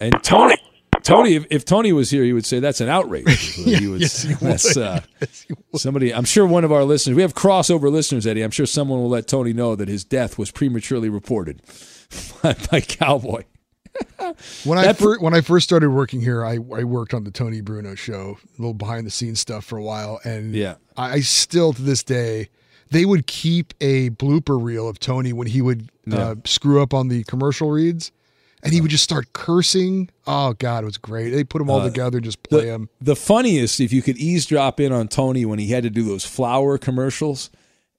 And 0.00 0.14
Tony, 0.22 0.56
Tony, 1.04 1.34
if, 1.34 1.46
if 1.50 1.64
Tony 1.64 1.92
was 1.92 2.10
here, 2.10 2.24
he 2.24 2.32
would 2.32 2.44
say 2.46 2.58
that's 2.60 2.80
an 2.80 2.88
outrage. 2.88 3.54
he 3.54 3.86
would 3.86 4.00
Yes, 4.00 4.22
he 4.22 4.34
would. 4.34 4.76
Uh, 4.76 5.00
somebody, 5.76 6.12
I'm 6.12 6.24
sure 6.24 6.46
one 6.46 6.64
of 6.64 6.72
our 6.72 6.82
listeners, 6.84 7.14
we 7.14 7.22
have 7.22 7.34
crossover 7.34 7.90
listeners, 7.92 8.26
Eddie. 8.26 8.42
I'm 8.42 8.50
sure 8.50 8.66
someone 8.66 9.00
will 9.00 9.08
let 9.10 9.28
Tony 9.28 9.52
know 9.52 9.76
that 9.76 9.86
his 9.88 10.02
death 10.04 10.38
was 10.38 10.50
prematurely 10.50 11.08
reported 11.08 11.62
by, 12.42 12.56
by 12.70 12.80
Cowboy. 12.80 13.44
When 14.64 14.76
I 14.78 14.92
fir- 14.92 15.18
when 15.20 15.34
I 15.34 15.40
first 15.40 15.62
started 15.68 15.90
working 15.90 16.20
here, 16.20 16.44
I, 16.44 16.54
I 16.54 16.82
worked 16.82 17.14
on 17.14 17.22
the 17.22 17.30
Tony 17.30 17.60
Bruno 17.60 17.94
show, 17.94 18.38
a 18.58 18.60
little 18.60 18.74
behind 18.74 19.06
the 19.06 19.10
scenes 19.10 19.38
stuff 19.38 19.64
for 19.64 19.78
a 19.78 19.82
while, 19.84 20.18
and 20.24 20.52
Yeah. 20.52 20.76
I, 20.96 21.12
I 21.12 21.20
still 21.20 21.72
to 21.72 21.80
this 21.82 22.02
day 22.02 22.48
they 22.90 23.04
would 23.04 23.26
keep 23.28 23.72
a 23.80 24.10
blooper 24.10 24.60
reel 24.60 24.88
of 24.88 24.98
Tony 24.98 25.32
when 25.32 25.46
he 25.46 25.62
would 25.62 25.90
Yeah. 26.06 26.16
uh, 26.30 26.34
screw 26.44 26.82
up 26.82 26.92
on 26.92 27.06
the 27.08 27.22
commercial 27.24 27.70
reads, 27.70 28.10
and 28.64 28.72
he 28.72 28.80
would 28.80 28.90
just 28.90 29.04
start 29.04 29.32
cursing. 29.34 30.10
Oh 30.26 30.54
God, 30.54 30.82
it 30.82 30.86
was 30.86 30.96
great. 30.98 31.30
They 31.30 31.44
put 31.44 31.58
them 31.58 31.70
all 31.70 31.80
Uh, 31.80 31.84
together, 31.84 32.16
and 32.18 32.24
just 32.24 32.42
play 32.42 32.62
the, 32.62 32.66
them. 32.66 32.88
The 33.00 33.14
funniest, 33.16 33.78
if 33.78 33.92
you 33.92 34.02
could 34.02 34.16
eavesdrop 34.16 34.80
in 34.80 34.90
on 34.92 35.06
Tony 35.08 35.44
when 35.44 35.58
he 35.58 35.68
had 35.68 35.82
to 35.84 35.90
do 35.90 36.02
those 36.02 36.24
flower 36.24 36.78
commercials, 36.78 37.50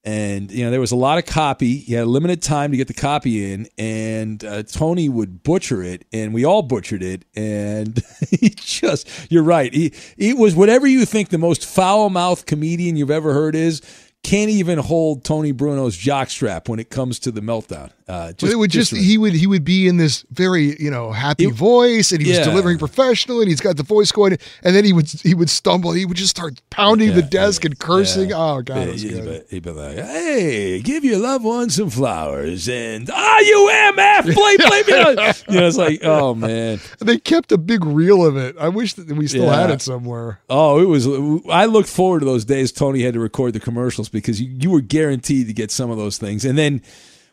and 0.03 0.51
you 0.51 0.63
know 0.66 0.72
there 0.72 0.80
was 0.80 0.91
a 0.91 0.95
lot 0.95 1.18
of 1.18 1.26
copy. 1.26 1.78
He 1.78 1.93
had 1.93 2.07
limited 2.07 2.41
time 2.41 2.72
to 2.72 2.78
get 2.78 2.88
the 2.88 2.93
copy 2.93 3.53
in, 3.53 3.68
and 3.78 4.43
uh, 4.43 4.63
Tony 4.63 5.07
would 5.09 5.43
butcher 5.43 5.82
it, 5.84 6.05
and 6.13 6.34
we 6.34 6.45
all 6.45 6.61
butchered 6.61 7.01
it. 7.03 7.26
And 7.36 8.01
he 8.30 8.49
just, 8.49 9.07
you're 9.32 9.43
right. 9.43 9.74
He 9.74 9.93
it 10.18 10.38
was 10.38 10.55
whatever 10.55 10.86
you 10.88 11.05
think 11.05 11.30
the 11.30 11.38
most 11.38 11.66
foul 11.66 12.09
mouthed 12.09 12.45
comedian 12.45 12.97
you've 12.97 13.11
ever 13.11 13.34
heard 13.34 13.55
is. 13.55 13.82
Can't 14.26 14.50
even 14.50 14.80
hold 14.80 15.24
Tony 15.24 15.52
Bruno's 15.52 15.96
jockstrap 15.96 16.68
when 16.68 16.80
it 16.80 16.90
comes 16.90 17.20
to 17.20 17.32
the 17.32 17.42
meltdown. 17.42 17.92
Uh, 18.08 18.34
But 18.40 18.50
it 18.50 18.56
would 18.56 18.72
just 18.72 18.92
he 18.96 19.18
would 19.20 19.34
he 19.34 19.46
would 19.48 19.64
be 19.64 19.88
in 19.88 19.98
this 19.98 20.26
very 20.32 20.76
you 20.82 20.90
know 20.90 21.12
happy 21.12 21.46
voice, 21.46 22.12
and 22.12 22.22
he 22.22 22.32
Yeah. 22.32 22.40
was 22.40 22.48
delivering 22.48 22.78
professional, 22.80 23.40
and 23.40 23.48
he's 23.50 23.62
got 23.62 23.78
the 23.78 23.84
voice 23.84 24.12
going, 24.12 24.38
and 24.64 24.76
then 24.76 24.84
he 24.84 24.94
would 24.94 25.08
he 25.24 25.34
would 25.36 25.50
stumble, 25.50 25.92
he 25.92 26.06
would 26.06 26.18
just 26.18 26.30
start 26.32 26.60
pounding 26.72 27.14
the 27.14 27.22
desk 27.22 27.66
and 27.66 27.78
cursing. 27.80 28.32
Oh 28.34 28.62
God, 28.64 28.90
it 28.90 28.98
Yeah. 28.98 29.12
He'd 29.12 29.24
be, 29.26 29.42
he'd 29.50 29.64
be 29.64 29.70
like, 29.72 29.98
"Hey, 29.98 30.82
give 30.82 31.04
your 31.04 31.18
loved 31.20 31.46
one 31.46 31.70
some 31.70 31.90
flowers," 31.92 32.68
and 32.68 33.10
"Ah, 33.12 33.40
you 33.40 33.70
MF, 33.96 34.24
blame, 34.36 34.58
blame 34.58 34.84
it." 34.88 35.44
You 35.50 35.60
know, 35.62 35.68
it's 35.68 35.78
like, 35.78 36.04
oh 36.04 36.34
man, 36.36 36.80
They 37.00 37.18
kept 37.18 37.52
a 37.52 37.58
big 37.60 37.86
reel 37.86 38.26
of 38.26 38.38
it. 38.38 38.56
I 38.60 38.70
wish 38.70 38.94
that 38.96 39.08
we 39.12 39.28
still 39.28 39.50
had 39.50 39.70
it 39.72 39.82
somewhere. 39.84 40.40
Oh, 40.50 40.80
it 40.82 40.86
was. 40.88 41.08
I 41.50 41.66
looked 41.66 41.90
forward 41.90 42.20
to 42.22 42.26
those 42.26 42.46
days. 42.46 42.72
Tony 42.72 43.02
had 43.02 43.14
to 43.16 43.20
record 43.20 43.54
the 43.54 43.60
commercials 43.60 44.10
because 44.20 44.41
you, 44.41 44.49
you 44.49 44.70
were 44.72 44.82
guaranteed 44.82 45.47
to 45.47 45.53
get 45.53 45.72
some 45.72 45.91
of 45.91 45.97
those 45.97 46.18
things. 46.18 46.45
And 46.45 46.57
then, 46.57 46.82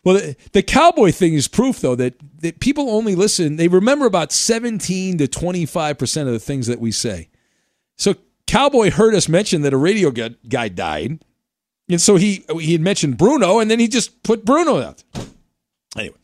well, 0.05 0.17
the, 0.17 0.37
the 0.53 0.63
cowboy 0.63 1.13
thing 1.13 1.35
is 1.35 1.49
proof, 1.49 1.81
though, 1.81 1.95
that, 1.97 2.15
that 2.41 2.61
people 2.61 2.91
only 2.91 3.15
listen. 3.15 3.57
They 3.57 3.69
remember 3.69 4.07
about 4.07 4.33
seventeen 4.33 5.19
to 5.19 5.29
twenty 5.29 5.67
five 5.67 5.99
percent 5.99 6.29
of 6.29 6.33
the 6.33 6.41
things 6.41 6.67
that 6.67 6.81
we 6.81 6.93
say. 6.93 7.29
So, 7.97 8.15
cowboy 8.47 8.91
heard 8.91 9.15
us 9.15 9.29
mention 9.29 9.63
that 9.63 9.73
a 9.73 9.77
radio 9.77 10.11
guy, 10.11 10.31
guy 10.49 10.69
died, 10.69 11.25
and 11.89 12.01
so 12.01 12.17
he 12.17 12.45
he 12.59 12.73
had 12.73 12.81
mentioned 12.81 13.17
Bruno, 13.17 13.59
and 13.59 13.71
then 13.71 13.79
he 13.79 13.89
just 13.89 14.23
put 14.23 14.45
Bruno 14.45 14.81
out. 14.81 15.03
Anyway. 15.97 16.17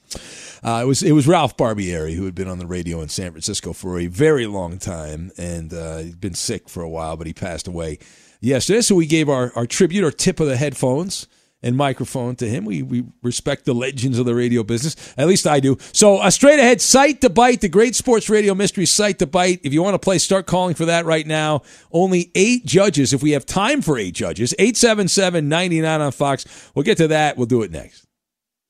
Uh, 0.63 0.81
it 0.83 0.87
was 0.87 1.03
it 1.05 1.13
was 1.13 1.29
Ralph 1.29 1.57
Barbieri 1.57 2.17
who 2.17 2.25
had 2.25 2.35
been 2.35 2.49
on 2.49 2.59
the 2.59 2.67
radio 2.67 3.01
in 3.01 3.09
San 3.09 3.31
Francisco 3.31 3.73
for 3.73 3.99
a 3.99 4.09
very 4.09 4.47
long 4.47 4.79
time 4.79 5.31
and 5.39 5.73
uh, 5.73 5.99
he'd 5.99 6.21
been 6.21 6.35
sick 6.35 6.69
for 6.69 6.83
a 6.83 6.89
while, 6.89 7.17
but 7.17 7.29
he 7.29 7.33
passed 7.33 7.69
away 7.69 8.01
yesterday. 8.41 8.81
So 8.81 8.95
we 8.95 9.07
gave 9.07 9.29
our, 9.29 9.53
our 9.55 9.67
tribute, 9.67 10.05
our 10.05 10.11
tip 10.11 10.41
of 10.41 10.47
the 10.47 10.57
headphones 10.57 11.27
and 11.63 11.77
microphone 11.77 12.37
to 12.37 12.49
him. 12.49 12.65
We 12.65 12.83
we 12.83 13.05
respect 13.23 13.65
the 13.65 13.75
legends 13.75 14.19
of 14.19 14.27
the 14.27 14.35
radio 14.35 14.63
business. 14.63 15.15
At 15.17 15.27
least 15.27 15.47
I 15.47 15.61
do. 15.61 15.77
So 15.93 16.23
a 16.23 16.31
straight 16.31 16.59
ahead 16.59 16.81
Cite 16.81 17.21
to 17.23 17.31
Byte, 17.31 17.61
the 17.61 17.69
great 17.69 17.95
sports 17.95 18.31
radio 18.31 18.55
mystery 18.55 18.87
Cite 18.87 19.19
to 19.19 19.27
Byte. 19.27 19.61
If 19.65 19.73
you 19.73 19.83
want 19.83 19.95
to 19.95 19.99
play, 19.99 20.19
start 20.19 20.47
calling 20.47 20.75
for 20.75 20.85
that 20.87 21.05
right 21.05 21.27
now. 21.27 21.63
Only 21.91 22.31
eight 22.35 22.65
judges. 22.65 23.13
If 23.13 23.23
we 23.23 23.33
have 23.33 23.45
time 23.45 23.83
for 23.83 23.99
eight 23.99 24.15
judges, 24.15 24.55
877-99 24.59 26.01
on 26.01 26.13
Fox. 26.13 26.71
We'll 26.75 26.85
get 26.85 26.99
to 26.99 27.09
that. 27.09 27.37
We'll 27.37 27.47
do 27.47 27.63
it 27.63 27.71
next. 27.71 28.05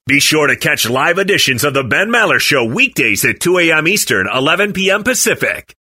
Be 0.06 0.20
sure 0.20 0.46
to 0.46 0.56
catch 0.56 0.88
live 0.88 1.18
editions 1.18 1.64
of 1.64 1.74
The 1.74 1.84
Ben 1.84 2.08
Maller 2.08 2.40
Show 2.40 2.64
weekdays 2.64 3.26
at 3.26 3.40
2 3.40 3.58
a.m. 3.58 3.86
Eastern, 3.86 4.26
11 4.26 4.72
p.m. 4.72 5.04
Pacific. 5.04 5.76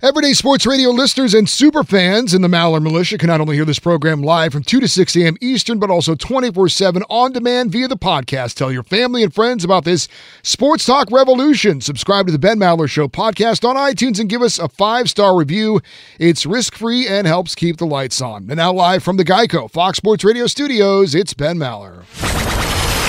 Everyday 0.00 0.32
Sports 0.32 0.64
Radio 0.64 0.90
listeners 0.90 1.34
and 1.34 1.48
super 1.48 1.82
fans 1.82 2.32
in 2.32 2.40
the 2.40 2.46
Maller 2.46 2.80
Militia 2.80 3.18
can 3.18 3.26
not 3.26 3.40
only 3.40 3.56
hear 3.56 3.64
this 3.64 3.80
program 3.80 4.22
live 4.22 4.52
from 4.52 4.62
2 4.62 4.78
to 4.78 4.86
6 4.86 5.16
a.m. 5.16 5.36
Eastern, 5.40 5.80
but 5.80 5.90
also 5.90 6.14
24 6.14 6.68
7 6.68 7.02
on 7.10 7.32
demand 7.32 7.72
via 7.72 7.88
the 7.88 7.96
podcast. 7.96 8.54
Tell 8.54 8.70
your 8.70 8.84
family 8.84 9.24
and 9.24 9.34
friends 9.34 9.64
about 9.64 9.84
this 9.84 10.06
Sports 10.44 10.86
Talk 10.86 11.10
revolution. 11.10 11.80
Subscribe 11.80 12.26
to 12.26 12.32
the 12.32 12.38
Ben 12.38 12.60
Maller 12.60 12.88
Show 12.88 13.08
podcast 13.08 13.68
on 13.68 13.74
iTunes 13.74 14.20
and 14.20 14.30
give 14.30 14.40
us 14.40 14.60
a 14.60 14.68
five 14.68 15.10
star 15.10 15.36
review. 15.36 15.80
It's 16.20 16.46
risk 16.46 16.76
free 16.76 17.08
and 17.08 17.26
helps 17.26 17.56
keep 17.56 17.78
the 17.78 17.86
lights 17.86 18.20
on. 18.20 18.48
And 18.48 18.58
now, 18.58 18.72
live 18.72 19.02
from 19.02 19.16
the 19.16 19.24
Geico 19.24 19.68
Fox 19.68 19.96
Sports 19.96 20.22
Radio 20.22 20.46
studios, 20.46 21.16
it's 21.16 21.34
Ben 21.34 21.56
Maller. 21.58 22.04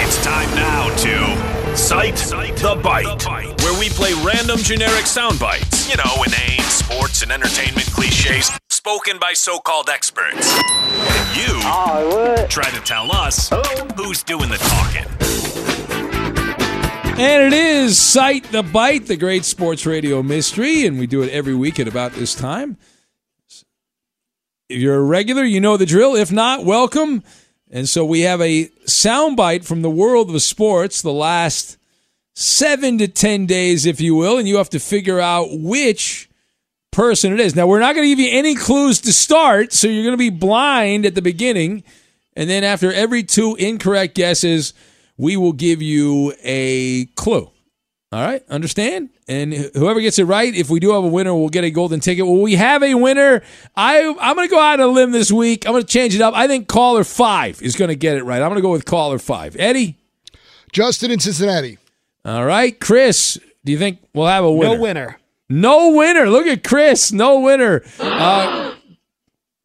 It's 0.04 0.24
time 0.24 0.50
now 0.56 0.96
to 0.96 1.59
Cite, 1.76 2.16
the, 2.16 2.76
Byte, 2.84 3.62
where 3.62 3.80
we 3.80 3.90
play 3.90 4.14
random 4.24 4.58
generic 4.58 5.06
sound 5.06 5.40
bites. 5.40 5.90
You 5.90 5.98
know, 5.98 6.24
inane 6.24 6.62
sports 6.62 7.22
and 7.22 7.32
entertainment 7.32 7.88
cliches 7.88 8.52
spoken 8.70 9.18
by 9.20 9.34
so-called 9.34 9.90
experts. 9.90 10.60
And 10.60 11.38
you 11.38 12.48
try 12.48 12.70
to 12.72 12.82
tell 12.82 13.12
us 13.12 13.50
who's 13.96 14.24
doing 14.24 14.50
the 14.50 14.58
talking. 14.58 15.06
And 17.20 17.54
it 17.54 17.54
is 17.54 18.00
Cite 18.00 18.52
the 18.52 18.62
Byte, 18.62 19.08
the 19.08 19.18
great 19.18 19.46
sports 19.46 19.86
radio 19.86 20.24
mystery, 20.24 20.86
and 20.86 20.98
we 21.00 21.08
do 21.08 21.22
it 21.22 21.30
every 21.32 21.56
week 21.56 21.80
at 21.80 21.88
about 21.88 22.14
this 22.14 22.34
time. 22.34 22.78
If 24.70 24.80
you're 24.80 24.96
a 24.96 25.04
regular, 25.04 25.44
you 25.44 25.60
know 25.60 25.78
the 25.78 25.86
drill. 25.86 26.16
If 26.16 26.32
not, 26.32 26.64
welcome. 26.64 27.24
And 27.70 27.88
so 27.88 28.04
we 28.04 28.22
have 28.22 28.42
a 28.42 28.68
soundbite 28.86 29.64
from 29.66 29.82
the 29.82 29.90
world 29.90 30.34
of 30.34 30.42
sports, 30.42 31.02
the 31.02 31.14
last 31.14 31.78
seven 32.34 32.98
to 32.98 33.08
10 33.08 33.46
days, 33.46 33.86
if 33.86 34.02
you 34.02 34.16
will, 34.16 34.38
and 34.38 34.48
you 34.48 34.58
have 34.58 34.70
to 34.72 34.80
figure 34.80 35.20
out 35.20 35.50
which 35.52 36.30
person 36.92 37.34
it 37.34 37.40
is. 37.40 37.56
Now, 37.56 37.68
we're 37.68 37.80
not 37.80 37.96
going 37.96 38.06
to 38.06 38.16
give 38.16 38.20
you 38.20 38.38
any 38.38 38.56
clues 38.56 39.02
to 39.02 39.14
start, 39.14 39.74
so 39.74 39.88
you're 39.88 40.04
going 40.04 40.14
to 40.14 40.18
be 40.18 40.30
blind 40.30 41.06
at 41.06 41.16
the 41.16 41.22
beginning. 41.22 41.84
And 42.36 42.50
then 42.50 42.64
after 42.64 42.92
every 42.92 43.24
two 43.24 43.56
incorrect 43.56 44.16
guesses, 44.16 44.74
we 45.18 45.38
will 45.38 45.54
give 45.54 45.82
you 45.82 46.34
a 46.42 47.06
clue. 47.16 47.52
All 48.12 48.24
right, 48.24 48.44
understand? 48.50 49.10
And 49.28 49.54
whoever 49.54 50.02
gets 50.02 50.18
it 50.18 50.24
right, 50.24 50.52
if 50.56 50.68
we 50.72 50.80
do 50.80 50.94
have 50.94 51.04
a 51.04 51.08
winner, 51.08 51.36
we'll 51.36 51.50
get 51.50 51.64
a 51.64 51.70
golden 51.70 52.00
ticket. 52.00 52.26
Well, 52.26 52.42
we 52.42 52.56
have 52.56 52.82
a 52.82 52.96
winner. 52.96 53.44
I 53.76 54.00
I'm 54.20 54.36
going 54.36 54.48
to 54.48 54.52
go 54.52 54.60
out 54.60 54.80
on 54.80 54.90
a 54.90 54.92
limb 54.92 55.12
this 55.12 55.32
week. 55.32 55.68
I'm 55.68 55.74
going 55.74 55.84
to 55.84 55.88
change 55.88 56.16
it 56.16 56.22
up. 56.22 56.34
I 56.34 56.48
think 56.48 56.68
caller 56.68 57.04
five 57.04 57.62
is 57.62 57.76
going 57.76 57.90
to 57.90 57.96
get 57.96 58.18
it 58.18 58.24
right. 58.24 58.42
I'm 58.42 58.50
going 58.50 58.56
to 58.56 58.64
go 58.64 58.72
with 58.72 58.86
caller 58.86 59.20
five. 59.20 59.56
Eddie, 59.60 59.96
Justin 60.72 61.12
in 61.12 61.20
Cincinnati. 61.20 61.78
All 62.26 62.46
right, 62.46 62.80
Chris. 62.80 63.38
Do 63.64 63.72
you 63.72 63.78
think 63.78 64.00
we'll 64.16 64.26
have 64.26 64.44
a 64.44 64.52
winner? 64.52 64.76
No 64.76 64.82
winner. 64.82 65.20
No 65.48 65.92
winner. 65.94 66.28
Look 66.30 66.48
at 66.48 66.64
Chris. 66.64 67.12
No 67.12 67.42
winner. 67.42 67.84
Uh, 68.00 68.74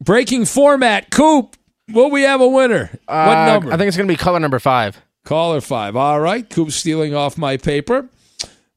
breaking 0.03 0.45
format. 0.45 1.11
Coop. 1.11 1.57
Will 1.93 2.11
we 2.11 2.23
have 2.23 2.41
a 2.43 2.49
winner? 2.49 2.91
what 3.07 3.15
Uh, 3.17 3.47
number? 3.47 3.73
I 3.73 3.77
think 3.79 3.89
it's 3.89 3.97
going 3.97 4.07
to 4.09 4.13
be 4.13 4.17
caller 4.19 4.41
number 4.41 4.59
five. 4.59 5.01
Caller 5.25 5.61
five. 5.63 5.97
All 5.97 6.21
right. 6.21 6.49
Coop's 6.49 6.75
stealing 6.75 7.15
off 7.15 7.39
my 7.39 7.57
paper. 7.57 8.09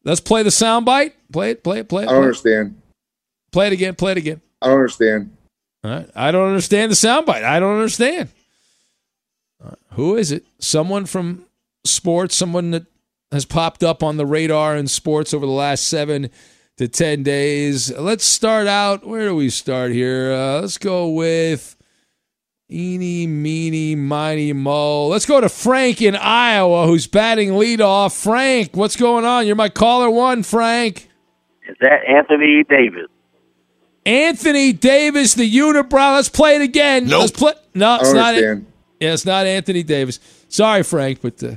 Let's 0.07 0.21
play 0.21 0.41
the 0.41 0.49
soundbite. 0.49 1.11
Play 1.33 1.51
it. 1.51 1.63
Play 1.65 1.79
it. 1.79 1.89
Play 1.89 2.03
it. 2.03 2.09
I 2.09 2.13
don't 2.13 2.21
it. 2.21 2.27
understand. 2.27 2.81
Play 3.51 3.67
it 3.67 3.73
again. 3.73 3.93
Play 3.95 4.13
it 4.13 4.17
again. 4.17 4.41
I 4.61 4.67
don't 4.67 4.75
understand. 4.75 5.35
All 5.83 5.91
right. 5.91 6.09
I 6.15 6.31
don't 6.31 6.47
understand 6.47 6.91
the 6.91 6.95
soundbite. 6.95 7.43
I 7.43 7.59
don't 7.59 7.75
understand. 7.75 8.29
Right. 9.61 9.77
Who 9.93 10.15
is 10.15 10.31
it? 10.31 10.45
Someone 10.59 11.07
from 11.07 11.45
sports, 11.85 12.35
someone 12.37 12.71
that 12.71 12.85
has 13.33 13.43
popped 13.43 13.83
up 13.83 14.01
on 14.01 14.15
the 14.15 14.25
radar 14.25 14.77
in 14.77 14.87
sports 14.87 15.33
over 15.33 15.45
the 15.45 15.51
last 15.51 15.89
seven 15.89 16.29
to 16.77 16.87
10 16.87 17.23
days. 17.23 17.91
Let's 17.91 18.23
start 18.23 18.67
out. 18.67 19.05
Where 19.05 19.25
do 19.25 19.35
we 19.35 19.49
start 19.49 19.91
here? 19.91 20.31
Uh, 20.31 20.61
let's 20.61 20.77
go 20.77 21.09
with 21.09 21.75
Eeny, 22.71 23.27
meeny, 23.27 23.56
miny, 24.07 24.53
mo. 24.53 25.07
Let's 25.07 25.25
go 25.25 25.41
to 25.41 25.49
Frank 25.49 26.01
in 26.01 26.15
Iowa, 26.15 26.87
who's 26.87 27.07
batting 27.07 27.49
leadoff. 27.49 28.21
Frank, 28.21 28.75
what's 28.75 28.95
going 28.95 29.25
on? 29.25 29.45
You're 29.45 29.55
my 29.55 29.69
caller 29.69 30.09
one, 30.09 30.43
Frank. 30.43 31.09
Is 31.67 31.75
that 31.81 32.05
Anthony 32.07 32.63
Davis? 32.63 33.07
Anthony 34.05 34.71
Davis, 34.71 35.33
the 35.33 35.51
unibrow. 35.51 36.15
Let's 36.15 36.29
play 36.29 36.55
it 36.55 36.61
again. 36.61 37.09
Let's 37.09 37.31
play. 37.31 37.53
No, 37.75 37.95
it's 37.95 38.13
don't 38.13 38.15
not. 38.15 38.35
Yeah, 38.35 39.13
it's 39.13 39.25
not 39.25 39.45
Anthony 39.45 39.83
Davis. 39.83 40.19
Sorry, 40.47 40.83
Frank, 40.83 41.21
but 41.21 41.43
uh, 41.43 41.55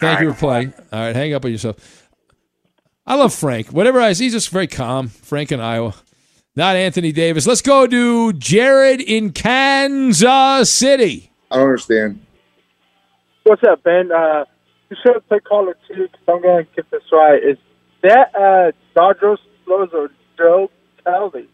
thank 0.00 0.20
you 0.20 0.32
for 0.32 0.38
playing. 0.38 0.72
All 0.92 1.00
right, 1.00 1.14
hang 1.14 1.34
up 1.34 1.44
on 1.44 1.52
yourself. 1.52 2.08
I 3.06 3.16
love 3.16 3.34
Frank. 3.34 3.68
Whatever 3.68 4.00
I 4.00 4.14
see, 4.14 4.24
he's 4.24 4.32
just 4.32 4.48
very 4.48 4.66
calm. 4.66 5.08
Frank 5.08 5.52
in 5.52 5.60
Iowa. 5.60 5.94
Not 6.56 6.76
Anthony 6.76 7.12
Davis. 7.12 7.46
Let's 7.46 7.60
go 7.60 7.86
to 7.86 8.32
Jared 8.32 9.00
in 9.00 9.32
Kansas 9.32 10.70
City. 10.70 11.32
I 11.50 11.56
don't 11.56 11.64
understand. 11.64 12.24
What's 13.44 13.62
up, 13.64 13.82
Ben? 13.82 14.10
Uh, 14.10 14.44
you 14.90 14.96
should 15.02 15.26
play 15.28 15.40
caller 15.40 15.76
two 15.88 16.04
because 16.08 16.20
I'm 16.28 16.42
going 16.42 16.64
to 16.64 16.70
get 16.74 16.90
this 16.90 17.02
right. 17.12 17.42
Is 17.42 17.58
that 18.02 18.34
uh, 18.34 18.72
Dodgers 18.94 19.38
closer 19.64 20.10
Joe 20.38 20.70
Kelly? 21.04 21.48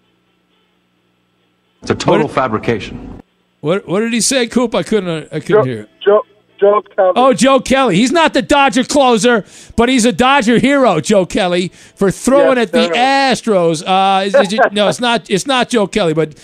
It's 1.83 1.91
a 1.91 1.95
total 1.95 2.29
fabrication. 2.29 3.21
What 3.61 3.87
What 3.89 4.01
did 4.01 4.13
he 4.13 4.21
say, 4.21 4.47
Coop? 4.47 4.75
I 4.75 4.83
couldn't. 4.83 5.29
I 5.33 5.41
couldn't 5.41 5.67
hear. 5.67 5.89
Joe 6.05 6.23
Joe 6.61 6.83
Kelly. 6.95 7.13
Oh, 7.17 7.33
Joe 7.33 7.59
Kelly. 7.61 7.97
He's 7.97 8.13
not 8.13 8.35
the 8.35 8.43
Dodger 8.43 8.85
closer, 8.85 9.45
but 9.77 9.89
he's 9.89 10.05
a 10.05 10.13
Dodger 10.13 10.59
hero, 10.59 11.01
Joe 11.01 11.25
Kelly, 11.27 11.69
for 11.69 12.11
throwing 12.11 12.59
Yes, 12.59 12.67
at 12.69 12.73
the 12.73 12.87
sir. 12.87 12.93
Astros. 12.95 13.83
Uh, 13.87 14.25
is, 14.27 14.35
is 14.35 14.53
it- 14.53 14.73
no, 14.73 14.89
it's 14.89 15.01
not. 15.01 15.29
It's 15.31 15.47
not 15.47 15.71
Joe 15.71 15.87
Kelly, 15.87 16.13
but 16.15 16.39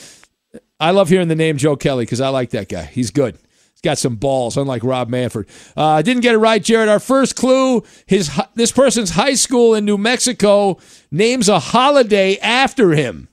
I 0.78 0.90
love 0.90 1.08
hearing 1.08 1.28
the 1.28 1.34
name 1.34 1.56
Joe 1.56 1.76
Kelly 1.76 2.04
because 2.04 2.20
I 2.20 2.28
like 2.28 2.50
that 2.50 2.68
guy. 2.68 2.84
He's 2.84 3.10
good. 3.10 3.36
He's 3.72 3.80
got 3.82 3.98
some 3.98 4.16
balls, 4.16 4.56
unlike 4.56 4.84
Rob 4.84 5.08
Manfred. 5.08 5.46
Uh, 5.76 6.00
didn't 6.02 6.22
get 6.22 6.34
it 6.34 6.38
right, 6.38 6.62
Jared. 6.62 6.88
Our 6.88 7.00
first 7.00 7.36
clue: 7.36 7.82
his 8.06 8.30
this 8.54 8.72
person's 8.72 9.10
high 9.10 9.34
school 9.34 9.74
in 9.74 9.84
New 9.84 9.98
Mexico 9.98 10.78
names 11.10 11.48
a 11.48 11.58
holiday 11.58 12.38
after 12.38 12.92
him. 12.92 13.28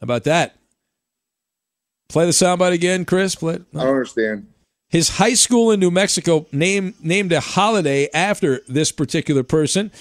How 0.00 0.04
about 0.04 0.24
that? 0.24 0.56
Play 2.08 2.26
the 2.26 2.32
soundbite 2.32 2.72
again, 2.72 3.04
Chris. 3.04 3.34
Play 3.34 3.54
it. 3.54 3.62
I 3.74 3.78
don't 3.84 3.88
understand. 3.88 4.48
His 4.88 5.08
high 5.10 5.34
school 5.34 5.70
in 5.70 5.78
New 5.78 5.90
Mexico 5.90 6.46
named 6.50 6.94
named 7.00 7.32
a 7.32 7.40
holiday 7.40 8.08
after 8.12 8.62
this 8.68 8.90
particular 8.90 9.42
person. 9.42 9.92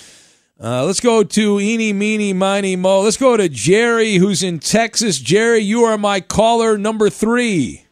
Uh, 0.62 0.84
let's 0.84 1.00
go 1.00 1.24
to 1.24 1.58
Eeny, 1.58 1.94
Meeny, 1.94 2.34
Miny, 2.34 2.76
Mo. 2.76 3.00
Let's 3.00 3.16
go 3.16 3.38
to 3.38 3.48
Jerry, 3.48 4.16
who's 4.16 4.44
in 4.44 4.60
Texas. 4.60 5.18
Jerry, 5.18 5.60
you 5.60 5.86
are 5.86 5.98
my 5.98 6.20
caller 6.20 6.78
number 6.78 7.10
three. 7.10 7.86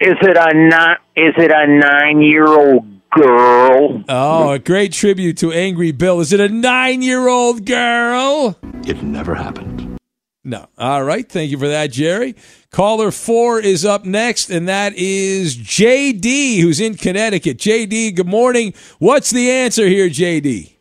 Is 0.00 0.16
it 0.20 0.36
a 0.36 0.52
nine? 0.52 0.96
Is 1.14 1.34
it 1.36 1.52
a 1.52 1.66
nine-year-old 1.68 3.10
girl? 3.10 4.02
Oh, 4.08 4.50
a 4.50 4.58
great 4.58 4.92
tribute 4.92 5.36
to 5.38 5.52
Angry 5.52 5.92
Bill. 5.92 6.18
Is 6.18 6.32
it 6.32 6.40
a 6.40 6.48
nine 6.48 7.02
year 7.02 7.28
old 7.28 7.64
girl? 7.66 8.58
It 8.84 9.00
never 9.04 9.36
happened. 9.36 9.98
No. 10.42 10.66
All 10.76 11.04
right. 11.04 11.28
Thank 11.28 11.52
you 11.52 11.58
for 11.58 11.68
that, 11.68 11.92
Jerry. 11.92 12.34
Caller 12.72 13.12
four 13.12 13.60
is 13.60 13.84
up 13.84 14.04
next, 14.04 14.50
and 14.50 14.66
that 14.68 14.94
is 14.96 15.56
JD, 15.56 16.62
who's 16.62 16.80
in 16.80 16.96
Connecticut. 16.96 17.58
JD, 17.58 18.16
good 18.16 18.26
morning. 18.26 18.74
What's 18.98 19.30
the 19.30 19.48
answer 19.48 19.86
here, 19.86 20.08
JD? 20.08 20.79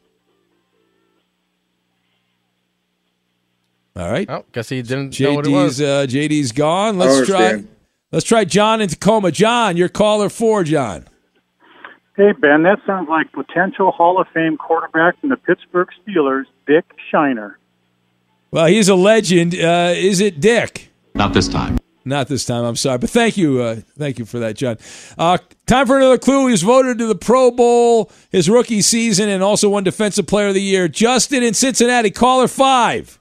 All 4.00 4.10
right. 4.10 4.30
Oh, 4.30 4.46
guess 4.54 4.70
he 4.70 4.82
didn't 4.82 5.20
know 5.20 5.34
what 5.34 5.46
it 5.46 5.52
was. 5.52 5.82
Uh, 5.82 6.06
JD's 6.08 6.54
gone. 6.54 6.98
Let's 6.98 7.28
try. 7.28 7.64
Let's 8.12 8.26
try 8.26 8.46
John 8.46 8.82
in 8.82 8.88
Tacoma. 8.88 9.32
John, 9.32 9.78
you're 9.78 9.90
caller 9.90 10.30
four, 10.30 10.64
John. 10.64 11.06
Hey, 12.16 12.32
Ben, 12.32 12.64
that 12.64 12.80
sounds 12.86 13.08
like 13.08 13.32
potential 13.32 13.92
Hall 13.92 14.20
of 14.20 14.28
Fame 14.34 14.58
quarterback 14.58 15.20
from 15.20 15.30
the 15.30 15.38
Pittsburgh 15.38 15.88
Steelers, 16.02 16.46
Dick 16.66 16.86
Shiner. 17.12 17.60
Well, 18.52 18.66
he's 18.66 18.90
a 18.90 18.96
legend. 18.96 19.54
Uh, 19.54 19.94
is 19.96 20.20
it 20.20 20.40
Dick? 20.40 20.92
Not 21.14 21.34
this 21.34 21.48
time. 21.48 21.78
Not 22.06 22.28
this 22.28 22.46
time. 22.46 22.66
I'm 22.66 22.76
sorry, 22.76 22.98
but 22.98 23.10
thank 23.10 23.38
you, 23.38 23.62
uh, 23.62 23.76
thank 23.98 24.18
you 24.18 24.26
for 24.26 24.40
that, 24.40 24.56
John. 24.56 24.78
Uh, 25.18 25.38
time 25.68 25.86
for 25.86 25.98
another 25.98 26.18
clue. 26.18 26.48
He 26.48 26.52
was 26.52 26.64
voted 26.64 26.98
to 26.98 27.08
the 27.08 27.16
Pro 27.16 27.52
Bowl 27.52 28.12
his 28.32 28.50
rookie 28.50 28.82
season 28.82 29.30
and 29.30 29.44
also 29.44 29.70
won 29.70 29.84
Defensive 29.84 30.26
Player 30.26 30.48
of 30.48 30.56
the 30.56 30.62
Year. 30.62 30.88
Justin 30.88 31.44
in 31.44 31.54
Cincinnati, 31.54 32.10
caller 32.10 32.48
five. 32.48 33.19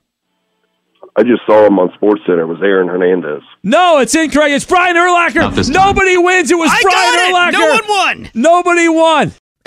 I 1.18 1.22
just 1.24 1.44
saw 1.46 1.66
him 1.66 1.80
on 1.80 1.92
Sports 1.94 2.20
Center. 2.26 2.42
It 2.42 2.46
was 2.46 2.62
Aaron 2.62 2.86
Hernandez. 2.86 3.42
No, 3.64 3.98
it's 3.98 4.14
incorrect. 4.14 4.52
It's 4.52 4.64
Brian 4.64 4.94
Urlacher. 4.94 5.68
Nobody 5.68 6.16
wins. 6.16 6.48
It 6.48 6.54
was 6.54 6.70
I 6.72 6.80
Brian 6.80 7.32
got 7.32 7.48
it. 7.48 7.54
Urlacher. 7.54 7.58
No 7.58 7.66
one 7.66 7.88
won. 7.88 8.30
Nobody 8.34 8.88
won. 8.88 9.32